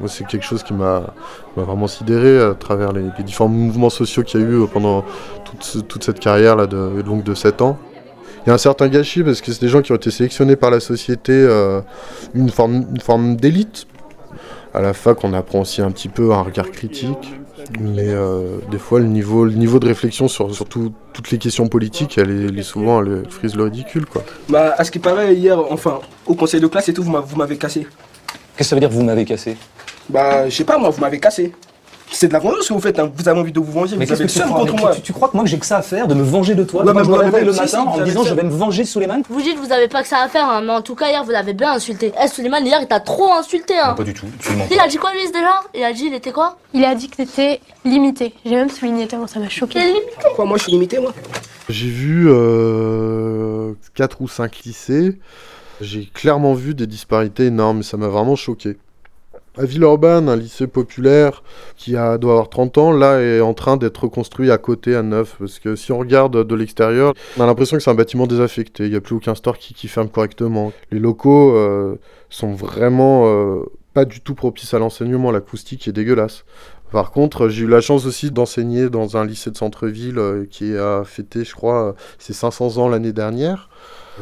Moi, 0.00 0.08
c'est 0.08 0.26
quelque 0.26 0.44
chose 0.44 0.64
qui 0.64 0.74
m'a 0.74 1.14
vraiment 1.54 1.86
sidéré 1.86 2.40
à 2.42 2.54
travers 2.54 2.92
les, 2.92 3.04
différents 3.24 3.48
mouvements 3.48 3.90
sociaux 3.90 4.24
qu'il 4.24 4.40
y 4.40 4.42
a 4.42 4.46
eu 4.46 4.66
pendant 4.66 5.04
toute, 5.44 5.62
ce- 5.62 5.78
toute 5.78 6.02
cette 6.02 6.18
carrière 6.18 6.56
là 6.56 6.66
de, 6.66 7.00
longue 7.06 7.22
de 7.22 7.34
7 7.34 7.62
ans. 7.62 7.78
Il 8.46 8.50
y 8.50 8.52
a 8.52 8.54
un 8.54 8.58
certain 8.58 8.86
gâchis 8.88 9.24
parce 9.24 9.40
que 9.40 9.50
c'est 9.50 9.60
des 9.60 9.68
gens 9.68 9.82
qui 9.82 9.90
ont 9.90 9.96
été 9.96 10.10
sélectionnés 10.12 10.54
par 10.56 10.70
la 10.70 10.78
société, 10.78 11.32
euh, 11.32 11.80
une 12.32 12.48
forme, 12.48 12.86
une 12.94 13.00
forme 13.00 13.34
d'élite. 13.36 13.86
À 14.72 14.80
la 14.80 14.92
fac, 14.92 15.24
on 15.24 15.32
apprend 15.32 15.60
aussi 15.62 15.82
un 15.82 15.90
petit 15.90 16.08
peu 16.08 16.32
un 16.32 16.42
regard 16.42 16.70
critique, 16.70 17.34
mais 17.80 18.06
euh, 18.08 18.58
des 18.70 18.78
fois, 18.78 19.00
le 19.00 19.06
niveau, 19.06 19.44
le 19.46 19.52
niveau 19.52 19.78
de 19.80 19.86
réflexion 19.86 20.28
sur, 20.28 20.54
sur 20.54 20.66
tout- 20.68 20.92
toutes 21.14 21.30
les 21.30 21.38
questions 21.38 21.66
politiques, 21.66 22.18
elle 22.18 22.30
est, 22.30 22.44
elle 22.50 22.58
est 22.58 22.62
souvent, 22.62 23.02
elle 23.02 23.24
frise 23.30 23.56
le 23.56 23.64
ridicule, 23.64 24.04
quoi. 24.06 24.22
Bah, 24.48 24.74
à 24.76 24.84
ce 24.84 24.90
qui 24.90 24.98
paraît, 24.98 25.34
hier, 25.34 25.58
enfin, 25.72 26.00
au 26.26 26.34
conseil 26.34 26.60
de 26.60 26.66
classe 26.66 26.88
et 26.88 26.92
tout, 26.92 27.02
vous 27.02 27.36
m'avez 27.36 27.56
cassé. 27.56 27.80
Qu'est-ce 27.84 28.58
que 28.58 28.64
ça 28.64 28.76
veut 28.76 28.80
dire 28.80 28.90
vous 28.90 29.02
m'avez 29.02 29.24
cassé? 29.24 29.56
Bah, 30.10 30.48
je 30.48 30.54
sais 30.54 30.64
pas, 30.64 30.78
moi, 30.78 30.90
vous 30.90 31.00
m'avez 31.00 31.18
cassé. 31.18 31.52
C'est 32.12 32.28
de 32.28 32.32
la 32.32 32.38
vengeance 32.38 32.68
que 32.68 32.72
vous 32.72 32.80
faites, 32.80 32.98
hein. 32.98 33.10
vous 33.14 33.28
avez 33.28 33.40
envie 33.40 33.52
de 33.52 33.58
vous 33.60 33.70
venger, 33.72 33.96
Mais 33.96 34.04
vous 34.06 34.12
avez 34.12 34.26
que 34.26 34.30
tu 34.32 34.38
crois 34.40 34.60
contre 34.60 34.76
moi. 34.76 34.94
tu, 34.94 35.00
tu 35.02 35.12
crois 35.12 35.28
que 35.28 35.36
moi 35.36 35.44
que 35.44 35.50
j'ai 35.50 35.58
que 35.58 35.66
ça 35.66 35.78
à 35.78 35.82
faire 35.82 36.06
de 36.06 36.14
me 36.14 36.22
venger 36.22 36.54
de 36.54 36.62
toi 36.64 36.84
Ouais, 36.84 36.92
Moi 36.92 37.02
je 37.02 37.10
me 37.10 37.14
réveille 37.16 37.44
le 37.44 37.52
si, 37.52 37.58
matin 37.58 37.68
si, 37.68 37.76
en 38.00 38.04
disant 38.04 38.22
ça. 38.22 38.28
je 38.30 38.34
vais 38.34 38.42
me 38.44 38.50
venger 38.50 38.82
de 38.84 38.88
Suleiman 38.88 39.22
Vous 39.28 39.42
dites 39.42 39.58
vous 39.58 39.72
avez 39.72 39.88
pas 39.88 40.02
que 40.02 40.08
ça 40.08 40.18
à 40.22 40.28
faire, 40.28 40.48
hein, 40.48 40.62
mais 40.64 40.72
en 40.72 40.82
tout 40.82 40.94
cas 40.94 41.08
hier 41.08 41.22
vous 41.24 41.30
l'avez 41.32 41.52
bien 41.52 41.72
insulté. 41.72 42.12
Eh 42.22 42.28
Suleiman 42.28 42.64
hier 42.64 42.78
il 42.80 42.86
t'a 42.86 43.00
trop 43.00 43.32
insulté 43.32 43.74
hein. 43.78 43.94
Pas 43.94 44.04
du 44.04 44.14
tout, 44.14 44.26
absolument 44.38 44.66
Il 44.70 44.78
a 44.78 44.86
dit 44.88 44.96
quoi 44.98 45.12
lui 45.12 45.26
déjà? 45.32 45.60
Il 45.74 45.82
a 45.82 45.92
dit 45.92 46.04
il 46.06 46.14
était 46.14 46.32
quoi? 46.32 46.56
Il 46.72 46.84
a 46.84 46.94
dit 46.94 47.08
que 47.08 47.16
t'étais 47.16 47.60
limité. 47.84 48.34
J'ai 48.44 48.54
même 48.54 48.70
souligné 48.70 49.06
tellement 49.08 49.26
ça 49.26 49.40
m'a 49.40 49.48
choqué. 49.48 49.80
Quoi, 50.36 50.44
moi 50.44 50.56
je 50.58 50.62
suis 50.62 50.72
limité, 50.72 50.98
moi? 51.00 51.12
J'ai 51.68 51.88
vu 51.88 52.28
euh, 52.30 53.72
4 53.94 54.22
ou 54.22 54.28
5 54.28 54.56
lycées. 54.64 55.18
J'ai 55.80 56.06
clairement 56.14 56.54
vu 56.54 56.74
des 56.74 56.86
disparités 56.86 57.46
énormes 57.46 57.80
et 57.80 57.82
ça 57.82 57.96
m'a 57.96 58.08
vraiment 58.08 58.36
choqué. 58.36 58.76
À 59.58 59.64
Villeurbanne, 59.64 60.28
un 60.28 60.36
lycée 60.36 60.66
populaire 60.66 61.42
qui 61.76 61.96
a, 61.96 62.18
doit 62.18 62.32
avoir 62.32 62.50
30 62.50 62.78
ans, 62.78 62.92
là 62.92 63.20
est 63.20 63.40
en 63.40 63.54
train 63.54 63.78
d'être 63.78 64.04
reconstruit 64.04 64.50
à 64.50 64.58
côté, 64.58 64.94
à 64.94 65.02
neuf. 65.02 65.36
Parce 65.38 65.58
que 65.58 65.76
si 65.76 65.92
on 65.92 65.98
regarde 65.98 66.46
de 66.46 66.54
l'extérieur, 66.54 67.14
on 67.38 67.42
a 67.42 67.46
l'impression 67.46 67.76
que 67.76 67.82
c'est 67.82 67.90
un 67.90 67.94
bâtiment 67.94 68.26
désaffecté. 68.26 68.84
Il 68.84 68.90
n'y 68.90 68.96
a 68.96 69.00
plus 69.00 69.14
aucun 69.14 69.34
store 69.34 69.56
qui, 69.58 69.88
ferme 69.88 70.08
correctement. 70.08 70.72
Les 70.90 70.98
locaux 70.98 71.56
euh, 71.56 71.96
sont 72.28 72.52
vraiment 72.52 73.26
euh, 73.26 73.62
pas 73.94 74.04
du 74.04 74.20
tout 74.20 74.34
propices 74.34 74.74
à 74.74 74.78
l'enseignement. 74.78 75.30
L'acoustique 75.30 75.88
est 75.88 75.92
dégueulasse. 75.92 76.44
Par 76.92 77.10
contre, 77.10 77.48
j'ai 77.48 77.64
eu 77.64 77.68
la 77.68 77.80
chance 77.80 78.06
aussi 78.06 78.30
d'enseigner 78.30 78.90
dans 78.90 79.16
un 79.16 79.24
lycée 79.26 79.50
de 79.50 79.56
centre-ville 79.56 80.18
euh, 80.18 80.46
qui 80.48 80.76
a 80.76 81.02
fêté, 81.04 81.44
je 81.44 81.54
crois, 81.54 81.88
euh, 81.88 81.92
ses 82.18 82.32
500 82.32 82.78
ans 82.78 82.88
l'année 82.88 83.12
dernière. 83.12 83.68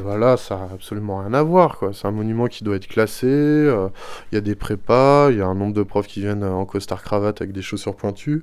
Voilà, 0.03 0.37
ça 0.37 0.55
a 0.57 0.75
absolument 0.75 1.19
rien 1.19 1.35
à 1.35 1.43
voir, 1.43 1.79
quoi. 1.79 1.91
C'est 1.93 2.07
un 2.07 2.11
monument 2.11 2.47
qui 2.47 2.65
doit 2.65 2.77
être 2.77 2.89
classé. 2.89 3.27
euh, 3.27 3.89
Il 4.33 4.35
y 4.35 4.39
a 4.39 4.41
des 4.41 4.55
prépas, 4.55 5.31
il 5.31 5.39
y 5.39 5.41
a 5.41 5.47
un 5.47 5.55
nombre 5.55 5.73
de 5.75 5.83
profs 5.83 6.07
qui 6.09 6.21
viennent 6.21 6.45
en 6.45 6.65
costard-cravate 6.65 7.41
avec 7.41 7.53
des 7.53 7.63
chaussures 7.63 7.95
pointues. 7.95 8.43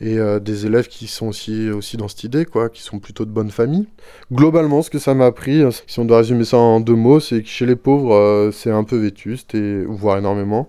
Et 0.00 0.18
euh, 0.18 0.40
des 0.40 0.66
élèves 0.66 0.88
qui 0.88 1.06
sont 1.06 1.28
aussi, 1.28 1.70
aussi 1.70 1.96
dans 1.96 2.08
cette 2.08 2.24
idée, 2.24 2.44
quoi, 2.44 2.68
qui 2.68 2.82
sont 2.82 2.98
plutôt 2.98 3.24
de 3.24 3.30
bonne 3.30 3.52
famille. 3.52 3.86
Globalement, 4.32 4.82
ce 4.82 4.90
que 4.90 4.98
ça 4.98 5.14
m'a 5.14 5.26
appris, 5.26 5.62
euh, 5.62 5.70
si 5.86 6.00
on 6.00 6.04
doit 6.04 6.16
résumer 6.18 6.44
ça 6.44 6.56
en 6.56 6.80
deux 6.80 6.96
mots, 6.96 7.20
c'est 7.20 7.42
que 7.42 7.48
chez 7.48 7.66
les 7.66 7.76
pauvres, 7.76 8.14
euh, 8.14 8.50
c'est 8.50 8.72
un 8.72 8.82
peu 8.82 8.96
vétuste, 8.96 9.54
et, 9.54 9.84
voire 9.84 10.18
énormément, 10.18 10.68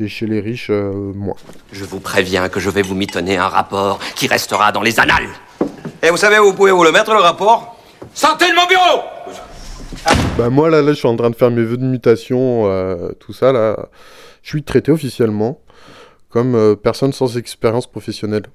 et 0.00 0.08
chez 0.08 0.26
les 0.26 0.40
riches, 0.40 0.70
euh, 0.70 1.12
moins. 1.14 1.36
Je 1.70 1.84
vous 1.84 2.00
préviens 2.00 2.48
que 2.48 2.58
je 2.58 2.70
vais 2.70 2.82
vous 2.82 2.96
mitonner 2.96 3.36
un 3.36 3.46
rapport 3.46 4.00
qui 4.16 4.26
restera 4.26 4.72
dans 4.72 4.82
les 4.82 4.98
annales. 4.98 5.28
Et 6.02 6.10
vous 6.10 6.16
savez 6.16 6.40
où 6.40 6.46
vous 6.46 6.54
pouvez 6.54 6.72
vous 6.72 6.82
le 6.82 6.90
mettre, 6.90 7.12
le 7.12 7.20
rapport? 7.20 7.76
Sortez 8.14 8.50
de 8.50 8.56
mon 8.56 8.66
bureau 8.66 9.11
Bah 10.38 10.48
moi 10.48 10.70
là, 10.70 10.80
là 10.80 10.92
je 10.92 10.98
suis 10.98 11.08
en 11.08 11.16
train 11.16 11.30
de 11.30 11.36
faire 11.36 11.50
mes 11.50 11.62
vœux 11.62 11.76
de 11.76 11.84
mutation, 11.84 12.66
euh, 12.66 13.12
tout 13.20 13.32
ça 13.32 13.52
là. 13.52 13.88
Je 14.42 14.48
suis 14.48 14.62
traité 14.62 14.90
officiellement 14.90 15.60
comme 16.30 16.54
euh, 16.54 16.74
personne 16.74 17.12
sans 17.12 17.36
expérience 17.36 17.86
professionnelle. 17.86 18.46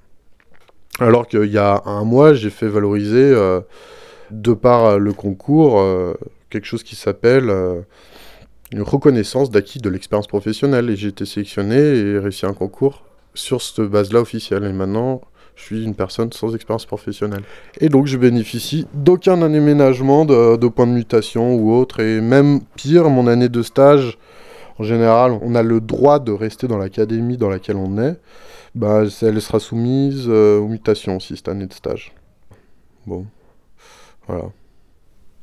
Alors 0.99 1.27
qu'il 1.27 1.45
y 1.45 1.57
a 1.59 1.83
un 1.85 2.03
mois, 2.03 2.33
j'ai 2.33 2.49
fait 2.49 2.67
valoriser, 2.67 3.31
euh, 3.31 3.61
de 4.31 4.53
par 4.53 4.97
le 4.97 5.13
concours, 5.13 5.81
quelque 6.49 6.65
chose 6.65 6.83
qui 6.83 6.95
s'appelle 6.95 7.53
une 8.71 8.81
reconnaissance 8.81 9.51
d'acquis 9.51 9.79
de 9.79 9.89
l'expérience 9.89 10.27
professionnelle. 10.27 10.89
Et 10.89 10.95
j'ai 10.95 11.09
été 11.09 11.25
sélectionné 11.25 11.77
et 11.77 12.19
réussi 12.19 12.45
un 12.45 12.53
concours 12.53 13.03
sur 13.35 13.61
cette 13.61 13.81
base-là 13.81 14.19
officielle. 14.19 14.63
Et 14.65 14.73
maintenant, 14.73 15.21
je 15.57 15.63
suis 15.63 15.83
une 15.83 15.95
personne 15.95 16.31
sans 16.31 16.53
expérience 16.55 16.85
professionnelle. 16.85 17.41
Et 17.81 17.89
donc, 17.89 18.05
je 18.05 18.15
bénéficie 18.15 18.87
d'aucun 18.93 19.41
aménagement 19.41 20.23
de, 20.23 20.55
de 20.55 20.67
point 20.67 20.85
de 20.85 20.91
mutation 20.91 21.55
ou 21.55 21.73
autre. 21.73 21.99
Et 21.99 22.21
même 22.21 22.61
pire, 22.75 23.09
mon 23.09 23.25
année 23.25 23.49
de 23.49 23.63
stage, 23.63 24.19
en 24.77 24.83
général, 24.83 25.37
on 25.41 25.55
a 25.55 25.63
le 25.63 25.81
droit 25.81 26.19
de 26.19 26.31
rester 26.31 26.67
dans 26.67 26.77
l'académie 26.77 27.37
dans 27.37 27.49
laquelle 27.49 27.75
on 27.77 27.97
est. 27.97 28.17
Bah, 28.75 29.03
elle 29.23 29.41
sera 29.41 29.59
soumise 29.59 30.25
euh, 30.27 30.59
aux 30.59 30.67
mutations 30.67 31.17
aussi, 31.17 31.35
cette 31.35 31.47
année 31.47 31.65
de 31.65 31.73
stage. 31.73 32.13
Bon, 33.07 33.25
voilà. 34.27 34.43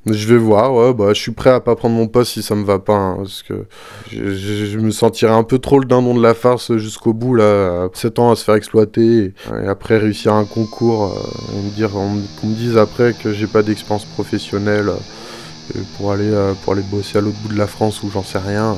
Je 0.06 0.28
vais 0.28 0.36
voir, 0.36 0.74
ouais, 0.74 0.92
bah, 0.92 1.14
je 1.14 1.20
suis 1.20 1.32
prêt 1.32 1.48
à 1.48 1.60
pas 1.60 1.76
prendre 1.76 1.94
mon 1.94 2.08
poste 2.08 2.32
si 2.32 2.42
ça 2.42 2.54
me 2.54 2.64
va 2.64 2.78
pas, 2.78 2.92
hein, 2.92 3.16
parce 3.18 3.42
que 3.42 3.64
je, 4.12 4.76
me 4.76 4.90
sentirais 4.90 5.32
un 5.32 5.44
peu 5.44 5.58
trop 5.58 5.78
le 5.78 5.86
dindon 5.86 6.14
de 6.14 6.22
la 6.22 6.34
farce 6.34 6.76
jusqu'au 6.76 7.14
bout, 7.14 7.34
là, 7.34 7.88
7 7.94 8.18
ans 8.18 8.30
à 8.30 8.36
se 8.36 8.44
faire 8.44 8.54
exploiter, 8.54 9.32
et, 9.62 9.66
après 9.66 9.96
réussir 9.96 10.34
un 10.34 10.44
concours, 10.44 11.04
euh, 11.06 11.58
et 11.58 11.62
me 11.62 11.70
dire, 11.70 11.96
on, 11.96 12.18
qu'on 12.38 12.48
me 12.48 12.54
dise 12.54 12.76
après 12.76 13.14
que 13.14 13.32
j'ai 13.32 13.46
pas 13.46 13.62
d'expérience 13.62 14.04
professionnelle 14.04 14.90
euh, 14.90 15.80
pour, 15.96 16.12
aller, 16.12 16.30
euh, 16.30 16.52
pour 16.62 16.74
aller 16.74 16.82
bosser 16.82 17.16
à 17.16 17.22
l'autre 17.22 17.38
bout 17.42 17.54
de 17.54 17.58
la 17.58 17.66
France 17.66 18.02
ou 18.02 18.10
j'en 18.10 18.24
sais 18.24 18.38
rien. 18.38 18.76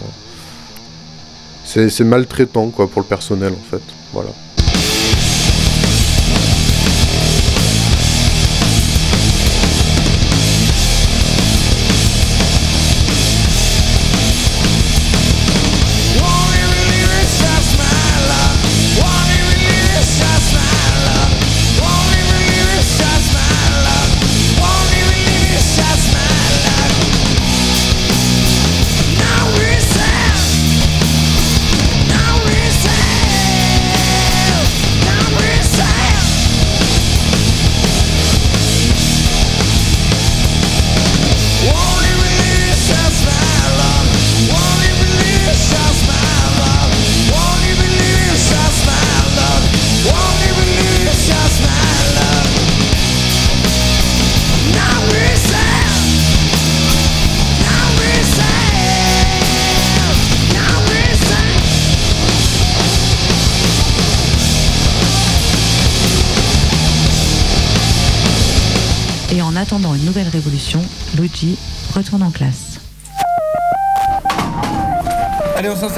c'est 1.65 1.89
c'est 1.89 2.05
maltraitant, 2.05 2.69
quoi, 2.69 2.87
pour 2.87 3.03
le 3.03 3.09
personnel, 3.09 3.53
en 3.53 3.71
fait, 3.71 3.83
voilà. 4.13 4.31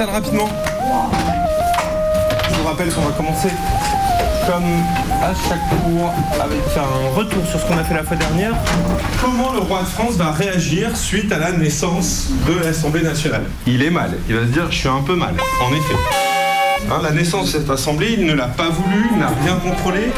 Rapidement. 0.05 0.49
Je 2.49 2.55
vous 2.55 2.67
rappelle 2.67 2.89
qu'on 2.93 3.01
va 3.01 3.11
commencer 3.11 3.49
comme 4.47 4.63
à 5.21 5.33
chaque 5.47 5.59
cours 5.69 6.13
avec 6.41 6.61
un 6.77 7.17
retour 7.17 7.45
sur 7.45 7.59
ce 7.59 7.65
qu'on 7.65 7.77
a 7.77 7.83
fait 7.83 7.95
la 7.95 8.03
fois 8.03 8.15
dernière. 8.15 8.53
Comment 9.21 9.51
le 9.51 9.59
roi 9.59 9.81
de 9.81 9.87
France 9.87 10.13
va 10.13 10.31
réagir 10.31 10.95
suite 10.95 11.31
à 11.33 11.37
la 11.37 11.51
naissance 11.51 12.29
de 12.47 12.63
l'Assemblée 12.63 13.01
nationale? 13.01 13.43
Il 13.67 13.83
est 13.83 13.89
mal. 13.89 14.11
Il 14.29 14.35
va 14.35 14.41
se 14.43 14.47
dire 14.47 14.71
je 14.71 14.77
suis 14.77 14.87
un 14.87 15.01
peu 15.01 15.15
mal. 15.15 15.33
En 15.61 15.73
effet. 15.73 15.95
Hein, 16.89 17.01
la 17.03 17.11
naissance 17.11 17.47
de 17.47 17.59
cette 17.59 17.69
assemblée, 17.69 18.15
il 18.17 18.25
ne 18.25 18.33
l'a 18.33 18.47
pas 18.47 18.69
voulu, 18.69 19.09
il 19.11 19.17
n'a 19.17 19.31
rien 19.43 19.57
contrôlé. 19.57 20.11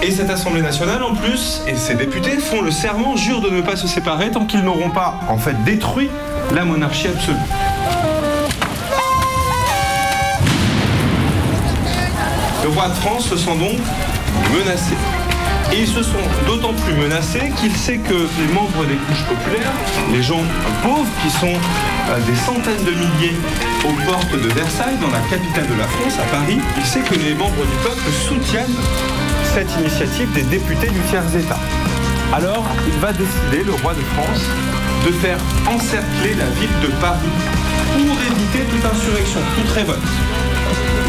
Et 0.00 0.12
cette 0.12 0.30
Assemblée 0.30 0.62
nationale, 0.62 1.02
en 1.02 1.16
plus, 1.16 1.62
et 1.66 1.74
ces 1.74 1.96
députés 1.96 2.38
font 2.38 2.62
le 2.62 2.70
serment, 2.70 3.16
jurent 3.16 3.40
de 3.40 3.50
ne 3.50 3.60
pas 3.60 3.74
se 3.74 3.88
séparer 3.88 4.30
tant 4.30 4.46
qu'ils 4.46 4.62
n'auront 4.62 4.90
pas, 4.90 5.18
en 5.28 5.36
fait, 5.36 5.60
détruit 5.64 6.08
la 6.54 6.64
monarchie 6.64 7.08
absolue. 7.08 7.36
Le 12.68 12.74
roi 12.74 12.88
de 12.88 12.94
France 12.96 13.30
se 13.30 13.36
sent 13.38 13.56
donc 13.56 13.80
menacé. 14.52 14.92
Et 15.72 15.80
ils 15.80 15.88
se 15.88 16.02
sont 16.02 16.20
d'autant 16.46 16.74
plus 16.74 16.92
menacés 16.96 17.50
qu'il 17.56 17.74
sait 17.74 17.96
que 17.96 18.12
les 18.12 18.52
membres 18.52 18.84
des 18.84 18.96
couches 19.08 19.24
populaires, 19.24 19.72
les 20.12 20.22
gens 20.22 20.42
pauvres 20.82 21.08
qui 21.22 21.30
sont 21.30 21.56
euh, 21.56 22.20
des 22.26 22.36
centaines 22.36 22.84
de 22.84 22.90
milliers 22.90 23.36
aux 23.86 23.96
portes 24.04 24.32
de 24.32 24.48
Versailles, 24.52 24.98
dans 25.00 25.08
la 25.08 25.20
capitale 25.30 25.66
de 25.66 25.80
la 25.80 25.88
France, 25.88 26.18
à 26.20 26.28
Paris, 26.30 26.58
il 26.76 26.84
sait 26.84 27.00
que 27.00 27.14
les 27.14 27.32
membres 27.32 27.64
du 27.64 27.76
peuple 27.82 28.04
soutiennent 28.28 28.76
cette 29.54 29.72
initiative 29.80 30.30
des 30.34 30.42
députés 30.42 30.90
du 30.90 31.00
tiers-État. 31.08 31.60
Alors, 32.34 32.66
il 32.86 33.00
va 33.00 33.14
décider, 33.14 33.64
le 33.64 33.72
roi 33.80 33.94
de 33.94 34.04
France, 34.12 34.44
de 35.06 35.12
faire 35.12 35.38
encercler 35.66 36.34
la 36.34 36.50
ville 36.60 36.76
de 36.82 36.88
Paris 37.00 37.32
pour 37.96 38.12
éviter 38.12 38.60
toute 38.68 38.84
insurrection, 38.84 39.40
toute 39.56 39.70
révolte 39.72 40.12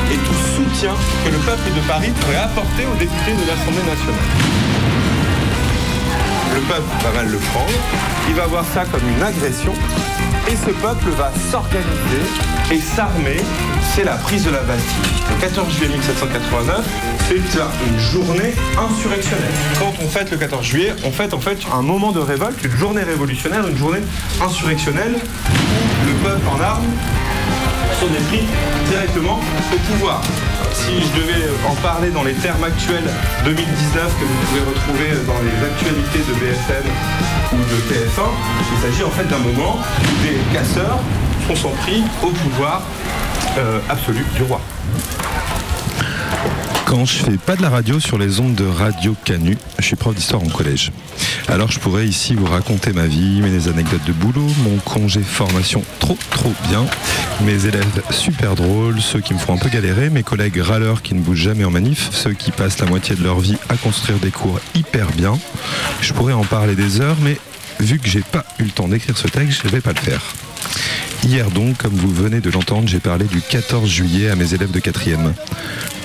et 0.09 0.15
tout 0.15 0.48
que 0.79 1.29
le 1.29 1.37
peuple 1.39 1.73
de 1.75 1.81
Paris 1.87 2.09
pourrait 2.21 2.37
apporter 2.37 2.85
aux 2.85 2.95
députés 2.97 3.33
de 3.33 3.45
l'Assemblée 3.45 3.83
nationale. 3.83 4.15
Le 6.55 6.61
peuple 6.61 6.87
va 7.03 7.11
mal 7.11 7.27
le 7.29 7.37
prendre, 7.37 7.73
il 8.29 8.35
va 8.35 8.47
voir 8.47 8.63
ça 8.73 8.85
comme 8.85 9.01
une 9.09 9.21
agression, 9.21 9.73
et 10.47 10.55
ce 10.55 10.71
peuple 10.71 11.09
va 11.17 11.33
s'organiser 11.51 12.23
et 12.71 12.79
s'armer. 12.79 13.41
C'est 13.93 14.05
la 14.05 14.15
prise 14.15 14.45
de 14.45 14.51
la 14.51 14.61
Bastille. 14.61 15.11
Le 15.29 15.41
14 15.41 15.69
juillet 15.69 15.89
1789, 15.89 16.85
c'est 17.27 17.35
une 17.35 17.99
journée 17.99 18.53
insurrectionnelle. 18.77 19.51
Quand 19.79 19.93
on 20.01 20.07
fête 20.07 20.31
le 20.31 20.37
14 20.37 20.65
juillet, 20.65 20.93
on 21.03 21.11
fête 21.11 21.33
en 21.33 21.41
fait 21.41 21.59
un 21.73 21.81
moment 21.81 22.13
de 22.13 22.19
révolte, 22.19 22.63
une 22.63 22.77
journée 22.77 23.03
révolutionnaire, 23.03 23.67
une 23.67 23.77
journée 23.77 24.03
insurrectionnelle, 24.41 25.15
où 25.17 26.07
le 26.07 26.13
peuple 26.23 26.47
en 26.47 26.61
armes 26.61 26.87
sont 27.99 28.07
pris 28.29 28.45
directement 28.89 29.41
au 29.73 29.91
pouvoir. 29.91 30.21
Si 30.79 30.95
je 30.95 31.21
devais 31.21 31.49
en 31.67 31.75
parler 31.75 32.09
dans 32.09 32.23
les 32.23 32.33
termes 32.33 32.63
actuels 32.63 33.09
2019 33.43 34.19
que 34.19 34.25
vous 34.25 34.39
pouvez 34.47 34.61
retrouver 34.61 35.25
dans 35.27 35.39
les 35.43 35.65
actualités 35.65 36.19
de 36.19 36.33
BFM 36.39 36.83
ou 37.53 37.57
de 37.57 37.93
TF1, 37.93 38.29
il 38.73 38.81
s'agit 38.81 39.03
en 39.03 39.09
fait 39.09 39.25
d'un 39.25 39.39
moment 39.39 39.77
où 39.77 40.23
des 40.23 40.39
casseurs 40.53 40.99
sont 41.47 41.55
sans 41.55 41.75
prix 41.81 42.03
au 42.23 42.27
pouvoir 42.27 42.83
euh, 43.57 43.79
absolu 43.89 44.25
du 44.35 44.43
roi. 44.43 44.61
Quand 46.89 47.05
je 47.05 47.17
fais 47.17 47.37
pas 47.37 47.55
de 47.55 47.61
la 47.61 47.69
radio 47.69 47.99
sur 47.99 48.17
les 48.17 48.39
ondes 48.39 48.55
de 48.55 48.65
Radio 48.65 49.15
Canu, 49.23 49.55
je 49.77 49.85
suis 49.85 49.95
prof 49.95 50.15
d'histoire 50.15 50.41
en 50.41 50.47
collège. 50.47 50.91
Alors 51.47 51.69
je 51.69 51.77
pourrais 51.77 52.07
ici 52.07 52.33
vous 52.33 52.47
raconter 52.47 52.93
ma 52.93 53.05
vie, 53.05 53.43
mes 53.43 53.67
anecdotes 53.67 54.03
de 54.07 54.11
boulot, 54.11 54.47
mon 54.63 54.75
congé 54.77 55.21
formation 55.21 55.83
trop 55.99 56.17
trop 56.31 56.51
bien, 56.67 56.87
mes 57.45 57.67
élèves 57.67 58.01
super 58.09 58.55
drôles, 58.55 58.99
ceux 59.01 59.19
qui 59.19 59.35
me 59.35 59.39
font 59.39 59.53
un 59.53 59.57
peu 59.57 59.69
galérer, 59.69 60.09
mes 60.09 60.23
collègues 60.23 60.57
râleurs 60.57 61.03
qui 61.03 61.13
ne 61.13 61.19
bougent 61.19 61.43
jamais 61.43 61.63
en 61.63 61.69
manif, 61.69 62.09
ceux 62.11 62.33
qui 62.33 62.49
passent 62.49 62.79
la 62.79 62.87
moitié 62.87 63.15
de 63.15 63.21
leur 63.21 63.39
vie 63.39 63.57
à 63.69 63.77
construire 63.77 64.17
des 64.17 64.31
cours 64.31 64.59
hyper 64.73 65.11
bien. 65.11 65.37
Je 66.01 66.11
pourrais 66.13 66.33
en 66.33 66.43
parler 66.43 66.73
des 66.73 67.01
heures, 67.01 67.17
mais 67.21 67.37
vu 67.79 67.99
que 67.99 68.07
j'ai 68.07 68.21
pas 68.23 68.45
eu 68.57 68.63
le 68.63 68.71
temps 68.71 68.87
d'écrire 68.87 69.15
ce 69.15 69.27
texte, 69.27 69.61
je 69.63 69.69
vais 69.69 69.81
pas 69.81 69.93
le 69.93 69.99
faire. 69.99 70.23
Hier 71.23 71.51
donc, 71.51 71.77
comme 71.77 71.93
vous 71.93 72.11
venez 72.11 72.39
de 72.39 72.49
l'entendre, 72.49 72.87
j'ai 72.87 72.99
parlé 72.99 73.25
du 73.25 73.41
14 73.41 73.87
juillet 73.87 74.31
à 74.31 74.35
mes 74.35 74.55
élèves 74.55 74.71
de 74.71 74.79
4e. 74.79 75.33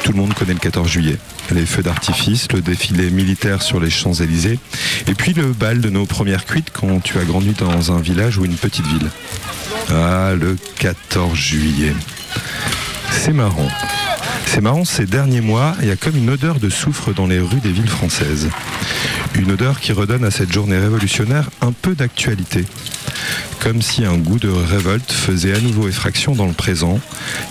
Tout 0.04 0.12
le 0.12 0.18
monde 0.18 0.34
connaît 0.34 0.52
le 0.52 0.58
14 0.58 0.86
juillet. 0.86 1.16
Les 1.50 1.64
feux 1.64 1.82
d'artifice, 1.82 2.52
le 2.52 2.60
défilé 2.60 3.10
militaire 3.10 3.62
sur 3.62 3.80
les 3.80 3.88
Champs-Élysées, 3.88 4.58
et 5.06 5.14
puis 5.14 5.32
le 5.32 5.54
bal 5.54 5.80
de 5.80 5.88
nos 5.88 6.04
premières 6.04 6.44
cuites 6.44 6.70
quand 6.70 7.02
tu 7.02 7.18
as 7.18 7.24
grandi 7.24 7.54
dans 7.58 7.90
un 7.90 8.02
village 8.02 8.36
ou 8.36 8.44
une 8.44 8.56
petite 8.56 8.86
ville. 8.86 9.10
Ah, 9.88 10.34
le 10.38 10.58
14 10.78 11.34
juillet. 11.34 11.94
C'est 13.12 13.32
marrant. 13.32 13.70
C'est 14.44 14.60
marrant, 14.60 14.84
ces 14.84 15.06
derniers 15.06 15.40
mois, 15.40 15.74
il 15.80 15.88
y 15.88 15.90
a 15.90 15.96
comme 15.96 16.16
une 16.18 16.28
odeur 16.28 16.60
de 16.60 16.68
soufre 16.68 17.14
dans 17.14 17.26
les 17.26 17.40
rues 17.40 17.60
des 17.60 17.72
villes 17.72 17.88
françaises. 17.88 18.50
Une 19.34 19.52
odeur 19.52 19.80
qui 19.80 19.92
redonne 19.92 20.24
à 20.24 20.30
cette 20.30 20.52
journée 20.52 20.78
révolutionnaire 20.78 21.48
un 21.62 21.72
peu 21.72 21.94
d'actualité. 21.94 22.66
Comme 23.60 23.82
si 23.82 24.04
un 24.04 24.16
goût 24.16 24.38
de 24.38 24.48
révolte 24.48 25.12
faisait 25.12 25.54
à 25.54 25.60
nouveau 25.60 25.88
effraction 25.88 26.34
dans 26.34 26.46
le 26.46 26.52
présent, 26.52 27.00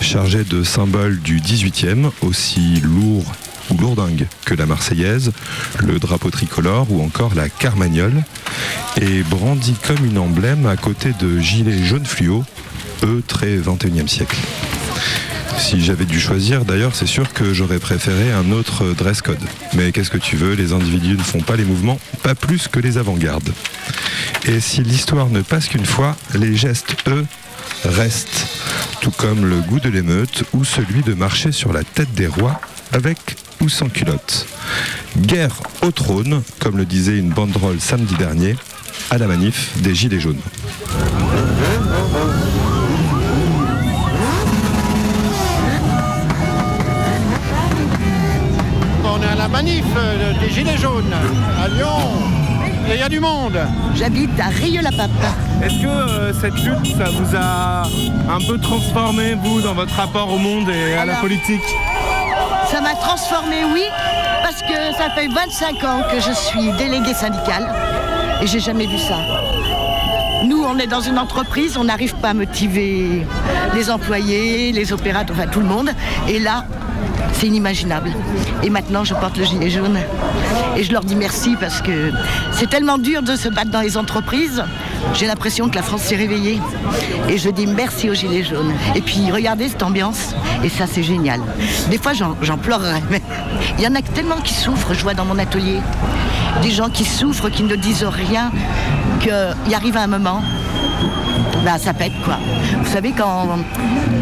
chargé 0.00 0.44
de 0.44 0.62
symboles 0.62 1.20
du 1.20 1.40
18e, 1.40 2.10
aussi 2.22 2.80
lourds 2.82 3.32
ou 3.70 3.78
lourdingues 3.78 4.26
que 4.44 4.54
la 4.54 4.66
Marseillaise, 4.66 5.32
le 5.80 5.98
drapeau 5.98 6.30
tricolore 6.30 6.86
ou 6.90 7.02
encore 7.02 7.34
la 7.34 7.48
Carmagnole, 7.48 8.22
et 9.00 9.22
brandi 9.22 9.74
comme 9.86 10.04
une 10.04 10.18
emblème 10.18 10.66
à 10.66 10.76
côté 10.76 11.12
de 11.20 11.38
gilets 11.38 11.84
jaunes 11.84 12.06
fluo, 12.06 12.44
eux 13.02 13.22
très 13.26 13.56
21e 13.56 14.08
siècle. 14.08 14.36
Si 15.58 15.82
j'avais 15.82 16.04
dû 16.04 16.20
choisir, 16.20 16.64
d'ailleurs, 16.64 16.94
c'est 16.94 17.06
sûr 17.06 17.32
que 17.32 17.54
j'aurais 17.54 17.78
préféré 17.78 18.32
un 18.32 18.50
autre 18.50 18.92
dress 18.92 19.22
code. 19.22 19.38
Mais 19.74 19.92
qu'est-ce 19.92 20.10
que 20.10 20.18
tu 20.18 20.36
veux, 20.36 20.54
les 20.54 20.72
individus 20.72 21.16
ne 21.16 21.22
font 21.22 21.40
pas 21.40 21.56
les 21.56 21.64
mouvements, 21.64 21.98
pas 22.22 22.34
plus 22.34 22.68
que 22.68 22.80
les 22.80 22.98
avant-gardes. 22.98 23.50
Et 24.46 24.60
si 24.60 24.82
l'histoire 24.82 25.30
ne 25.30 25.40
passe 25.40 25.68
qu'une 25.68 25.86
fois, 25.86 26.16
les 26.34 26.54
gestes, 26.54 26.96
eux, 27.08 27.24
restent. 27.84 28.46
Tout 29.00 29.10
comme 29.10 29.46
le 29.46 29.60
goût 29.60 29.80
de 29.80 29.88
l'émeute 29.88 30.44
ou 30.52 30.64
celui 30.64 31.02
de 31.02 31.14
marcher 31.14 31.50
sur 31.50 31.72
la 31.72 31.82
tête 31.82 32.12
des 32.14 32.26
rois 32.26 32.60
avec 32.92 33.36
ou 33.62 33.70
sans 33.70 33.88
culotte. 33.88 34.46
Guerre 35.16 35.54
au 35.82 35.90
trône, 35.90 36.42
comme 36.58 36.76
le 36.76 36.84
disait 36.84 37.18
une 37.18 37.30
banderole 37.30 37.80
samedi 37.80 38.14
dernier, 38.16 38.56
à 39.10 39.16
la 39.16 39.26
manif 39.26 39.70
des 39.78 39.94
Gilets 39.94 40.20
jaunes. 40.20 40.40
On 49.04 49.22
est 49.22 49.26
à 49.26 49.34
la 49.36 49.48
manif 49.48 49.84
euh, 49.96 50.38
des 50.40 50.50
Gilets 50.50 50.78
jaunes 50.78 51.14
à 51.58 51.68
Lyon. 51.68 52.43
Et 52.88 52.94
il 52.94 53.00
y 53.00 53.02
a 53.02 53.08
du 53.08 53.20
monde. 53.20 53.58
J'habite 53.94 54.38
à 54.38 54.48
Rieux-la-Pape. 54.48 55.10
Est-ce 55.62 55.82
que 55.82 55.86
euh, 55.86 56.32
cette 56.34 56.54
lutte, 56.62 56.96
ça 56.98 57.10
vous 57.10 57.34
a 57.34 57.84
un 58.28 58.40
peu 58.46 58.58
transformé, 58.58 59.34
vous, 59.34 59.62
dans 59.62 59.74
votre 59.74 59.94
rapport 59.94 60.30
au 60.32 60.38
monde 60.38 60.68
et 60.68 60.94
à 60.94 61.06
la 61.06 61.14
politique 61.16 61.64
Ça 62.70 62.82
m'a 62.82 62.94
transformé, 62.94 63.64
oui, 63.72 63.84
parce 64.42 64.60
que 64.60 64.96
ça 64.98 65.10
fait 65.14 65.28
25 65.28 65.84
ans 65.84 66.02
que 66.10 66.20
je 66.20 66.32
suis 66.32 66.72
déléguée 66.76 67.14
syndicale 67.14 67.72
et 68.42 68.46
j'ai 68.46 68.60
jamais 68.60 68.86
vu 68.86 68.98
ça. 68.98 69.16
Nous, 70.44 70.62
on 70.62 70.78
est 70.78 70.86
dans 70.86 71.00
une 71.00 71.18
entreprise, 71.18 71.78
on 71.78 71.84
n'arrive 71.84 72.14
pas 72.16 72.30
à 72.30 72.34
motiver 72.34 73.26
les 73.74 73.90
employés, 73.90 74.72
les 74.72 74.92
opérateurs, 74.92 75.34
enfin 75.38 75.48
tout 75.48 75.60
le 75.60 75.66
monde. 75.66 75.88
Et 76.28 76.38
là, 76.38 76.66
c'est 77.34 77.46
inimaginable. 77.46 78.12
Et 78.62 78.70
maintenant, 78.70 79.04
je 79.04 79.14
porte 79.14 79.36
le 79.36 79.44
gilet 79.44 79.70
jaune. 79.70 79.98
Et 80.76 80.84
je 80.84 80.92
leur 80.92 81.04
dis 81.04 81.16
merci 81.16 81.56
parce 81.60 81.80
que 81.82 82.10
c'est 82.52 82.68
tellement 82.68 82.98
dur 82.98 83.22
de 83.22 83.36
se 83.36 83.48
battre 83.48 83.70
dans 83.70 83.80
les 83.80 83.96
entreprises. 83.96 84.64
J'ai 85.14 85.26
l'impression 85.26 85.68
que 85.68 85.74
la 85.76 85.82
France 85.82 86.02
s'est 86.02 86.16
réveillée. 86.16 86.60
Et 87.28 87.38
je 87.38 87.50
dis 87.50 87.66
merci 87.66 88.10
aux 88.10 88.14
gilets 88.14 88.44
jaunes. 88.44 88.72
Et 88.94 89.00
puis, 89.00 89.30
regardez 89.30 89.68
cette 89.68 89.82
ambiance. 89.82 90.34
Et 90.62 90.68
ça, 90.68 90.86
c'est 90.90 91.02
génial. 91.02 91.40
Des 91.90 91.98
fois, 91.98 92.12
j'en 92.12 92.58
pleurerais. 92.58 93.02
Mais 93.10 93.22
il 93.78 93.84
y 93.84 93.86
en 93.86 93.94
a 93.94 94.02
tellement 94.02 94.40
qui 94.42 94.54
souffrent. 94.54 94.94
Je 94.94 95.02
vois 95.02 95.14
dans 95.14 95.24
mon 95.24 95.38
atelier 95.38 95.78
des 96.62 96.70
gens 96.70 96.88
qui 96.88 97.04
souffrent, 97.04 97.50
qui 97.50 97.64
ne 97.64 97.76
disent 97.76 98.04
rien, 98.04 98.50
qu'il 99.20 99.74
arrive 99.74 99.96
un 99.96 100.06
moment 100.06 100.42
bah, 101.64 101.78
ça 101.78 101.94
pète 101.94 102.12
quoi. 102.24 102.38
Vous 102.82 102.90
savez, 102.90 103.12
quand 103.12 103.58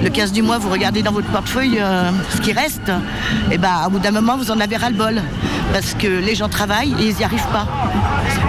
le 0.03 0.09
15 0.09 0.32
du 0.32 0.43
mois, 0.43 0.59
vous 0.59 0.70
regardez 0.70 1.03
dans 1.03 1.12
votre 1.12 1.28
portefeuille 1.28 1.78
euh, 1.80 2.11
ce 2.30 2.40
qui 2.40 2.53
reste, 2.53 2.93
et 3.51 3.59
bah, 3.59 3.84
au 3.86 3.90
bout 3.90 3.99
d'un 3.99 4.12
moment, 4.12 4.36
vous 4.36 4.51
en 4.51 4.61
avez 4.61 4.76
ras-le-bol. 4.76 5.20
Parce 5.72 5.95
que 5.95 6.07
les 6.07 6.34
gens 6.34 6.49
travaillent 6.49 6.95
et 7.01 7.09
ils 7.09 7.16
n'y 7.16 7.24
arrivent 7.24 7.49
pas. 7.49 7.66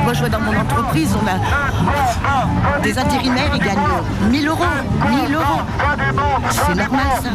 Moi, 0.04 0.14
je 0.14 0.20
vois 0.20 0.30
dans 0.30 0.42
mon 0.42 0.56
entreprise, 0.60 1.16
on 1.16 1.26
a 1.26 2.82
des 2.82 2.98
intérimaires, 2.98 3.52
ils 3.56 3.62
gagnent 3.62 3.78
1000 4.30 4.48
euros. 4.48 4.64
1000 5.10 5.36
euros. 5.36 5.62
C'est 6.52 6.76
normal 6.76 7.06
ça. 7.22 7.30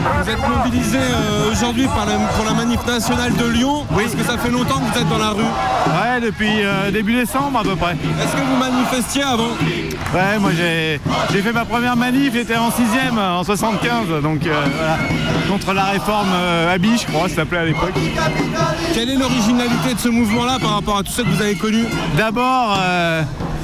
Vous 0.00 0.30
êtes 0.30 0.48
mobilisé 0.48 0.98
euh, 0.98 1.50
aujourd'hui 1.52 1.86
pour 1.86 2.44
la 2.44 2.54
manif 2.54 2.84
nationale 2.86 3.34
de 3.34 3.44
Lyon. 3.46 3.86
Est-ce 4.00 4.16
que 4.16 4.24
ça 4.24 4.38
fait 4.38 4.50
longtemps 4.50 4.78
que 4.80 4.92
vous 4.92 4.98
êtes 4.98 5.08
dans 5.08 5.18
la 5.18 5.30
rue 5.30 5.42
Ouais, 5.42 6.20
depuis 6.22 6.62
euh, 6.62 6.90
début 6.90 7.14
décembre 7.14 7.58
à 7.58 7.62
peu 7.62 7.76
près. 7.76 7.92
Est-ce 7.92 8.32
que 8.32 8.40
vous 8.40 8.56
manifestiez 8.56 9.22
avant? 9.22 9.50
Ouais, 10.14 10.38
moi 10.40 10.50
j'ai 10.52 11.42
fait 11.42 11.52
ma 11.52 11.64
première 11.64 11.96
manif, 11.96 12.32
j'étais 12.32 12.56
en 12.56 12.68
6ème 12.70 13.18
en 13.18 13.44
75, 13.44 14.22
donc 14.22 14.46
euh, 14.46 14.64
voilà. 14.76 14.96
Contre 15.48 15.72
la 15.72 15.84
réforme 15.84 16.28
Abi, 16.72 16.96
je 16.98 17.06
crois, 17.06 17.28
ça 17.28 17.36
s'appelait 17.36 17.58
à 17.58 17.64
l'époque. 17.66 17.94
Quelle 18.94 19.10
est 19.10 19.16
l'originalité 19.16 19.94
de 19.94 19.98
ce 19.98 20.08
mouvement-là 20.08 20.58
par 20.60 20.74
rapport 20.74 20.98
à 20.98 21.02
tout 21.02 21.12
ce 21.12 21.22
que 21.22 21.28
vous 21.28 21.42
avez 21.42 21.56
connu? 21.56 21.84
D'abord, 22.16 22.78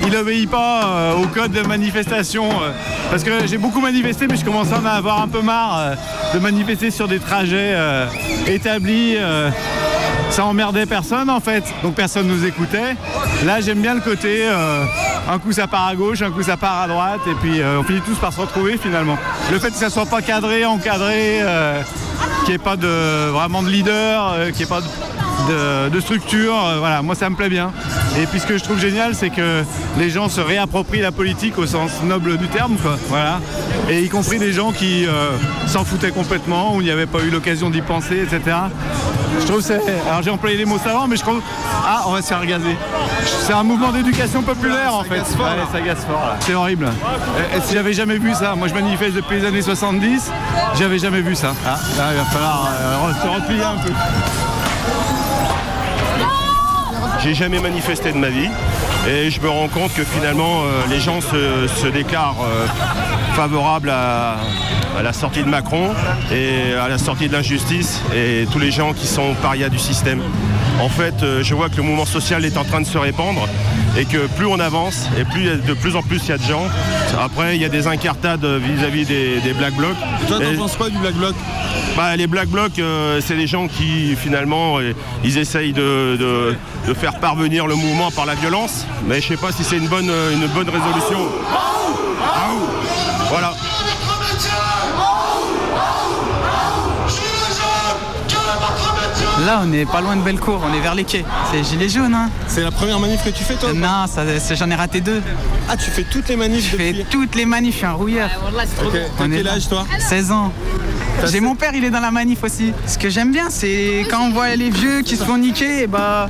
il 0.06 0.16
obéit 0.16 0.48
pas 0.48 0.84
euh, 0.84 1.14
au 1.16 1.26
code 1.26 1.52
de 1.52 1.62
manifestation. 1.62 2.44
euh, 2.44 2.70
parce 3.10 3.24
que 3.24 3.46
j'ai 3.46 3.58
beaucoup 3.58 3.80
manifesté, 3.80 4.26
mais 4.28 4.36
je 4.36 4.44
commence 4.44 4.72
à 4.72 4.78
en 4.78 4.84
avoir 4.84 5.20
un 5.20 5.28
peu 5.28 5.42
marre 5.42 5.78
euh, 5.78 5.94
de 6.34 6.38
manifester 6.38 6.90
sur 6.90 7.08
des 7.08 7.18
trajets 7.18 7.74
établis. 8.46 9.16
ça 10.30 10.44
emmerdait 10.44 10.86
personne 10.86 11.30
en 11.30 11.40
fait, 11.40 11.64
donc 11.82 11.94
personne 11.94 12.26
nous 12.26 12.44
écoutait. 12.44 12.96
Là 13.44 13.60
j'aime 13.60 13.80
bien 13.80 13.94
le 13.94 14.00
côté 14.00 14.44
un 15.28 15.38
coup 15.38 15.52
ça 15.52 15.66
part 15.66 15.86
à 15.86 15.94
gauche, 15.94 16.22
un 16.22 16.30
coup 16.30 16.42
ça 16.42 16.56
part 16.56 16.82
à 16.82 16.88
droite, 16.88 17.20
et 17.26 17.34
puis 17.34 17.60
on 17.78 17.82
finit 17.84 18.00
tous 18.00 18.16
par 18.16 18.32
se 18.32 18.40
retrouver 18.40 18.76
finalement. 18.76 19.18
Le 19.50 19.58
fait 19.58 19.70
que 19.70 19.76
ça 19.76 19.90
soit 19.90 20.06
pas 20.06 20.22
cadré, 20.22 20.64
encadré, 20.64 21.40
qu'il 22.44 22.48
n'y 22.48 22.54
ait 22.54 22.58
pas 22.58 22.76
vraiment 22.76 23.62
de 23.62 23.68
leader, 23.68 24.36
qu'il 24.46 24.56
n'y 24.56 24.62
ait 24.62 24.66
pas 24.66 24.80
de, 24.80 24.86
de- 25.48 25.88
de 25.90 26.00
structure, 26.00 26.54
euh, 26.66 26.78
voilà, 26.78 27.02
moi 27.02 27.14
ça 27.14 27.28
me 27.30 27.36
plaît 27.36 27.48
bien. 27.48 27.72
Et 28.20 28.26
puis 28.26 28.40
ce 28.40 28.46
que 28.46 28.56
je 28.58 28.64
trouve 28.64 28.78
génial, 28.78 29.14
c'est 29.14 29.30
que 29.30 29.62
les 29.98 30.10
gens 30.10 30.28
se 30.28 30.40
réapproprient 30.40 31.00
la 31.02 31.12
politique 31.12 31.58
au 31.58 31.66
sens 31.66 31.90
noble 32.02 32.36
du 32.38 32.48
terme, 32.48 32.76
quoi, 32.82 32.96
voilà. 33.08 33.40
Et 33.88 34.02
y 34.02 34.08
compris 34.08 34.38
des 34.38 34.52
gens 34.52 34.72
qui 34.72 35.06
euh, 35.06 35.30
s'en 35.66 35.84
foutaient 35.84 36.10
complètement, 36.10 36.74
ou 36.74 36.82
n'y 36.82 36.90
avaient 36.90 37.06
pas 37.06 37.20
eu 37.20 37.30
l'occasion 37.30 37.70
d'y 37.70 37.82
penser, 37.82 38.18
etc. 38.22 38.56
Je 39.40 39.46
trouve 39.46 39.60
c'est. 39.60 39.80
Alors 40.08 40.22
j'ai 40.22 40.30
employé 40.30 40.56
les 40.56 40.64
mots 40.64 40.78
savants, 40.82 41.06
mais 41.06 41.16
je 41.16 41.22
trouve. 41.22 41.40
Ah, 41.86 42.04
on 42.06 42.12
va 42.12 42.22
se 42.22 42.28
faire 42.28 42.44
gazer. 42.46 42.76
C'est 43.42 43.52
un 43.52 43.62
mouvement 43.62 43.92
d'éducation 43.92 44.42
populaire 44.42 44.94
en 44.94 45.02
fait. 45.04 45.20
fort, 45.36 45.46
Ouais, 45.46 45.62
ça 45.72 45.80
gaze 45.80 45.98
fort. 46.06 46.34
C'est 46.40 46.54
horrible. 46.54 46.88
Si 47.64 47.74
j'avais 47.74 47.92
jamais 47.92 48.18
vu 48.18 48.32
ça, 48.34 48.54
moi 48.56 48.66
je 48.68 48.74
manifeste 48.74 49.14
depuis 49.14 49.38
les 49.40 49.46
années 49.46 49.62
70, 49.62 50.30
j'avais 50.78 50.98
jamais 50.98 51.20
vu 51.20 51.34
ça. 51.34 51.52
Ah, 51.66 51.78
là, 51.98 52.04
il 52.12 52.16
va 52.18 52.24
falloir 52.24 52.68
euh, 52.80 53.12
se 53.22 53.28
replier 53.42 53.62
un 53.62 53.76
peu. 53.76 53.92
J'ai 57.26 57.34
jamais 57.34 57.58
manifesté 57.58 58.12
de 58.12 58.18
ma 58.18 58.28
vie 58.28 58.48
et 59.08 59.30
je 59.30 59.40
me 59.40 59.48
rends 59.48 59.66
compte 59.66 59.92
que 59.92 60.04
finalement 60.04 60.62
euh, 60.62 60.86
les 60.88 61.00
gens 61.00 61.20
se, 61.20 61.88
déclarent 61.88 62.36
euh, 62.40 62.66
favorables 63.34 63.90
à, 63.90 64.36
à 64.96 65.02
la 65.02 65.12
sortie 65.12 65.42
de 65.42 65.48
Macron 65.48 65.90
et 66.32 66.74
à 66.74 66.86
la 66.86 66.98
sortie 66.98 67.26
de 67.26 67.32
l'injustice 67.32 68.00
et 68.14 68.46
tous 68.52 68.60
les 68.60 68.70
gens 68.70 68.92
qui 68.92 69.08
sont 69.08 69.34
parias 69.42 69.68
du 69.68 69.78
système. 69.80 70.22
En 70.80 70.88
fait, 70.88 71.20
euh, 71.24 71.42
je 71.42 71.52
vois 71.56 71.68
que 71.68 71.76
le 71.76 71.82
mouvement 71.82 72.04
social 72.04 72.44
est 72.44 72.56
en 72.56 72.64
train 72.64 72.80
de 72.80 72.86
se 72.86 72.96
répandre 72.96 73.48
et 73.98 74.04
que 74.04 74.26
plus 74.36 74.46
on 74.46 74.60
avance 74.60 75.08
et 75.18 75.24
plus 75.24 75.44
de 75.44 75.74
plus 75.74 75.96
en 75.96 76.02
plus 76.02 76.20
il 76.24 76.28
y 76.28 76.32
a 76.32 76.38
de 76.38 76.42
gens. 76.42 76.64
Après, 77.20 77.56
il 77.56 77.62
y 77.62 77.64
a 77.64 77.68
des 77.68 77.86
incartades 77.86 78.44
vis-à-vis 78.44 79.06
des, 79.06 79.40
des 79.40 79.52
Black 79.54 79.74
Blocs. 79.74 79.96
Toi, 80.28 80.38
t'en 80.40 80.44
penses 80.62 80.76
quoi 80.76 80.90
du 80.90 80.98
Black 80.98 81.14
Bloc? 81.14 81.34
Bah, 81.96 82.14
les 82.16 82.26
Black 82.26 82.48
Blocs, 82.48 82.78
euh, 82.78 83.20
c'est 83.24 83.36
des 83.36 83.46
gens 83.46 83.68
qui 83.68 84.14
finalement, 84.16 84.78
euh, 84.78 84.92
ils 85.24 85.38
essayent 85.38 85.72
de, 85.72 86.16
de- 86.18 86.56
de 86.86 86.94
faire 86.94 87.18
parvenir 87.18 87.66
le 87.66 87.74
mouvement 87.74 88.10
par 88.10 88.26
la 88.26 88.34
violence, 88.34 88.84
mais 89.06 89.20
je 89.22 89.28
sais 89.28 89.36
pas 89.36 89.50
si 89.50 89.64
c'est 89.64 89.76
une 89.78 89.88
bonne, 89.88 90.10
euh, 90.10 90.32
une 90.34 90.46
bonne 90.48 90.68
résolution. 90.68 91.18
Voilà. 93.30 93.52
Là, 99.46 99.62
on 99.64 99.72
est 99.72 99.84
pas 99.84 100.00
loin 100.00 100.16
de 100.16 100.22
Bellecour, 100.22 100.60
on 100.68 100.74
est 100.74 100.80
vers 100.80 100.96
les 100.96 101.04
quais. 101.04 101.24
C'est 101.52 101.62
gilet 101.62 101.88
jaune, 101.88 102.12
hein 102.14 102.30
C'est 102.48 102.62
la 102.62 102.72
première 102.72 102.98
manif 102.98 103.22
que 103.22 103.30
tu 103.30 103.44
fais, 103.44 103.54
toi 103.54 103.72
Non, 103.72 104.06
ça, 104.08 104.22
c'est- 104.40 104.56
j'en 104.56 104.68
ai 104.70 104.74
raté 104.74 105.00
deux. 105.00 105.22
Ah, 105.68 105.76
tu 105.76 105.88
fais 105.90 106.02
toutes 106.02 106.28
les 106.28 106.34
manifs 106.36 106.72
Je 106.72 106.76
fais 106.76 107.06
toutes 107.08 107.34
les 107.36 107.46
manifs, 107.46 107.74
je 107.74 107.78
suis 107.78 107.86
un 107.86 107.92
rouillard. 107.92 108.30
Ok, 108.84 108.92
t'as 108.92 109.24
On 109.24 109.30
est 109.30 109.36
quel 109.36 109.44
là. 109.44 109.52
âge, 109.52 109.68
toi 109.68 109.86
16 110.00 110.32
ans. 110.32 110.52
J'ai 111.30 111.38
mon 111.40 111.54
père, 111.54 111.70
il 111.74 111.84
est 111.84 111.90
dans 111.90 112.00
la 112.00 112.10
manif 112.10 112.42
aussi. 112.42 112.72
Ce 112.86 112.98
que 112.98 113.08
j'aime 113.08 113.30
bien, 113.30 113.46
c'est 113.48 114.04
quand 114.10 114.20
on 114.26 114.30
voit 114.32 114.54
les 114.56 114.68
vieux 114.70 115.02
qui 115.02 115.16
se 115.16 115.24
font 115.24 115.38
niquer, 115.38 115.82
et 115.82 115.86
bah 115.86 116.28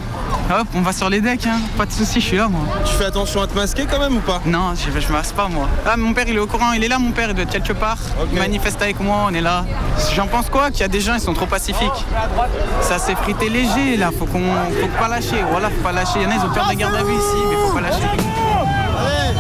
hop, 0.51 0.67
on 0.75 0.81
va 0.81 0.93
sur 0.93 1.09
les 1.11 1.21
decks, 1.21 1.47
hein. 1.47 1.61
Pas 1.77 1.87
de 1.87 1.93
soucis, 1.93 2.21
je 2.21 2.27
suis 2.27 2.37
là 2.37 2.49
moi. 2.49 2.61
Tu 2.85 2.93
fais 2.95 3.05
attention 3.07 3.43
à 3.43 3.47
te 3.47 3.55
masquer 3.55 3.87
quand 3.91 3.99
même 3.99 4.17
ou 4.17 4.21
pas? 4.21 4.41
Non, 4.47 4.75
je, 4.75 5.01
je 5.01 5.13
me 5.13 5.17
reste 5.17 5.35
pas 5.35 5.49
moi. 5.49 5.69
Ah, 5.87 5.97
mon 5.97 6.13
père, 6.15 6.25
il 6.29 6.37
est 6.37 6.39
au 6.39 6.47
courant, 6.47 6.73
il 6.73 6.83
est 6.85 6.89
là, 6.89 6.99
mon 6.99 7.11
père, 7.11 7.29
il 7.31 7.35
doit 7.35 7.45
être 7.45 7.51
quelque 7.51 7.73
part. 7.73 7.99
Il 8.33 8.39
manifeste 8.39 8.81
avec 8.83 9.01
moi, 9.01 9.27
on 9.29 9.35
est 9.35 9.41
là. 9.41 9.65
J'en 10.15 10.27
pense 10.27 10.49
quoi 10.49 10.71
Qu'il 10.71 10.81
y 10.81 10.85
a 10.85 10.89
des 10.89 11.01
gens, 11.01 11.15
ils 11.15 11.21
sont 11.21 11.35
trop 11.35 11.47
pacifiques. 11.47 12.05
Ça 12.81 12.99
s'est 12.99 13.15
frité 13.17 13.49
léger 13.49 13.97
là, 13.97 14.11
faut 14.17 14.27
qu'on 14.27 14.41
faut 14.81 14.89
pas 14.99 15.09
lâcher. 15.09 15.43
Voilà, 15.51 15.71
faut 15.71 15.83
pas 15.83 15.93
lâcher. 15.93 16.19
Il 16.21 16.23
y 16.23 16.27
en 16.27 16.31
a, 16.31 16.35
ils 16.35 16.41
ont 16.41 16.53
peur 16.53 16.65
de 16.65 16.69
la 16.71 16.75
garde 16.75 16.95
à 16.95 17.03
vue 17.03 17.15
ici, 17.15 17.37
mais 17.49 17.57
faut 17.57 17.75
pas 17.75 17.81
lâcher. 17.81 18.03
Allez, 18.99 19.39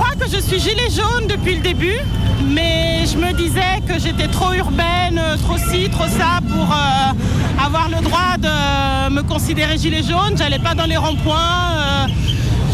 crois 0.00 0.16
que 0.18 0.30
je 0.30 0.40
suis 0.40 0.58
gilet 0.58 0.88
jaune 0.90 1.26
depuis 1.28 1.56
le 1.56 1.60
début, 1.60 1.98
mais 2.46 3.04
je 3.06 3.18
me 3.18 3.32
disais 3.32 3.82
que 3.86 3.98
j'étais 3.98 4.28
trop 4.28 4.52
urbaine, 4.54 5.18
euh, 5.18 5.36
trop 5.36 5.58
ci, 5.58 5.90
trop 5.90 6.08
ça 6.08 6.40
pour 6.48 6.72
euh, 6.72 7.64
avoir 7.66 7.88
le 7.90 8.00
droit 8.02 8.36
de 8.38 9.12
me 9.12 9.22
considérer 9.22 9.76
gilet 9.76 10.02
jaune. 10.02 10.36
J'allais 10.38 10.58
pas 10.58 10.74
dans 10.74 10.86
les 10.86 10.96
ronds-points, 10.96 11.72
euh, 11.74 12.06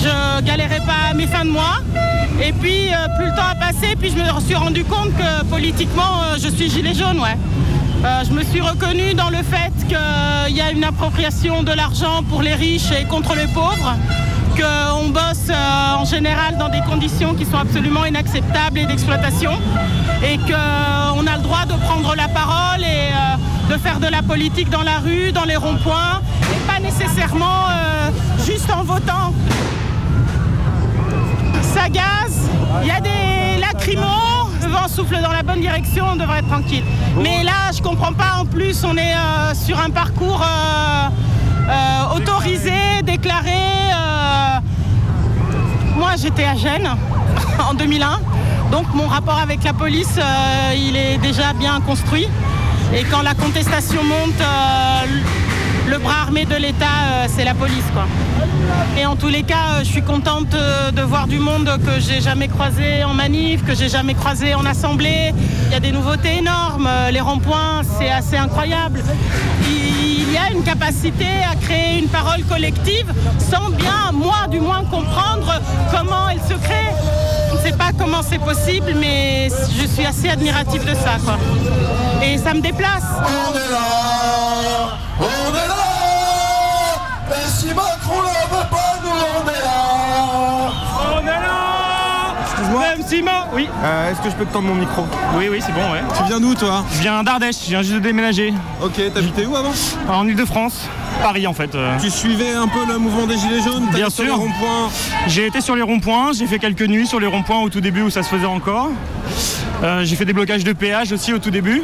je 0.05 0.45
galérais 0.45 0.83
pas 0.87 1.11
à 1.11 1.15
mes 1.15 1.27
fins 1.27 1.45
de 1.45 1.51
mois. 1.51 1.79
Et 2.41 2.53
puis, 2.53 2.91
euh, 2.91 3.09
plus 3.19 3.27
le 3.27 3.35
temps 3.35 3.51
a 3.51 3.57
passé, 3.57 3.97
puis 3.99 4.11
je 4.11 4.17
me 4.17 4.41
suis 4.41 4.55
rendu 4.55 4.85
compte 4.85 5.11
que 5.17 5.45
politiquement, 5.47 6.23
euh, 6.23 6.37
je 6.39 6.49
suis 6.49 6.71
gilet 6.71 6.95
jaune, 6.95 7.19
ouais. 7.19 7.37
Euh, 8.05 8.23
je 8.29 8.33
me 8.33 8.45
suis 8.45 8.61
reconnue 8.61 9.15
dans 9.15 9.31
le 9.31 9.39
fait 9.39 9.73
qu'il 9.89 10.55
y 10.57 10.61
a 10.61 10.71
une 10.71 10.85
appropriation 10.85 11.65
de 11.65 11.73
l'argent 11.73 12.23
pour 12.29 12.43
les 12.43 12.55
riches 12.55 12.93
et 12.93 13.05
contre 13.05 13.35
les 13.35 13.49
pauvres, 13.49 13.97
qu'on 14.57 15.09
bosse 15.09 15.49
euh, 15.51 15.95
en 15.97 16.05
général 16.05 16.57
dans 16.59 16.69
des 16.69 16.81
conditions 16.81 17.35
qui 17.35 17.45
sont 17.45 17.59
absolument 17.59 18.05
inacceptables 18.05 18.79
et 18.79 18.87
d'exploitation, 18.87 19.53
et 20.25 20.39
qu'on 20.39 21.27
a 21.27 21.37
le 21.37 21.43
droit 21.43 21.65
de 21.67 21.75
prendre 21.85 22.15
la 22.17 22.29
parole 22.29 22.83
et 22.83 23.11
euh, 23.13 23.75
de 23.75 23.79
faire 23.79 24.01
de 24.01 24.07
la 24.07 24.23
politique 24.23 24.71
dans 24.71 24.83
la 24.83 24.99
rue, 24.99 25.33
dans 25.33 25.45
les 25.45 25.57
ronds-points, 25.57 26.21
et 26.53 26.71
pas 26.71 26.81
nécessairement 26.81 27.67
euh, 27.69 28.11
juste 28.45 28.71
en 28.73 28.83
votant. 28.83 29.33
Ça 31.63 31.89
gaze, 31.89 32.49
il 32.83 32.89
y 32.89 32.91
a 32.91 33.01
des 33.01 33.61
lacrymos, 33.61 34.51
le 34.63 34.69
vent 34.69 34.89
souffle 34.89 35.21
dans 35.23 35.33
la 35.33 35.43
bonne 35.43 35.61
direction, 35.61 36.07
on 36.13 36.17
devrait 36.17 36.39
être 36.39 36.49
tranquille. 36.49 36.85
Mais 37.23 37.43
là, 37.45 37.73
je 37.77 37.83
comprends 37.83 38.13
pas, 38.13 38.39
en 38.41 38.47
plus, 38.47 38.85
on 38.85 38.97
est 38.97 39.15
euh, 39.15 39.55
sur 39.55 39.79
un 39.79 39.91
parcours 39.91 40.43
euh, 40.43 41.09
euh, 41.69 42.17
autorisé, 42.17 42.73
déclaré. 43.05 43.86
Moi, 45.97 46.11
j'étais 46.21 46.45
à 46.45 46.55
Gênes 46.55 46.91
en 47.71 47.73
2001, 47.73 48.21
donc 48.71 48.87
mon 48.95 49.07
rapport 49.07 49.39
avec 49.39 49.65
la 49.65 49.73
police, 49.73 50.19
euh, 50.19 50.75
il 50.77 50.95
est 50.95 51.17
déjà 51.17 51.55
bien 51.55 51.81
construit. 51.81 52.29
Et 52.95 53.03
quand 53.05 53.23
la 53.23 53.35
contestation 53.35 54.05
monte, 54.05 54.41
euh, 54.41 55.07
le 55.89 55.99
bras 55.99 56.21
armé 56.23 56.45
de 56.45 56.55
l'État, 56.55 56.85
euh, 56.85 57.27
c'est 57.29 57.45
la 57.45 57.55
police, 57.55 57.85
quoi. 57.95 58.05
Et 58.99 59.07
en 59.07 59.17
tous 59.17 59.29
les 59.29 59.43
cas, 59.43 59.81
je 59.81 59.85
suis 59.85 60.03
contente 60.03 60.49
de 60.51 61.03
voir 61.03 61.29
du 61.29 61.39
monde 61.39 61.71
que 61.85 61.99
j'ai 61.99 62.21
jamais 62.21 62.49
croisé 62.49 63.03
en 63.03 63.15
manif, 63.15 63.65
que 63.65 63.75
j'ai 63.75 63.89
jamais 63.89 64.15
croisé 64.15 64.55
en 64.55 64.67
assemblée. 64.67 65.33
Il 65.69 65.73
y 65.73 65.77
a 65.77 65.81
des 65.81 65.93
nouveautés 65.93 66.39
énormes. 66.39 66.89
Les 67.11 67.21
ronds-points, 67.21 67.83
c'est 67.99 68.11
assez 68.11 68.37
incroyable. 68.37 69.03
A 70.37 70.51
une 70.51 70.63
capacité 70.63 71.27
à 71.51 71.55
créer 71.57 71.99
une 71.99 72.09
parole 72.09 72.43
collective 72.45 73.13
sans 73.39 73.71
bien, 73.71 74.13
moi 74.13 74.47
du 74.51 74.61
moins, 74.61 74.85
comprendre 74.85 75.61
comment 75.91 76.29
elle 76.31 76.41
se 76.41 76.59
crée. 76.63 76.93
Je 77.51 77.57
ne 77.57 77.61
sais 77.61 77.77
pas 77.77 77.91
comment 77.99 78.23
c'est 78.23 78.39
possible, 78.39 78.95
mais 78.99 79.49
je 79.49 79.87
suis 79.87 80.05
assez 80.05 80.29
admirative 80.29 80.85
de 80.85 80.95
ça, 80.95 81.17
quoi. 81.25 81.37
Et 82.23 82.39
ça 82.39 82.55
me 82.55 82.61
déplace. 82.61 83.05
Même 92.87 93.07
Simon 93.07 93.31
Oui. 93.55 93.69
Euh, 93.83 94.11
Est-ce 94.13 94.21
que 94.21 94.31
je 94.31 94.35
peux 94.37 94.45
te 94.45 94.53
tendre 94.53 94.69
mon 94.69 94.75
micro? 94.75 95.05
Oui, 95.37 95.49
oui, 95.51 95.59
c'est 95.65 95.73
bon, 95.73 95.93
ouais. 95.93 96.01
Tu 96.17 96.23
viens 96.29 96.39
d'où, 96.41 96.55
toi? 96.55 96.85
Je 96.95 97.01
viens 97.01 97.23
d'Ardèche, 97.25 97.57
je 97.65 97.71
viens 97.71 97.83
juste 97.83 97.95
de 97.95 97.99
déménager. 98.01 98.53
Ok, 98.83 98.93
t'habitais 99.13 99.45
où 99.47 99.57
avant? 99.57 99.73
En 100.09 100.27
Ile-de-France, 100.27 100.87
Paris 101.23 101.47
en 101.47 101.53
fait. 101.53 101.75
euh. 101.75 101.97
Tu 102.01 102.11
suivais 102.11 102.53
un 102.55 102.69
peu 102.69 102.87
le 102.89 102.99
mouvement 102.99 103.27
des 103.27 103.37
Gilets 103.37 103.63
jaunes? 103.63 103.87
Bien 103.93 104.09
sur 104.11 104.23
les 104.25 104.29
sûr. 104.31 104.39
ronds-points? 104.39 104.91
J'ai 105.27 105.47
été 105.47 105.61
sur 105.61 105.75
les 105.75 105.83
ronds-points, 105.83 106.33
j'ai 106.39 106.47
fait 106.47 106.59
quelques 106.59 106.83
nuits 106.87 107.07
sur 107.07 107.19
les 107.21 107.27
ronds-points 107.27 107.61
au 107.61 107.69
tout 107.69 107.81
début 107.81 108.03
où 108.03 108.11
ça 108.11 108.23
se 108.23 108.29
faisait 108.29 108.47
encore. 108.47 108.91
Euh, 109.83 110.05
j'ai 110.05 110.17
fait 110.17 110.25
des 110.25 110.33
blocages 110.33 110.65
de 110.65 110.73
péage 110.73 111.13
aussi 111.13 111.33
au 111.33 111.39
tout 111.39 111.51
début, 111.51 111.83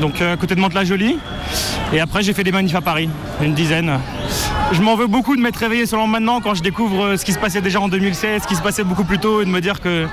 donc 0.00 0.20
à 0.20 0.36
côté 0.36 0.54
de 0.54 0.60
Mantes-la-Jolie. 0.60 1.18
Et 1.92 2.00
après 2.00 2.22
j'ai 2.22 2.32
fait 2.32 2.44
des 2.44 2.52
manifs 2.52 2.74
à 2.74 2.80
Paris, 2.80 3.08
une 3.42 3.54
dizaine. 3.54 3.98
Je 4.72 4.82
m'en 4.82 4.94
veux 4.94 5.08
beaucoup 5.08 5.34
de 5.34 5.40
m'être 5.40 5.56
réveillé 5.56 5.84
seulement 5.84 6.06
maintenant 6.06 6.40
quand 6.40 6.54
je 6.54 6.62
découvre 6.62 7.04
euh, 7.04 7.16
ce 7.16 7.24
qui 7.24 7.32
se 7.32 7.40
passait 7.40 7.60
déjà 7.60 7.80
en 7.80 7.88
2016, 7.88 8.42
ce 8.42 8.46
qui 8.46 8.54
se 8.54 8.62
passait 8.62 8.84
beaucoup 8.84 9.02
plus 9.02 9.18
tôt 9.18 9.42
et 9.42 9.44
de 9.44 9.50
me 9.50 9.60
dire 9.60 9.80
que 9.80 10.06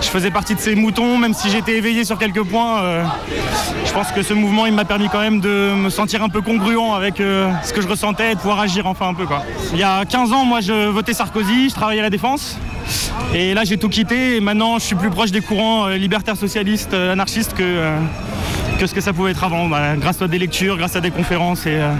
je 0.00 0.08
faisais 0.08 0.32
partie 0.32 0.56
de 0.56 0.60
ces 0.60 0.74
moutons, 0.74 1.16
même 1.16 1.32
si 1.32 1.48
j'étais 1.48 1.76
éveillé 1.76 2.04
sur 2.04 2.18
quelques 2.18 2.42
points. 2.42 2.82
euh, 2.82 3.04
je 3.84 3.92
pense 3.92 4.10
que 4.10 4.22
ce 4.22 4.34
mouvement 4.34 4.66
il 4.66 4.74
m'a 4.74 4.84
permis 4.84 5.08
quand 5.08 5.20
même 5.20 5.40
de 5.40 5.74
me 5.76 5.90
sentir 5.90 6.24
un 6.24 6.28
peu 6.28 6.40
congruent 6.40 6.94
avec 6.96 7.20
euh, 7.20 7.50
ce 7.62 7.72
que 7.72 7.80
je 7.80 7.86
ressentais 7.86 8.32
et 8.32 8.34
de 8.34 8.40
pouvoir 8.40 8.60
agir 8.60 8.86
enfin 8.86 9.08
un 9.08 9.14
peu 9.14 9.26
quoi. 9.26 9.44
Il 9.72 9.78
y 9.78 9.84
a 9.84 10.04
15 10.04 10.32
ans 10.32 10.44
moi 10.44 10.60
je 10.60 10.88
votais 10.88 11.14
Sarkozy, 11.14 11.68
je 11.68 11.74
travaillais 11.74 12.00
à 12.00 12.04
la 12.04 12.10
défense. 12.10 12.58
Et 13.32 13.54
là 13.54 13.62
j'ai 13.64 13.78
tout 13.78 13.88
quitté 13.88 14.36
et 14.36 14.40
maintenant 14.40 14.78
je 14.80 14.84
suis 14.84 14.96
plus 14.96 15.10
proche 15.10 15.30
des 15.30 15.40
courants 15.40 15.86
libertaires 15.88 16.36
socialistes, 16.36 16.94
anarchistes 16.94 17.54
que, 17.54 17.94
que 18.80 18.86
ce 18.86 18.94
que 18.94 19.02
ça 19.02 19.12
pouvait 19.12 19.32
être 19.32 19.44
avant, 19.44 19.68
bah, 19.68 19.94
grâce 19.96 20.22
à 20.22 20.26
des 20.26 20.38
lectures, 20.38 20.78
grâce 20.78 20.96
à 20.96 21.02
des 21.02 21.10
conférences 21.10 21.66
et 21.66 21.74
euh, 21.74 21.92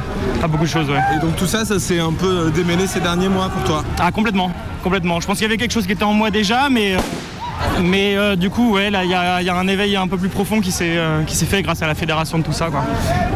à 0.42 0.48
beaucoup 0.48 0.64
de 0.64 0.70
choses. 0.70 0.88
Ouais. 0.88 1.00
Et 1.14 1.20
donc 1.20 1.36
tout 1.36 1.46
ça, 1.46 1.66
ça 1.66 1.78
s'est 1.78 2.00
un 2.00 2.12
peu 2.14 2.46
euh, 2.46 2.50
démêlé 2.50 2.86
ces 2.86 3.00
derniers 3.00 3.28
mois 3.28 3.50
pour 3.50 3.62
toi? 3.64 3.84
Ah 3.98 4.10
complètement, 4.10 4.50
complètement. 4.82 5.20
Je 5.20 5.26
pense 5.26 5.36
qu'il 5.36 5.42
y 5.42 5.50
avait 5.50 5.58
quelque 5.58 5.74
chose 5.74 5.84
qui 5.84 5.92
était 5.92 6.04
en 6.04 6.14
moi 6.14 6.30
déjà, 6.30 6.70
mais, 6.70 6.96
mais 7.82 8.16
euh, 8.16 8.36
du 8.36 8.50
coup, 8.50 8.74
ouais, 8.74 8.90
là, 8.90 9.04
il 9.04 9.11
y, 9.11 9.14
a- 9.14 9.54
un 9.54 9.68
éveil 9.68 9.96
un 9.96 10.06
peu 10.08 10.16
plus 10.16 10.28
profond 10.28 10.61
qui 10.61 10.70
s'est 10.72 10.94
euh, 10.96 11.22
qui 11.24 11.36
s'est 11.36 11.46
fait 11.46 11.62
grâce 11.62 11.82
à 11.82 11.86
la 11.86 11.94
fédération 11.94 12.38
de 12.38 12.42
tout 12.44 12.52
ça. 12.52 12.66
Quoi. 12.70 12.82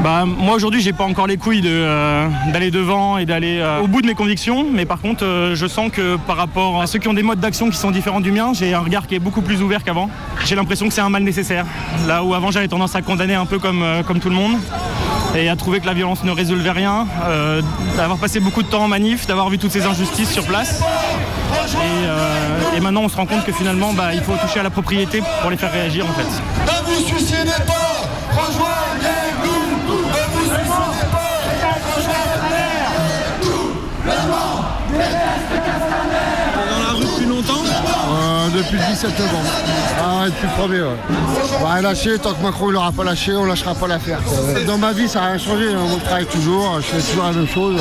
Bah, 0.03 0.25
moi 0.27 0.55
aujourd'hui, 0.55 0.81
j'ai 0.81 0.93
pas 0.93 1.05
encore 1.05 1.27
les 1.27 1.37
couilles 1.37 1.63
euh, 1.65 2.27
d'aller 2.53 2.71
devant 2.71 3.19
et 3.19 3.27
d'aller 3.27 3.63
au 3.83 3.87
bout 3.87 4.01
de 4.03 4.07
mes 4.07 4.15
convictions, 4.15 4.67
mais 4.71 4.85
par 4.87 5.01
contre, 5.01 5.53
je 5.55 5.67
sens 5.67 5.91
que 5.91 6.17
par 6.17 6.37
rapport 6.37 6.81
à 6.81 6.87
ceux 6.87 6.99
qui 6.99 7.09
ont 7.09 7.15
des 7.15 7.23
modes 7.23 7.41
d'action 7.41 7.69
qui 7.71 7.77
sont 7.77 7.91
différents 7.91 8.21
du 8.21 8.31
mien, 8.33 8.53
j'ai 8.55 8.73
un 8.75 8.81
regard 8.81 9.07
qui 9.07 9.15
est 9.15 9.19
beaucoup 9.19 9.43
plus 9.43 9.63
ouvert 9.63 9.83
qu'avant. 9.85 10.09
J'ai 10.45 10.57
l'impression 10.57 10.87
que 10.89 10.95
c'est 10.95 11.01
un 11.01 11.11
mal 11.11 11.23
nécessaire. 11.23 11.67
Là 12.07 12.23
où 12.23 12.35
avant, 12.35 12.51
j'avais 12.51 12.69
tendance 12.69 12.95
à 12.95 13.03
condamner 13.03 13.35
un 13.35 13.47
peu 13.47 13.59
comme, 13.59 13.85
comme 14.07 14.21
tout 14.21 14.29
le 14.31 14.37
monde 14.37 14.57
et 15.37 15.49
à 15.49 15.57
trouver 15.57 15.81
que 15.81 15.87
la 15.87 15.95
violence 15.95 16.23
ne 16.25 16.31
résolvait 16.31 16.71
rien, 16.71 17.07
d'avoir 17.97 18.19
passé 18.19 18.41
beaucoup 18.41 18.63
de 18.63 18.69
temps 18.69 18.85
en 18.85 18.89
manif, 18.89 19.27
d'avoir 19.27 19.51
vu 19.51 19.59
toutes 19.59 19.73
ces 19.73 19.85
injustices 19.85 20.31
sur 20.31 20.45
place. 20.45 20.81
Et, 21.53 22.07
euh, 22.07 22.77
et 22.77 22.81
maintenant 22.81 23.03
on 23.03 23.09
se 23.09 23.17
rend 23.17 23.27
compte 23.27 23.45
que 23.45 23.53
finalement 23.53 23.93
bah, 23.93 24.13
il 24.15 24.23
faut 24.23 24.35
toucher 24.37 24.61
à 24.61 24.63
la 24.63 24.71
propriété 24.71 25.23
pour 25.43 25.51
les 25.51 25.57
faire 25.57 25.73
réagir 25.73 26.05
en 26.09 26.13
fait. 26.13 26.27
Depuis 38.75 38.87
le 38.89 38.95
17 38.95 39.19
novembre. 39.19 39.51
Ah 40.01 40.27
depuis 40.27 40.47
le 40.47 40.53
premier, 40.53 40.81
ouais. 40.83 40.99
On 41.61 41.67
rien 41.67 41.83
lâcher, 41.83 42.19
tant 42.19 42.35
que 42.35 42.43
Macron 42.43 42.71
il 42.71 42.73
l'aura 42.73 42.93
pas 42.93 43.05
lâché, 43.05 43.35
on 43.37 43.45
lâchera 43.45 43.75
pas 43.75 43.87
l'affaire. 43.87 44.19
Dans 44.67 44.79
ma 44.79 44.93
vie, 44.93 45.09
ça 45.09 45.21
n'a 45.21 45.27
rien 45.29 45.39
changé, 45.39 45.69
hein. 45.73 45.79
Je 45.99 46.05
travaille 46.05 46.27
toujours, 46.27 46.77
je 46.81 46.87
fais 46.87 47.03
toujours 47.11 47.25
la 47.25 47.33
même 47.33 47.49
chose. 47.49 47.81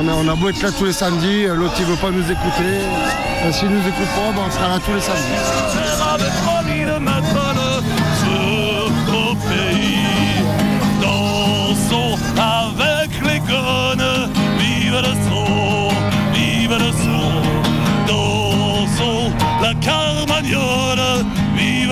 On 0.00 0.08
a, 0.08 0.12
on 0.12 0.28
a 0.28 0.34
beau 0.34 0.48
être 0.48 0.62
là 0.62 0.70
tous 0.76 0.84
les 0.84 0.92
samedis, 0.92 1.46
l'autre 1.46 1.74
il 1.78 1.84
veut 1.86 1.96
pas 1.96 2.10
nous 2.10 2.22
écouter. 2.24 2.80
Euh, 3.44 3.52
S'il 3.52 3.68
nous 3.68 3.80
écoute 3.80 4.08
pas, 4.16 4.32
ben, 4.34 4.42
on 4.46 4.50
sera 4.50 4.68
là 4.68 4.78
tous 4.84 4.92
les 4.94 5.00
samedis. 5.00 6.57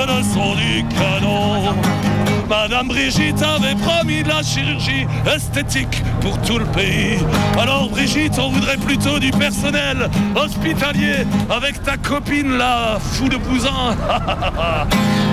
Le 0.07 0.23
son 0.23 0.55
du 0.55 0.85
canon. 0.95 1.75
Madame 2.49 2.89
Brigitte 2.89 3.43
avait 3.43 3.75
promis 3.75 4.23
de 4.23 4.29
la 4.29 4.43
chirurgie 4.43 5.07
esthétique 5.35 6.03
pour 6.21 6.41
tout 6.43 6.59
le 6.59 6.65
pays. 6.67 7.19
Alors 7.61 7.89
Brigitte, 7.91 8.39
on 8.39 8.51
voudrait 8.51 8.77
plutôt 8.77 9.19
du 9.19 9.31
personnel 9.33 10.09
hospitalier 10.37 11.27
avec 11.51 11.83
ta 11.83 11.97
copine 11.97 12.57
là, 12.57 12.99
fou 13.01 13.29
de 13.29 13.37
bousin. 13.37 13.97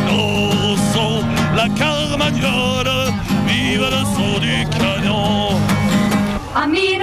Dansons 0.08 1.24
la 1.56 1.68
carmagnole, 1.70 3.12
vive 3.48 3.80
le 3.82 4.04
son 4.14 4.38
du 4.38 4.64
canon. 4.78 5.58
Amis 6.54 6.98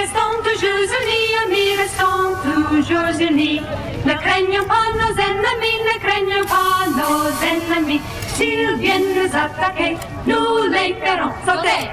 toujours 0.62 0.94
unis, 1.02 1.34
amis 1.44 1.72
restons 1.82 2.30
toujours 2.70 3.10
unis. 3.20 3.62
Ne 4.06 4.14
craignons 4.14 4.68
pas 4.68 4.88
nos 5.02 5.14
ennemis, 5.30 5.78
ne 5.90 5.96
craignons 6.06 6.46
pas 6.48 6.86
nos 7.00 7.30
ennemis. 7.52 8.02
S'ils 8.36 8.76
viennent 8.80 9.12
nous 9.16 9.32
attaquer, 9.36 9.98
nous 10.28 10.72
les 10.72 10.96
ferons 11.02 11.34
sauter. 11.46 11.90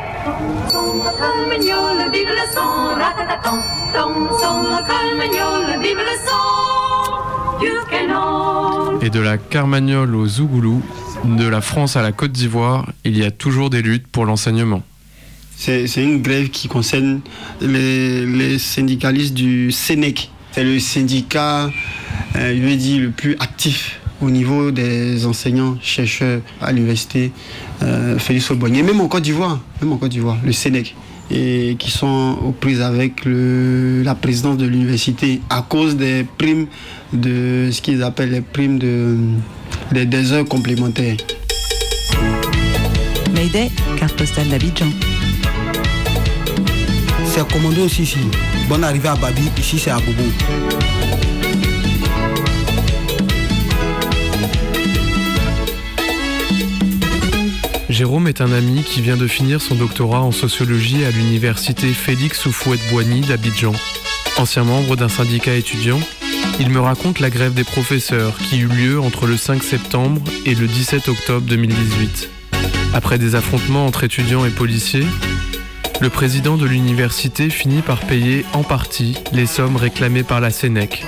Et 9.01 9.11
de 9.11 9.21
la 9.21 9.39
Carmagnole 9.39 10.15
au 10.15 10.27
Zougoulou, 10.27 10.83
de 11.25 11.49
la 11.49 11.63
France 11.63 11.97
à 11.97 12.03
la 12.03 12.13
Côte 12.13 12.33
d'Ivoire, 12.33 12.87
il 13.05 13.17
y 13.17 13.25
a 13.25 13.31
toujours 13.31 13.71
des 13.71 13.81
luttes 13.81 14.09
pour 14.09 14.27
l'enseignement. 14.27 14.83
C'est 15.61 15.97
une 15.97 16.23
grève 16.23 16.51
qui 16.51 16.69
concerne 16.69 17.21
les, 17.61 18.59
syndicalistes 18.59 19.35
du 19.35 19.73
Sénèque. 19.73 20.31
C'est 20.53 20.63
le 20.63 20.79
syndicat, 20.79 21.69
euh, 22.37 22.57
je 22.57 22.63
vais 22.63 22.77
dire, 22.77 23.03
le 23.03 23.11
plus 23.11 23.37
actif 23.41 23.99
au 24.23 24.31
niveau 24.31 24.71
des 24.71 25.27
enseignants, 25.27 25.77
chercheurs 25.83 26.41
à 26.61 26.71
l'université 26.71 27.33
euh, 27.83 28.19
Félix 28.21 28.53
Aubonnier, 28.53 28.85
même 28.85 29.01
en 29.01 29.09
Côte 29.09 29.25
d'Ivoire, 29.25 29.59
même 29.83 29.93
en 29.93 29.97
Côte 29.97 30.13
d'Ivoire, 30.13 30.39
le 30.45 30.53
Sénèque, 30.53 30.95
et 31.29 31.75
qui 31.77 31.91
sont 31.91 32.39
aux 32.45 32.53
prises 32.53 32.81
avec 32.81 33.23
la 33.25 34.15
présidence 34.15 34.59
de 34.59 34.67
l'université 34.67 35.41
à 35.51 35.63
cause 35.69 35.97
des 35.97 36.25
primes 36.39 36.69
de 37.13 37.71
ce 37.73 37.83
qu'ils 37.83 38.05
appellent 38.05 38.31
les 38.31 38.43
primes 38.43 38.79
de, 38.79 39.17
des, 39.93 40.07
des 40.07 40.33
heures 40.33 40.47
complémentaires. 40.47 41.17
Mayday, 43.35 43.71
carte 43.99 44.17
postale 44.17 44.49
d'Abidjan. 44.49 44.87
C'est 47.29 47.47
commandé 47.53 47.83
aussi 47.83 48.03
ici. 48.03 48.19
Bonne 48.69 48.83
arrivée 48.83 49.09
à 49.09 49.15
Babi, 49.15 49.51
ici 49.59 49.79
c'est 49.79 49.91
à 49.91 49.99
Bobo. 49.99 50.23
Jérôme 57.89 58.29
est 58.29 58.41
un 58.41 58.53
ami 58.53 58.83
qui 58.83 59.03
vient 59.03 59.17
de 59.17 59.27
finir 59.27 59.61
son 59.61 59.75
doctorat 59.75 60.23
en 60.23 60.33
sociologie 60.33 61.05
à 61.05 61.11
l'université 61.11 61.89
Félix 61.93 62.47
Houphouët-Boigny 62.47 63.21
d'Abidjan. 63.23 63.73
Ancien 64.39 64.65
membre 64.65 64.97
d'un 64.97 65.09
syndicat 65.09 65.55
étudiant, 65.55 66.01
il 66.61 66.71
me 66.71 66.81
raconte 66.81 67.21
la 67.21 67.31
grève 67.31 67.55
des 67.55 67.65
professeurs 67.65 68.37
qui 68.39 68.61
eut 68.61 68.69
lieu 68.69 69.01
entre 69.01 69.27
le 69.27 69.37
5 69.37 69.63
septembre 69.63 70.23
et 70.47 70.55
le 70.55 70.67
17 70.67 71.09
octobre 71.09 71.47
2018. 71.47 72.31
Après 72.95 73.19
des 73.19 73.35
affrontements 73.35 73.87
entre 73.87 74.05
étudiants 74.05 74.45
et 74.45 74.51
policiers, 74.51 75.07
le 76.01 76.11
président 76.11 76.57
de 76.57 76.67
l'université 76.67 77.51
finit 77.51 77.83
par 77.83 78.01
payer 78.01 78.45
en 78.53 78.63
partie 78.63 79.17
les 79.33 79.47
sommes 79.47 79.77
réclamées 79.77 80.23
par 80.23 80.41
la 80.41 80.51
Sénèque, 80.51 81.05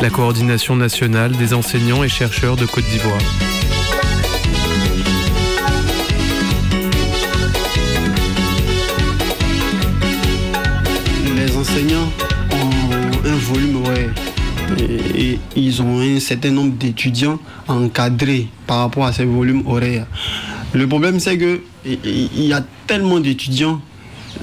la 0.00 0.10
coordination 0.10 0.76
nationale 0.76 1.32
des 1.32 1.54
enseignants 1.54 2.04
et 2.04 2.08
chercheurs 2.08 2.56
de 2.56 2.66
Côte 2.66 2.84
d'Ivoire. 2.84 3.18
les 11.36 11.56
enseignants 11.56 12.10
ont 12.52 13.26
un 13.26 13.34
volume 13.34 13.76
horaire 13.76 14.10
et, 14.78 15.38
ils 15.56 15.82
ont 15.82 16.00
un 16.00 16.20
certain 16.20 16.50
nombre 16.50 16.74
d'étudiants 16.74 17.38
encadrés 17.68 18.48
par 18.66 18.78
rapport 18.78 19.06
à 19.06 19.12
ces 19.12 19.24
volumes 19.24 19.62
horaires. 19.66 20.06
Le 20.72 20.86
problème 20.86 21.20
c'est 21.20 21.38
que 21.38 21.60
il 21.84 22.46
y 22.46 22.52
a 22.52 22.64
tellement 22.86 23.20
d'étudiants, 23.20 23.80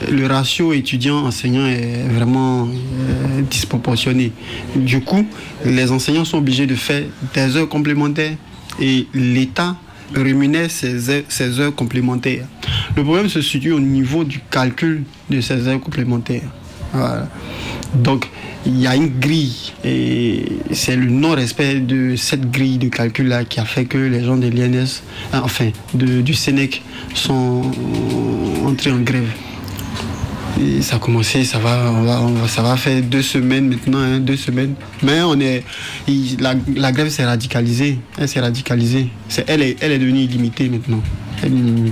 le 0.10 0.26
ratio 0.28 0.74
étudiant-enseignant 0.74 1.66
est 1.68 2.08
vraiment 2.10 2.68
euh, 2.68 3.42
disproportionné. 3.50 4.32
Du 4.76 5.02
coup, 5.02 5.26
les 5.66 5.92
enseignants 5.92 6.26
sont 6.26 6.38
obligés 6.38 6.66
de 6.66 6.76
faire 6.76 7.04
des 7.34 7.58
heures 7.58 7.70
complémentaires 7.70 8.36
et 8.80 9.08
l'État 9.14 9.76
rémunère 10.16 10.70
ces 10.70 11.10
heures, 11.60 11.76
complémentaires. 11.76 12.46
Le 12.96 13.04
problème 13.04 13.30
se 13.30 13.42
situe 13.42 13.72
au 13.72 13.80
niveau 13.80 14.24
du 14.24 14.40
calcul 14.50 15.04
de 15.30 15.42
ces 15.42 15.68
heures 15.68 15.80
complémentaires. 15.80 16.50
Donc, 17.96 18.28
il 18.66 18.80
y 18.80 18.88
a 18.88 18.96
une 18.96 19.20
grille 19.20 19.72
et 19.84 20.46
c'est 20.72 20.96
le 20.96 21.10
non-respect 21.10 21.80
de 21.80 22.16
cette 22.16 22.52
grille 22.52 22.78
de 22.78 22.90
calcul-là 22.90 23.46
qui 23.46 23.60
a 23.60 23.66
fait 23.66 23.86
que 23.86 23.98
les 23.98 24.24
gens 24.24 24.38
de 24.38 24.48
l'INS, 24.48 25.02
enfin, 25.34 25.70
du 25.94 26.34
Sénèque, 26.34 26.84
sont 27.14 27.64
entrés 28.66 28.92
en 28.92 29.00
grève. 29.00 29.30
Ça 30.82 30.98
a 30.98 31.00
commencé, 31.00 31.44
ça 31.44 31.58
va, 31.60 31.92
ça 32.48 32.62
va 32.62 32.76
faire 32.78 33.02
deux 33.02 33.22
semaines 33.22 33.68
maintenant, 33.70 34.00
hein, 34.00 34.20
deux 34.20 34.36
semaines. 34.38 34.74
Mais 35.02 35.22
on 35.22 35.40
est, 35.40 35.64
il- 36.08 36.38
la, 36.40 36.92
grève 36.92 37.10
s'est 37.10 37.26
radicalisée, 37.26 37.98
elle 38.18 38.28
s'est 38.28 38.40
radicalisée. 38.42 39.08
C'est, 39.28 39.46
elle, 39.50 39.62
est, 39.64 39.78
elle 39.82 39.92
est 39.92 39.98
devenue 40.00 40.20
illimitée 40.22 40.70
maintenant. 40.70 41.02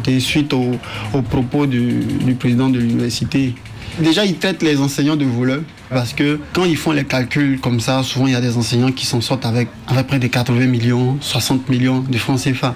Est 0.08 0.20
suite 0.20 0.54
au- 0.54 0.76
aux 1.14 1.22
propos 1.24 1.66
du, 1.66 2.00
du 2.26 2.36
président 2.36 2.70
de 2.70 2.78
l'université. 2.80 3.54
Déjà, 4.00 4.24
ils 4.26 4.36
traitent 4.38 4.62
les 4.62 4.80
enseignants 4.80 5.16
de 5.16 5.26
voleurs 5.26 5.62
parce 5.90 6.14
que 6.14 6.40
quand 6.54 6.66
ils 6.66 6.78
font 6.78 6.92
les 6.92 7.04
calculs 7.04 7.60
comme 7.60 7.80
ça, 7.80 8.04
souvent 8.04 8.28
il 8.28 8.34
y 8.34 8.36
a 8.36 8.42
des 8.42 8.58
enseignants 8.58 8.92
qui 8.92 9.06
s'en 9.06 9.22
sortent 9.22 9.46
avec, 9.46 9.70
avec 9.88 10.08
près 10.08 10.20
de 10.20 10.28
80 10.28 10.68
millions, 10.68 11.18
60 11.20 11.68
millions 11.70 12.02
de 12.02 12.18
francs 12.18 12.40
CFA. 12.40 12.76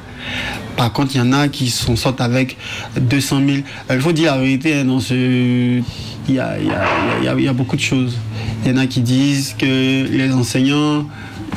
Par 0.76 0.92
contre, 0.92 1.16
il 1.16 1.20
y 1.20 1.22
en 1.22 1.32
a 1.32 1.48
qui 1.48 1.70
s'en 1.70 1.96
sortent 1.96 2.22
avec 2.22 2.58
200 3.00 3.42
000. 3.46 3.50
Euh, 3.90 3.96
Il 3.96 4.02
faut 4.02 4.12
dire 4.12 4.36
la 4.36 4.42
vérité, 4.42 4.84
ce... 5.00 5.82
il, 6.28 6.36
y 6.36 6.40
a, 6.40 7.54
beaucoup 7.54 7.76
de 7.76 7.82
choses. 7.82 8.18
Il 8.66 8.72
y 8.72 8.74
en 8.74 8.78
a 8.78 8.88
qui 8.88 9.02
disent 9.02 9.56
que 9.58 9.66
les 10.08 10.34
enseignants, 10.34 11.06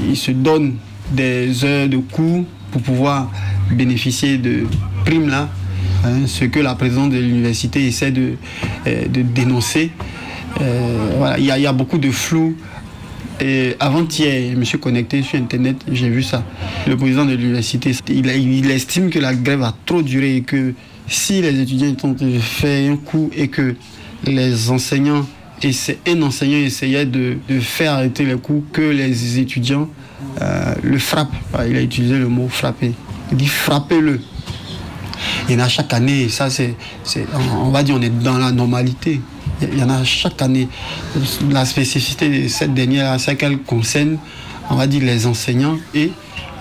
ils 0.07 0.17
se 0.17 0.33
donnent 0.33 0.75
des 1.13 1.65
heures 1.65 1.89
de 1.89 1.97
cours 1.97 2.45
pour 2.71 2.83
pouvoir 2.83 3.31
bénéficier 3.71 4.37
de 4.37 4.67
primes 5.07 5.29
là, 5.29 5.49
hein, 6.05 6.27
ce 6.27 6.45
que 6.45 6.61
la 6.61 6.75
présidente 6.75 7.11
de 7.11 7.19
l'université 7.19 7.87
essaie 7.87 8.11
de, 8.11 8.35
euh, 8.87 9.09
de 9.09 9.23
dénoncer. 9.23 9.91
Euh, 10.61 11.35
il 11.39 11.45
y, 11.45 11.67
a- 11.67 11.73
beaucoup 11.73 11.99
de 11.99 12.11
flou. 12.11 12.57
Et 13.41 13.77
avant-hier, 13.81 14.53
je 14.53 14.57
me 14.57 14.65
suis 14.65 14.79
connecté 14.79 15.23
sur 15.23 15.39
Internet, 15.39 15.77
j'ai 15.93 16.09
vu 16.09 16.23
ça. 16.23 16.43
Le 16.87 16.97
président 16.97 17.27
de 17.27 17.35
l'université, 17.35 17.93
il, 18.09 18.71
estime 18.71 19.11
que 19.11 19.19
la 19.19 19.35
grève 19.35 19.63
a 19.63 19.75
trop 19.85 20.01
duré 20.01 20.37
et 20.37 20.41
que 20.43 20.73
si 21.07 21.43
les 21.43 21.61
étudiants 21.61 21.95
ont 22.03 22.17
fait 22.41 22.89
un 22.89 22.97
coup 22.97 23.31
et 23.37 23.49
que 23.49 23.75
les 24.25 24.71
enseignants, 24.71 25.27
essa- 25.63 25.93
un 26.09 26.23
enseignant 26.23 26.57
essayait 26.57 27.05
de, 27.05 27.37
de 27.47 27.61
faire 27.61 27.93
arrêter 27.93 28.25
les 28.25 28.37
coups, 28.37 28.65
que 28.73 28.81
les 28.81 29.39
étudiants 29.39 29.89
euh, 30.41 30.75
le 30.83 30.99
frappent. 30.99 31.35
Il 31.69 31.77
a 31.77 31.83
utilisé 31.83 32.19
le 32.19 32.29
mot 32.29 32.49
frapper. 32.49 32.93
Il 33.33 33.37
dit 33.37 33.47
frappez-le. 33.47 34.19
Il 35.49 35.55
y 35.55 35.61
en 35.61 35.65
a 35.65 35.69
chaque 35.69 35.93
année, 35.93 36.23
et 36.23 36.29
ça 36.31 36.49
c'est, 36.49 36.75
on 37.61 37.69
va 37.71 37.83
dire, 37.83 37.97
on 37.99 38.03
est 38.03 38.09
dans 38.23 38.39
la 38.39 38.51
normalité. 38.51 39.21
Il 39.63 39.79
y 39.79 39.83
en 39.83 39.91
a 39.91 40.05
chaque 40.05 40.41
année. 40.43 40.69
La 41.51 41.65
spécificité 41.65 42.43
de 42.43 42.49
cette 42.49 42.75
dernière, 42.75 43.19
c'est 43.19 43.37
qu'elle 43.37 43.59
concerne, 43.59 44.19
on 44.71 44.77
va 44.77 44.87
dire, 44.87 45.03
les 45.03 45.27
enseignants 45.27 45.79
et 45.95 46.13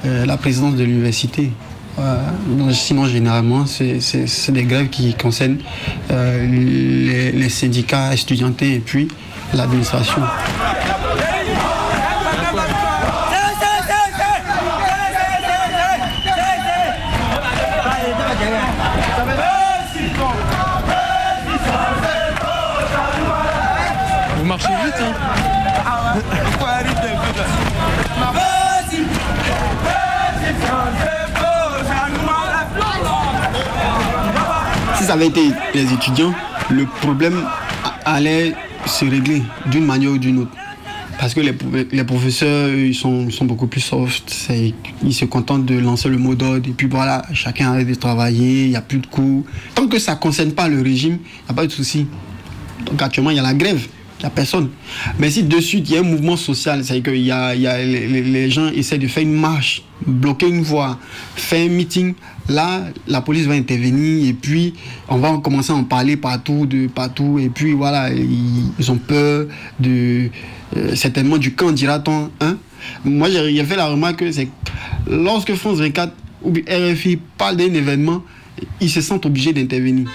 euh, 0.06 0.26
la 0.26 0.38
présidence 0.38 0.76
de 0.76 0.84
l'université. 0.84 1.52
Donc, 2.48 2.74
Sinon, 2.74 3.06
généralement, 3.08 3.66
c'est 3.66 4.52
des 4.52 4.64
grèves 4.64 4.90
qui 4.90 5.14
concernent 5.14 5.60
euh, 6.12 6.46
les, 6.46 7.32
les 7.32 7.50
syndicats 7.50 8.14
estudiantins 8.14 8.66
et 8.66 8.80
puis 8.80 9.08
l'administration. 9.54 10.22
Si 34.98 35.04
ça 35.06 35.14
avait 35.14 35.28
été 35.28 35.52
les 35.74 35.92
étudiants, 35.94 36.34
le 36.70 36.86
problème 36.86 37.44
allait 38.06 38.54
se 38.86 39.06
régler 39.06 39.44
d'une 39.68 39.86
manière 39.86 40.12
ou 40.12 40.18
d'une 40.18 40.40
autre. 40.40 40.52
Parce 41.20 41.34
que 41.34 41.40
les, 41.40 41.54
pro- 41.54 41.70
les 41.92 42.04
professeurs, 42.04 42.70
ils 42.70 42.94
sont, 42.94 43.28
beaucoup 43.42 43.68
plus 43.68 43.82
soft. 43.82 44.34
Ils 45.04 45.14
se 45.14 45.26
contentent 45.26 45.66
de 45.66 45.78
lancer 45.78 46.10
le 46.10 46.18
mot 46.18 46.36
d'ordre. 46.36 46.68
Et 46.68 46.72
puis 46.74 46.88
voilà, 46.88 47.24
chacun 47.34 47.72
arrête 47.72 47.88
de 47.88 47.96
travailler, 47.96 48.66
il 48.66 48.70
n'y 48.70 48.76
a 48.76 48.82
plus 48.82 49.00
de 49.00 49.08
cours. 49.08 49.44
Tant 49.76 49.88
que 49.88 49.98
ça 50.00 50.14
ne 50.16 50.20
concerne 50.20 50.52
pas 50.52 50.68
le 50.68 50.82
régime, 50.82 51.18
il 51.22 51.46
n'y 51.46 51.52
a 51.52 51.54
pas 51.54 51.66
de 51.66 51.72
souci. 51.72 52.08
Donc 52.86 53.02
actuellement, 53.02 53.32
il 53.32 53.38
y 53.38 53.40
a 53.40 53.44
la 53.44 53.54
grève. 53.54 53.88
Il 54.20 54.24
n'y 54.24 54.28
a 54.28 54.30
personne. 54.30 54.70
Mais 55.20 55.30
si 55.30 55.44
de 55.44 55.60
suite, 55.60 55.90
il 55.90 55.96
y 55.96 55.98
a 55.98 56.00
un 56.00 56.04
mouvement 56.04 56.38
social, 56.38 56.84
c'est-à-dire 56.84 57.04
que 57.04 57.16
y 57.16 57.32
a, 57.32 57.54
les, 57.54 58.50
gens 58.50 58.70
essaient 58.70 58.98
de 58.98 59.08
faire 59.08 59.24
une 59.24 59.34
marche, 59.34 59.84
bloquer 60.08 60.48
une 60.48 60.62
voie, 60.62 60.98
faire 61.36 61.70
un 61.70 61.74
meeting, 61.74 62.14
là, 62.48 62.82
la 63.08 63.22
police 63.22 63.46
va 63.46 63.56
intervenir 63.56 64.30
et 64.30 64.34
puis 64.34 64.74
on 65.10 65.18
va 65.18 65.38
commencer 65.44 65.74
à 65.74 65.76
en 65.76 65.84
parler 65.84 66.16
partout, 66.16 66.66
de 66.66 66.88
partout. 66.88 67.40
Et 67.40 67.50
puis 67.50 67.74
voilà, 67.74 68.10
ils, 68.10 68.92
ont 68.92 68.98
peur 68.98 69.48
de 69.80 70.30
euh, 70.78 70.96
certainement 70.96 71.38
du 71.38 71.54
camp, 71.54 71.72
dira-t-on. 71.72 72.30
Hein? 72.40 72.58
Moi, 73.04 73.30
j'ai 73.30 73.64
fait 73.66 73.76
la 73.76 73.88
remarque 73.88 74.18
que 74.18 74.32
c'est 74.32 74.46
que 74.46 74.52
lorsque 75.10 75.54
France 75.56 75.80
24 75.80 76.14
ou 76.44 76.54
RFI 76.54 77.20
parle 77.38 77.58
d'un 77.58 77.74
événement, 77.74 78.24
ils 78.80 78.90
se 78.90 79.02
sentent 79.02 79.26
obligés 79.26 79.52
d'intervenir. 79.52 80.08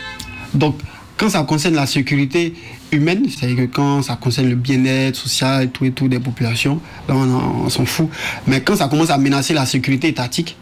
Donc, 0.55 0.77
quand 1.17 1.29
ça 1.29 1.43
concerne 1.43 1.75
la 1.75 1.87
sécurité 1.87 2.55
humaine, 2.93 3.27
c'est-à-dire 3.29 3.57
que 3.57 3.73
quand 3.73 4.03
ça 4.03 4.17
concerne 4.17 4.49
le 4.49 4.57
bien-être 4.57 5.17
social 5.17 5.65
et 5.65 5.69
tout 5.69 5.85
et 5.85 5.93
tout 5.93 6.09
des 6.09 6.21
populations, 6.21 6.81
là 7.09 7.15
on, 7.15 7.65
on 7.65 7.69
s'en 7.69 7.85
fout. 7.85 8.09
Mais 8.47 8.61
quand 8.61 8.77
ça 8.77 8.89
commence 8.89 9.11
à 9.11 9.19
menacer 9.19 9.55
la 9.55 9.67
sécurité 9.67 10.09
étatique, 10.09 10.57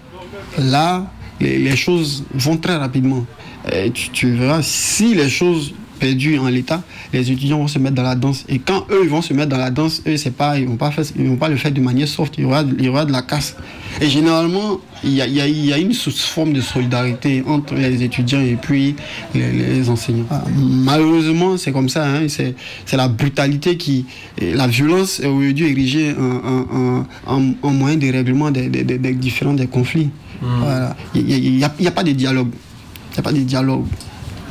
là 0.59 1.07
les, 1.41 1.77
choses 1.77 2.25
vont 2.35 2.57
très 2.57 2.77
rapidement. 2.77 3.25
Et 3.73 3.91
tu 3.91 4.33
verras, 4.33 4.63
si 4.63 5.15
les 5.15 5.29
choses 5.29 5.75
perdues 5.99 6.39
en 6.39 6.49
l'état, 6.49 6.83
les 7.13 7.31
étudiants 7.31 7.59
vont 7.59 7.69
se 7.69 7.79
mettre 7.79 7.95
dans 7.97 8.03
la 8.03 8.15
danse. 8.15 8.45
Et 8.49 8.59
quand 8.59 8.87
eux 8.91 9.01
ils 9.05 9.09
vont 9.11 9.23
se 9.23 9.33
mettre 9.35 9.51
dans 9.51 9.59
la 9.59 9.71
danse, 9.71 10.03
eux 10.07 10.17
c'est 10.17 10.31
pas, 10.35 10.59
ils 10.59 10.67
vont 10.67 10.77
pas 10.77 10.91
faire, 10.91 11.05
ils 11.19 11.29
vont 11.29 11.37
pas 11.37 11.49
le 11.49 11.57
faire 11.57 11.73
de 11.73 11.81
manière 11.81 12.09
soft. 12.09 12.35
Il 12.39 12.43
y 12.43 12.45
aura, 12.45 12.63
il 12.79 12.85
y 12.85 12.89
aura 12.89 13.05
de 13.05 13.13
la 13.13 13.23
casse. 13.23 13.57
Et 14.01 14.09
généralement, 14.09 14.81
il 15.05 15.15
y 15.15 15.23
a, 15.23 15.27
il 15.27 15.35
y 15.35 15.41
a- 15.41 15.47
il 15.49 15.65
y 15.67 15.73
a 15.73 15.79
une 15.79 15.93
sous- 15.93 16.11
forme 16.11 16.53
de 16.53 16.61
solidarité 16.61 17.43
entre 17.47 17.75
les 17.75 18.03
étudiants 18.03 18.41
et 18.41 18.57
puis 18.61 18.95
les, 19.35 19.51
les 19.53 19.89
enseignants. 19.91 20.27
Ah, 20.31 20.45
Malheureusement, 20.57 21.57
c'est 21.57 21.73
comme 21.73 21.89
ça. 21.89 22.07
hein, 22.07 22.27
c'est, 22.29 22.55
c'est 22.87 22.97
la 22.97 23.09
brutalité 23.09 23.77
qui, 23.77 24.07
la 24.41 24.67
violence 24.67 25.21
est 25.21 25.27
aujourd'hui 25.27 25.67
érigée 25.71 26.15
en, 26.19 27.05
en- 27.33 27.37
en- 27.37 27.53
en 27.63 27.71
moyen 27.71 27.97
de 27.97 28.11
règlement 28.13 28.51
des, 28.51 28.69
des- 28.69 28.85
des- 28.85 28.99
des 28.99 29.13
différents 29.15 29.55
des 29.55 29.67
conflits. 29.67 30.11
Voilà. 30.41 30.97
Il 31.15 31.25
n'y 31.25 31.65
a, 31.65 31.73
a 31.87 31.91
pas 31.91 32.05
de 32.05 32.13
dialogue. 32.13 32.51
Il 32.53 33.15
n'y 33.15 33.19
a 33.19 33.23
pas 33.23 33.33
de 33.33 33.41
dialogue. 33.41 33.85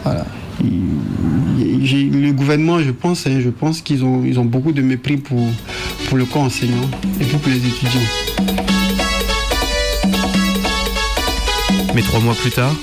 Voilà. 0.03 0.25
Le 0.59 2.31
gouvernement, 2.31 2.79
je 2.79 2.91
pense, 2.91 3.27
hein, 3.27 3.39
je 3.39 3.49
pense 3.49 3.81
qu'ils 3.81 4.03
ont, 4.03 4.23
ils 4.25 4.39
ont 4.39 4.45
beaucoup 4.45 4.71
de 4.71 4.81
mépris 4.81 5.17
pour, 5.17 5.39
pour 6.07 6.17
le 6.17 6.25
corps 6.25 6.43
enseignant 6.43 6.89
et 7.19 7.25
pour 7.25 7.41
les 7.47 7.57
étudiants. 7.57 8.01
Mais 11.95 12.01
trois 12.01 12.19
mois 12.19 12.35
plus 12.35 12.51
tard, 12.51 12.75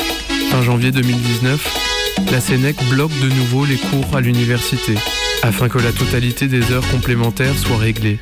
fin 0.50 0.62
janvier 0.62 0.90
2019, 0.90 2.24
la 2.32 2.40
Sénèque 2.40 2.82
bloque 2.90 3.12
de 3.20 3.28
nouveau 3.28 3.64
les 3.64 3.76
cours 3.76 4.16
à 4.16 4.20
l'université, 4.20 4.94
afin 5.42 5.68
que 5.68 5.78
la 5.78 5.92
totalité 5.92 6.48
des 6.48 6.72
heures 6.72 6.88
complémentaires 6.90 7.56
soit 7.56 7.76
réglée. 7.76 8.18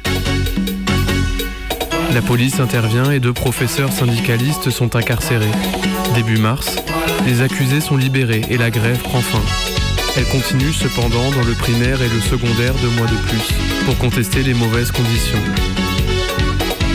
La 2.12 2.20
police 2.20 2.61
intervient 2.61 3.11
et 3.11 3.20
deux 3.20 3.32
professeurs 3.32 3.90
syndicalistes 3.90 4.68
sont 4.70 4.96
incarcérés. 4.96 5.46
Début 6.14 6.38
mars, 6.38 6.76
les 7.26 7.40
accusés 7.40 7.80
sont 7.80 7.96
libérés 7.96 8.42
et 8.50 8.59
la 8.59 8.70
grève 8.70 8.98
prend 8.98 9.20
fin. 9.20 9.40
Elle 10.16 10.26
continue 10.26 10.72
cependant 10.72 11.30
dans 11.30 11.44
le 11.46 11.55
primaire 11.55 12.03
et 12.03 12.09
le 12.09 12.20
secondaire 12.20 12.74
deux 12.74 12.90
mois 12.90 13.07
de 13.07 13.16
plus, 13.28 13.84
pour 13.86 13.96
contester 13.96 14.42
les 14.42 14.53
mauvaises 14.53 14.90
conditions. 14.90 15.38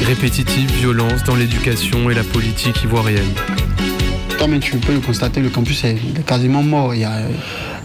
Répétitive 0.05 0.71
violence 0.73 1.23
dans 1.23 1.35
l'éducation 1.35 2.09
et 2.09 2.13
la 2.13 2.23
politique 2.23 2.83
ivoirienne. 2.83 3.33
Toi-même, 4.37 4.59
tu 4.59 4.77
peux 4.77 4.93
le 4.93 4.99
constater, 4.99 5.41
le 5.41 5.49
campus 5.49 5.83
est 5.83 5.97
quasiment 6.25 6.61
mort. 6.61 6.93
Il 6.93 6.99
n'y 6.99 7.05
a, 7.05 7.21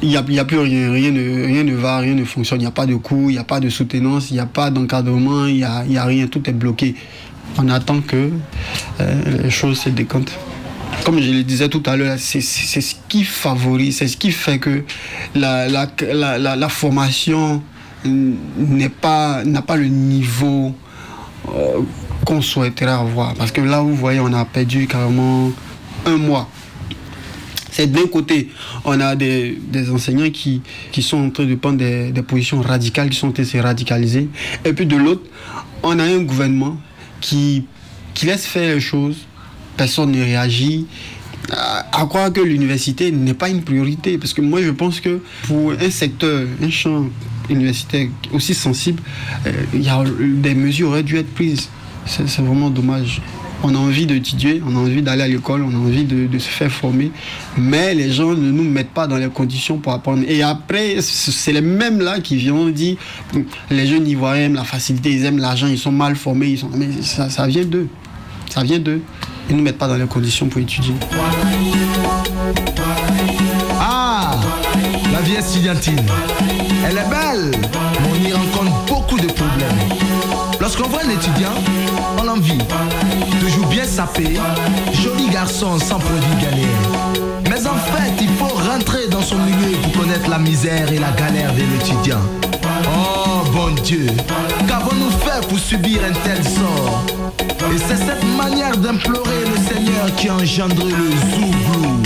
il 0.02 0.10
y 0.10 0.38
a, 0.38 0.44
plus 0.44 0.58
rien, 0.58 0.92
rien 0.92 1.10
ne, 1.10 1.46
rien 1.46 1.64
ne 1.64 1.74
va, 1.74 1.98
rien 1.98 2.14
ne 2.14 2.24
fonctionne. 2.24 2.58
Il 2.60 2.64
n'y 2.64 2.68
a 2.68 2.72
pas 2.72 2.84
de 2.84 2.94
cours, 2.96 3.30
il 3.30 3.34
n'y 3.34 3.38
a 3.38 3.44
pas 3.44 3.58
de 3.58 3.70
soutenance, 3.70 4.30
il 4.30 4.34
n'y 4.34 4.40
a 4.40 4.46
pas 4.46 4.70
d'encadrement, 4.70 5.46
il 5.46 5.56
n'y 5.56 5.64
a, 5.64 6.02
a 6.02 6.04
rien, 6.04 6.26
tout 6.26 6.48
est 6.50 6.52
bloqué. 6.52 6.94
On 7.56 7.68
attend 7.68 8.00
que 8.00 8.30
euh, 9.00 9.42
les 9.42 9.50
choses 9.50 9.78
se 9.80 9.88
décantent. 9.88 10.32
Comme 11.04 11.20
je 11.20 11.32
le 11.32 11.42
disais 11.42 11.68
tout 11.68 11.82
à 11.86 11.96
l'heure, 11.96 12.16
c'est 12.18 12.40
ce 12.40 12.94
qui 13.08 13.24
favorise, 13.24 13.96
c'est 13.98 14.08
ce 14.08 14.16
qui 14.16 14.30
fait 14.30 14.58
que 14.58 14.84
la, 15.34 16.68
formation 16.68 17.62
n'est 18.04 18.88
pas- 18.88 19.42
n'a 19.44 19.62
pas 19.62 19.76
le 19.76 19.86
niveau 19.86 20.74
euh, 21.48 21.80
qu'on 22.24 22.40
souhaiterait 22.40 22.92
avoir. 22.92 23.34
Parce 23.34 23.50
que 23.50 23.60
là, 23.60 23.80
vous 23.80 23.96
voyez, 23.96 24.20
on 24.20 24.32
a 24.32 24.44
perdu 24.44 24.86
carrément 24.86 25.50
un 26.06 26.16
mois. 26.18 26.48
C'est 27.72 27.90
d'un 27.90 28.06
côté, 28.06 28.50
on 28.84 29.00
a 29.00 29.16
des, 29.16 29.58
enseignants 29.90 30.30
qui, 30.30 30.60
qui 30.92 31.02
sont 31.02 31.26
en 31.26 31.30
train 31.30 31.44
de 31.46 31.54
prendre 31.56 31.78
des, 31.78 32.12
des 32.12 32.22
positions 32.22 32.60
radicales, 32.60 33.08
qui 33.10 33.18
sont 33.18 33.28
en 33.28 33.32
train 33.32 33.42
de 33.42 33.48
se 33.48 33.56
radicaliser. 33.58 34.28
Et 34.64 34.72
puis 34.72 34.86
de 34.86 34.96
l'autre, 34.96 35.22
on 35.82 35.98
a 35.98 36.04
un 36.04 36.18
gouvernement 36.22 36.76
qui, 37.20 37.64
qui 38.14 38.26
laisse 38.26 38.46
faire 38.46 38.74
les 38.74 38.80
choses, 38.80 39.16
personne 39.76 40.12
ne 40.12 40.22
réagit. 40.22 40.86
À, 41.50 42.00
à 42.00 42.06
croire 42.06 42.32
que 42.32 42.40
l'université 42.40 43.10
n'est 43.10 43.34
pas 43.34 43.48
une 43.48 43.62
priorité. 43.62 44.16
Parce 44.16 44.32
que 44.32 44.40
moi, 44.40 44.62
je 44.62 44.70
pense 44.70 45.00
que 45.00 45.20
pour 45.46 45.72
un 45.72 45.90
secteur, 45.90 46.46
un 46.62 46.70
champ 46.70 47.06
universitaire 47.50 48.08
aussi 48.32 48.54
sensible, 48.54 49.02
euh, 49.46 49.52
y 49.74 49.88
a, 49.88 50.02
des 50.20 50.54
mesures 50.54 50.88
auraient 50.88 51.02
dû 51.02 51.16
être 51.16 51.32
prises. 51.34 51.68
C'est 52.06 52.40
vraiment 52.40 52.70
dommage. 52.70 53.20
On 53.64 53.72
a 53.76 53.78
envie 53.78 54.06
d'étudier, 54.06 54.60
on 54.66 54.74
a 54.74 54.78
envie 54.80 55.02
d'aller 55.02 55.22
à 55.22 55.28
l'école, 55.28 55.62
on 55.62 55.72
a 55.72 55.78
envie 55.78 56.04
de, 56.04 56.38
se 56.38 56.48
faire 56.48 56.70
former, 56.70 57.12
mais 57.56 57.94
les 57.94 58.10
gens 58.10 58.34
ne 58.34 58.50
nous 58.50 58.64
mettent 58.64 58.90
pas 58.90 59.06
dans 59.06 59.16
les 59.16 59.28
conditions 59.28 59.78
pour 59.78 59.92
apprendre. 59.92 60.24
Et 60.26 60.42
après, 60.42 60.96
c'est 61.00 61.52
les 61.52 61.60
mêmes 61.60 62.00
là 62.00 62.18
qui 62.18 62.34
viennent 62.34 62.72
dire 62.72 62.96
les 63.70 63.86
jeunes 63.86 64.08
ivoiriens 64.08 64.46
aiment 64.46 64.54
la 64.54 64.64
facilité, 64.64 65.12
ils 65.12 65.24
aiment 65.24 65.38
l'argent, 65.38 65.68
ils 65.68 65.78
sont 65.78 65.92
mal 65.92 66.16
formés, 66.16 66.48
ils 66.48 66.58
sont... 66.58 66.70
mais 66.74 66.88
ça, 67.02 67.30
ça 67.30 67.46
vient 67.46 67.64
d'eux. 67.64 67.86
Ça 68.50 68.64
vient 68.64 68.80
d'eux. 68.80 69.00
Ils 69.48 69.52
ne 69.52 69.58
nous 69.58 69.64
mettent 69.64 69.78
pas 69.78 69.88
dans 69.88 69.96
les 69.96 70.06
conditions 70.06 70.48
pour 70.48 70.60
étudier. 70.60 70.94
Ah 73.80 74.36
La 75.12 75.20
vie 75.20 75.34
estudiantine. 75.34 76.00
Elle 76.84 76.98
est 76.98 77.08
belle, 77.08 77.50
mais 77.52 78.08
on 78.10 78.28
y 78.28 78.32
rencontre 78.32 78.84
beaucoup 78.86 79.18
de 79.18 79.26
problèmes. 79.26 79.78
Lorsqu'on 80.60 80.88
voit 80.88 81.00
un 81.04 81.10
étudiant, 81.10 81.54
on 82.18 82.22
l'envie. 82.24 82.58
Toujours 83.40 83.66
bien 83.66 83.84
sapé, 83.84 84.38
joli 84.92 85.28
garçon 85.28 85.78
sans 85.78 85.98
produit 85.98 86.34
galère. 86.40 86.66
Mais 87.50 87.66
en 87.66 87.74
fait, 87.74 88.12
il 88.20 88.28
faut 88.38 88.51
son 89.22 89.38
milieu 89.38 89.76
pour 89.82 90.02
connaître 90.02 90.28
la 90.28 90.38
misère 90.38 90.92
et 90.92 90.98
la 90.98 91.10
galère 91.12 91.52
de 91.54 91.60
l'étudiant. 91.60 92.20
Oh 92.86 93.42
bon 93.52 93.70
Dieu, 93.82 94.06
qu'avons-nous 94.66 95.10
fait 95.10 95.46
pour 95.48 95.58
subir 95.58 96.00
un 96.04 96.12
tel 96.24 96.42
sort? 96.42 97.04
Et 97.72 97.78
c'est 97.78 97.96
cette 97.96 98.24
manière 98.36 98.76
d'implorer 98.76 99.44
le 99.54 99.56
Seigneur 99.56 100.14
qui 100.16 100.28
a 100.28 100.34
engendré 100.34 100.90
le 100.90 101.10
Zouglou, 101.30 102.02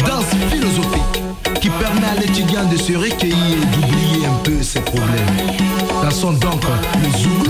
danse 0.00 0.34
philosophique 0.50 1.22
qui 1.60 1.70
permet 1.70 2.06
à 2.06 2.20
l'étudiant 2.20 2.64
de 2.64 2.76
se 2.76 2.92
recueillir 2.92 3.56
et 3.62 3.66
d'oublier 3.66 4.26
un 4.26 4.42
peu 4.42 4.62
ses 4.62 4.80
problèmes. 4.80 5.36
Dansons 6.02 6.32
donc 6.32 6.62
le 7.02 7.18
Zouglou. 7.18 7.45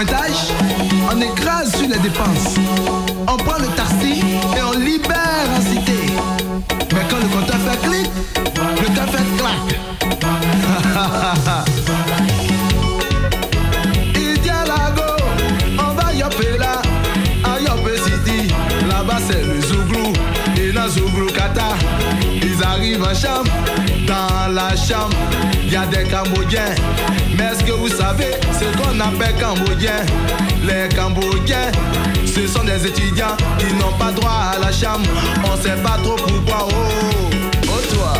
On 0.00 1.20
écrase 1.20 1.74
sur 1.76 1.88
les 1.88 1.98
dépenses. 1.98 2.54
On 3.26 3.36
prend 3.36 3.58
le 3.58 3.66
taxi 3.74 4.20
et 4.56 4.62
on 4.62 4.78
libère 4.78 5.48
en 5.56 5.60
cité. 5.60 5.92
Mais 6.92 7.00
quand 7.10 7.16
le 7.16 7.28
compteur 7.28 7.56
fait 7.56 7.78
clic, 7.88 8.10
le 8.80 8.88
à 17.44 18.04
City. 18.04 18.54
Là-bas 18.88 19.18
c'est 19.26 19.42
le 19.42 19.60
Zouglou 19.60 20.12
et 20.56 20.72
dans 20.72 20.88
Zouglou 20.88 21.26
Kata. 21.26 21.74
Ils 22.40 22.62
arrivent 22.62 23.02
en 23.02 23.14
chambre, 23.14 23.50
la 24.58 24.74
chambre, 24.74 25.16
il 25.64 25.72
y 25.72 25.76
a 25.76 25.86
des 25.86 26.04
Cambodgiens. 26.10 26.74
Mais 27.36 27.44
est-ce 27.44 27.62
que 27.62 27.70
vous 27.72 27.88
savez 27.88 28.32
ce 28.58 28.64
qu'on 28.76 28.98
appelle 28.98 29.34
Cambodgiens 29.40 30.04
Les 30.66 30.94
Cambodgiens, 30.94 31.70
ce 32.26 32.46
sont 32.48 32.64
des 32.64 32.84
étudiants 32.84 33.36
qui 33.58 33.72
n'ont 33.74 33.96
pas 33.98 34.10
droit 34.10 34.54
à 34.54 34.58
la 34.58 34.72
chambre. 34.72 35.06
On 35.44 35.56
sait 35.62 35.80
pas 35.82 35.98
trop 36.02 36.16
pourquoi. 36.16 36.66
Oh, 36.70 37.30
oh 37.68 37.94
toi. 37.94 38.14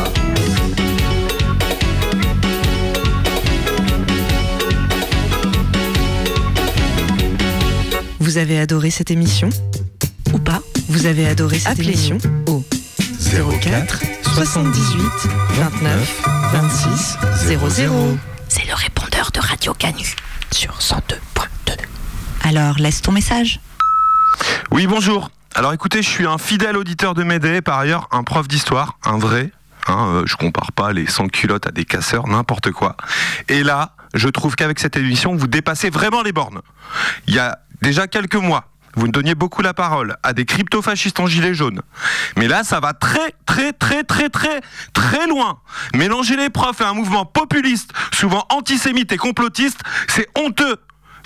Vous 8.20 8.38
avez 8.38 8.60
adoré 8.60 8.90
cette 8.90 9.10
émission? 9.10 9.48
Ou 10.32 10.38
pas? 10.38 10.60
Vous 10.88 11.06
avez 11.06 11.26
adoré 11.26 11.58
cette 11.58 11.80
émission? 11.80 12.18
au 12.46 12.62
04 13.60 14.00
78 14.34 15.02
29 15.56 16.27
26 16.52 17.18
00. 17.66 18.18
C'est 18.48 18.66
le 18.66 18.74
répondeur 18.74 19.30
de 19.32 19.40
Radio 19.40 19.74
Canu 19.74 20.14
sur 20.50 20.78
102.2. 20.78 21.76
Alors, 22.42 22.78
laisse 22.78 23.02
ton 23.02 23.12
message. 23.12 23.60
Oui, 24.70 24.86
bonjour. 24.86 25.30
Alors 25.54 25.74
écoutez, 25.74 26.02
je 26.02 26.08
suis 26.08 26.26
un 26.26 26.38
fidèle 26.38 26.76
auditeur 26.76 27.14
de 27.14 27.22
Médée, 27.22 27.60
par 27.60 27.78
ailleurs 27.78 28.08
un 28.12 28.22
prof 28.24 28.48
d'histoire, 28.48 28.98
un 29.04 29.18
vrai. 29.18 29.52
Hein, 29.88 30.06
euh, 30.08 30.22
je 30.24 30.36
compare 30.36 30.72
pas 30.72 30.92
les 30.92 31.06
sans-culottes 31.06 31.66
à 31.66 31.70
des 31.70 31.84
casseurs, 31.84 32.26
n'importe 32.28 32.70
quoi. 32.70 32.96
Et 33.48 33.62
là, 33.62 33.94
je 34.14 34.28
trouve 34.28 34.56
qu'avec 34.56 34.78
cette 34.78 34.96
émission, 34.96 35.36
vous 35.36 35.48
dépassez 35.48 35.90
vraiment 35.90 36.22
les 36.22 36.32
bornes. 36.32 36.60
Il 37.26 37.34
y 37.34 37.38
a 37.38 37.58
déjà 37.82 38.06
quelques 38.06 38.36
mois, 38.36 38.64
vous 38.96 39.08
donniez 39.08 39.34
beaucoup 39.34 39.62
la 39.62 39.74
parole 39.74 40.16
à 40.22 40.32
des 40.32 40.44
crypto-fascistes 40.44 41.20
en 41.20 41.26
gilet 41.26 41.54
jaune. 41.54 41.82
Mais 42.36 42.48
là, 42.48 42.64
ça 42.64 42.80
va 42.80 42.92
très, 42.92 43.34
très, 43.46 43.72
très, 43.72 44.04
très, 44.04 44.28
très, 44.28 44.60
très 44.92 45.26
loin. 45.26 45.60
Mélanger 45.94 46.36
les 46.36 46.50
profs 46.50 46.80
et 46.80 46.84
un 46.84 46.94
mouvement 46.94 47.24
populiste, 47.24 47.92
souvent 48.12 48.44
antisémite 48.50 49.12
et 49.12 49.16
complotiste, 49.16 49.80
c'est 50.08 50.28
honteux. 50.36 50.76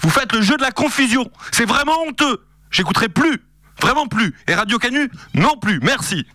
Vous 0.03 0.11
faites 0.11 0.33
le 0.33 0.43
jeu 0.43 0.57
de 0.57 0.63
la 0.63 0.73
confusion. 0.73 1.31
C'est 1.53 1.67
vraiment 1.67 2.03
honteux. 2.07 2.45
J'écouterai 2.71 3.09
plus. 3.09 3.43
Vraiment 3.81 4.07
plus. 4.07 4.35
Et 4.49 4.55
Radio 4.55 4.79
Canu, 4.79 5.11
non 5.35 5.57
plus. 5.57 5.81
Merci. 5.83 6.27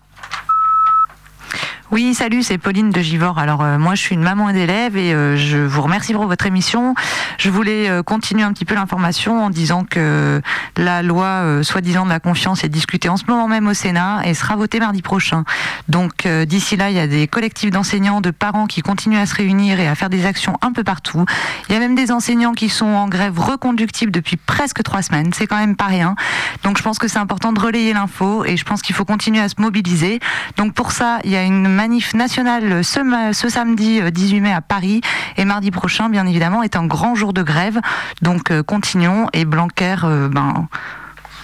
Oui, 1.90 2.12
salut, 2.12 2.42
c'est 2.42 2.58
Pauline 2.58 2.90
de 2.90 3.00
Givor. 3.00 3.38
Alors 3.38 3.62
euh, 3.62 3.78
moi, 3.78 3.94
je 3.94 4.02
suis 4.02 4.14
une 4.14 4.22
maman 4.22 4.52
d'élèves 4.52 4.98
et 4.98 5.14
euh, 5.14 5.38
je 5.38 5.56
vous 5.56 5.80
remercie 5.80 6.12
pour 6.12 6.26
votre 6.26 6.44
émission. 6.44 6.94
Je 7.38 7.48
voulais 7.48 7.88
euh, 7.88 8.02
continuer 8.02 8.42
un 8.42 8.52
petit 8.52 8.66
peu 8.66 8.74
l'information 8.74 9.42
en 9.42 9.48
disant 9.48 9.84
que 9.88 10.42
la 10.76 11.02
loi 11.02 11.24
euh, 11.24 11.62
soi-disant 11.62 12.04
de 12.04 12.10
la 12.10 12.20
confiance 12.20 12.62
est 12.62 12.68
discutée 12.68 13.08
en 13.08 13.16
ce 13.16 13.24
moment 13.26 13.48
même 13.48 13.66
au 13.68 13.72
Sénat 13.72 14.20
et 14.26 14.34
sera 14.34 14.54
votée 14.54 14.80
mardi 14.80 15.00
prochain. 15.00 15.44
Donc 15.88 16.26
euh, 16.26 16.44
d'ici 16.44 16.76
là, 16.76 16.90
il 16.90 16.96
y 16.96 17.00
a 17.00 17.06
des 17.06 17.26
collectifs 17.26 17.70
d'enseignants, 17.70 18.20
de 18.20 18.32
parents 18.32 18.66
qui 18.66 18.82
continuent 18.82 19.20
à 19.20 19.24
se 19.24 19.36
réunir 19.36 19.80
et 19.80 19.88
à 19.88 19.94
faire 19.94 20.10
des 20.10 20.26
actions 20.26 20.58
un 20.60 20.72
peu 20.74 20.84
partout. 20.84 21.24
Il 21.70 21.72
y 21.72 21.76
a 21.76 21.80
même 21.80 21.94
des 21.94 22.12
enseignants 22.12 22.52
qui 22.52 22.68
sont 22.68 22.84
en 22.84 23.08
grève 23.08 23.40
reconductible 23.40 24.12
depuis 24.12 24.36
presque 24.36 24.82
trois 24.82 25.00
semaines. 25.00 25.32
C'est 25.32 25.46
quand 25.46 25.56
même 25.56 25.74
pas 25.74 25.86
rien. 25.86 26.16
Donc 26.64 26.76
je 26.76 26.82
pense 26.82 26.98
que 26.98 27.08
c'est 27.08 27.18
important 27.18 27.54
de 27.54 27.60
relayer 27.60 27.94
l'info 27.94 28.44
et 28.44 28.58
je 28.58 28.64
pense 28.64 28.82
qu'il 28.82 28.94
faut 28.94 29.06
continuer 29.06 29.40
à 29.40 29.48
se 29.48 29.54
mobiliser. 29.56 30.20
Donc 30.58 30.74
pour 30.74 30.92
ça, 30.92 31.20
il 31.24 31.30
y 31.30 31.36
a 31.36 31.44
une 31.44 31.77
manif 31.78 32.12
nationale 32.12 32.82
ce, 32.82 33.48
samedi 33.48 34.00
euh, 34.00 34.10
18 34.10 34.40
mai 34.40 34.52
à 34.52 34.60
Paris 34.60 35.00
et 35.36 35.44
mardi 35.44 35.70
prochain, 35.70 36.08
bien 36.08 36.26
évidemment, 36.26 36.64
est 36.64 36.74
un 36.74 36.84
grand 36.84 37.14
jour 37.14 37.32
de 37.32 37.44
grève. 37.44 37.78
Donc 38.20 38.50
euh, 38.50 38.64
continuons 38.64 39.28
et 39.32 39.44
Blanquer, 39.44 39.94
euh, 40.02 40.28
ben, 40.28 40.66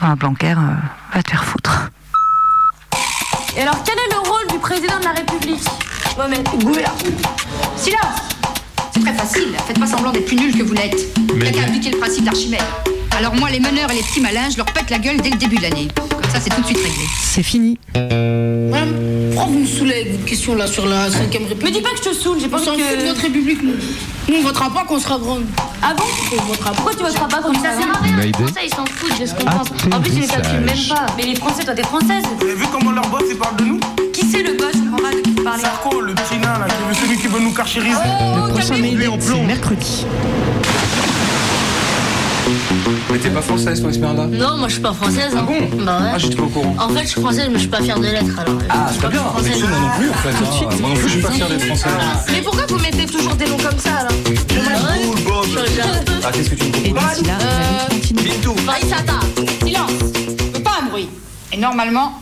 enfin, 0.01 0.17
Blanquer 0.17 0.55
euh, 0.59 0.75
va 1.15 1.23
te 1.23 1.31
faire 1.31 1.45
foutre. 1.45 1.89
Et 3.57 3.63
alors, 3.63 3.77
quel 3.85 3.95
est 3.95 4.13
le 4.13 4.29
rôle 4.29 4.47
du 4.51 4.59
président 4.59 4.99
de 4.99 5.05
la 5.05 5.13
République? 5.13 5.63
Mohamed 6.17 6.43
Gouverneur. 6.65 6.95
Silence 7.77 8.29
C'est 8.93 9.03
très 9.03 9.15
facile, 9.15 9.55
faites 9.69 9.79
pas 9.79 9.87
semblant 9.87 10.11
d'être 10.11 10.27
plus 10.27 10.37
nul 10.37 10.53
que 10.59 10.65
vous 10.65 10.75
l'êtes. 10.75 10.97
Mais- 11.37 11.47
Il 11.47 11.53
qu'à 11.53 11.63
appliquer 11.63 11.91
le 11.93 11.99
principe 11.99 12.25
d'Archimède. 12.25 12.61
Alors 13.17 13.35
moi, 13.35 13.49
les 13.51 13.61
meneurs 13.61 13.91
et 13.91 13.95
les 13.95 14.03
petits 14.03 14.21
malins, 14.21 14.49
je 14.51 14.57
leur 14.57 14.67
pète 14.67 14.91
la 14.91 14.99
gueule 14.99 15.19
dès 15.21 15.31
le 15.31 15.37
début 15.37 15.57
de 15.57 15.63
l'année. 15.63 15.89
Comme 15.97 16.31
ça, 16.31 16.39
c'est 16.43 16.51
tout 16.51 16.61
de 16.61 16.67
suite 16.67 16.79
réglé. 16.79 17.05
C'est 17.23 17.43
fini. 17.43 17.79
Madame, 17.95 18.93
pourquoi 19.33 19.53
vous 19.53 19.61
nous 19.61 19.67
saoulez 19.67 19.95
avec 19.95 20.13
votre 20.13 20.25
question 20.25 20.55
là 20.57 20.67
sur 20.67 20.87
la 20.87 21.09
5ème 21.09 21.47
République? 21.49 21.63
Me 21.65 21.71
dis 21.71 21.81
pas 21.81 21.91
que 21.91 21.99
je 21.99 22.11
te 22.11 22.15
saoule, 22.15 22.39
j'ai 22.41 22.49
pas 22.49 22.59
On 22.61 22.65
s'en 22.65 22.73
envie 22.73 22.83
fout 22.83 22.97
que... 22.97 23.03
de 23.03 23.07
notre 23.07 23.21
République, 23.23 23.63
nous. 23.63 23.73
Nous, 24.29 24.35
on 24.39 24.43
votera 24.43 24.71
pas 24.71 24.85
quand 24.89 24.97
on 24.97 24.99
sera 25.01 25.19
grande. 25.19 25.45
Ah 25.83 25.95
bon? 25.97 26.03
On 26.39 26.43
votera 26.43 26.71
pas. 26.71 26.77
Pourquoi 26.77 26.93
tu 26.95 27.03
voteras 27.05 27.29
pas 27.29 27.41
quand 27.43 27.53
Ça? 27.55 27.59
on 27.59 27.63
sert 27.63 27.73
sera 27.81 27.99
à 27.99 28.03
rien, 28.03 28.17
les. 28.17 28.33
Français, 28.33 28.61
ils 28.65 28.75
s'en 28.75 28.85
foutent 28.87 29.21
de 29.21 29.27
ce 29.27 29.35
qu'on 29.35 29.45
pense. 29.45 29.69
En 29.93 30.01
plus, 30.01 30.13
ils 30.15 30.21
ne 30.23 30.27
calculent 30.27 30.61
même 30.61 30.89
pas. 30.89 31.07
Mais 31.17 31.23
les 31.25 31.37
Français, 31.37 31.65
toi, 31.65 31.75
t'es 31.75 31.83
française. 31.83 32.25
Vous 32.39 32.45
avez 32.45 32.55
vu 32.57 32.65
comment 32.73 32.91
leur 32.91 33.07
boss 33.09 33.23
il 33.31 33.37
parle 33.37 33.57
de 33.57 33.65
nous? 33.65 33.81
Qui 34.13 34.27
c'est 34.27 34.43
le 34.43 34.55
boss 34.57 34.73
Je 34.75 34.79
comprends 34.91 35.09
pas 35.09 35.15
de 35.15 35.21
qui 35.21 35.31
vous 35.31 35.45
parlez. 35.45 35.63
Sarko, 35.63 36.01
le 36.01 36.15
petit 36.15 36.39
nain 36.39 36.59
là, 36.59 36.67
qui 36.67 36.89
veut- 37.01 37.07
celui 37.07 37.19
qui 37.21 37.27
veut 37.29 37.41
nous 37.41 37.53
carchériser. 37.53 37.97
Oh, 38.05 38.47
Le 38.49 38.53
prochain 38.53 38.77
mercredi. 39.47 40.05
Mais 43.11 43.19
t'es 43.19 43.31
pas 43.31 43.43
française, 43.43 43.81
toi, 43.81 43.91
Esmeralda 43.91 44.27
Non, 44.27 44.57
moi 44.59 44.69
je 44.69 44.75
suis 44.75 44.83
pas 44.83 44.93
française. 44.93 45.33
Ah 45.35 45.41
hein. 45.41 45.47
bon 45.47 45.85
Bah 45.85 45.99
ouais. 46.01 46.11
Ah, 46.15 46.19
j'étais 46.19 46.37
pas 46.37 46.43
au 46.43 46.49
courant. 46.49 46.75
En 46.79 46.89
fait, 46.91 47.03
je 47.03 47.09
suis 47.09 47.21
française, 47.21 47.47
mais 47.49 47.55
je 47.55 47.61
suis 47.61 47.69
pas 47.69 47.81
fière 47.83 47.99
de 47.99 48.07
l'être 48.07 48.39
alors. 48.39 48.59
Ah, 48.69 48.87
Je 48.93 48.99
très 48.99 49.09
crois 49.09 49.11
bien. 49.11 49.23
Mais 49.43 49.59
moi 49.59 49.69
non 49.81 49.91
plus, 49.99 50.11
en 50.11 50.15
fait. 50.15 50.31
Tout 50.33 50.45
de 50.45 50.49
hein. 50.49 50.53
suite. 50.53 50.81
Moi 50.81 50.91
non 50.91 50.97
plus, 50.97 51.09
je 51.09 51.09
suis 51.09 51.23
pas 51.23 51.31
fier 51.31 51.49
d'être 51.49 51.65
français. 51.65 51.89
Mais 52.33 52.43
pourquoi 52.43 52.67
vous 52.67 52.79
mettez 52.79 53.07
toujours 53.07 53.35
des 53.35 53.47
noms 53.47 53.57
comme 53.57 53.79
ça 53.79 53.91
là 53.91 54.09
Ah, 56.25 56.31
qu'est-ce 56.33 56.51
que 56.51 56.55
tu 56.55 56.65
me 56.65 56.73
proposes 56.95 57.23
Euh, 57.29 58.23
Bintou. 58.23 58.55
Maïsata. 58.67 59.21
Silence 59.65 59.93
pas 60.65 60.79
un 60.83 60.89
bruit. 60.89 61.09
Et 61.53 61.57
normalement, 61.57 62.21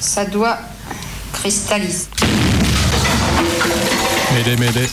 ça 0.00 0.24
doit 0.24 0.58
cristalliser. 1.32 2.06
M'aider, 4.34 4.56
m'aider. 4.56 4.88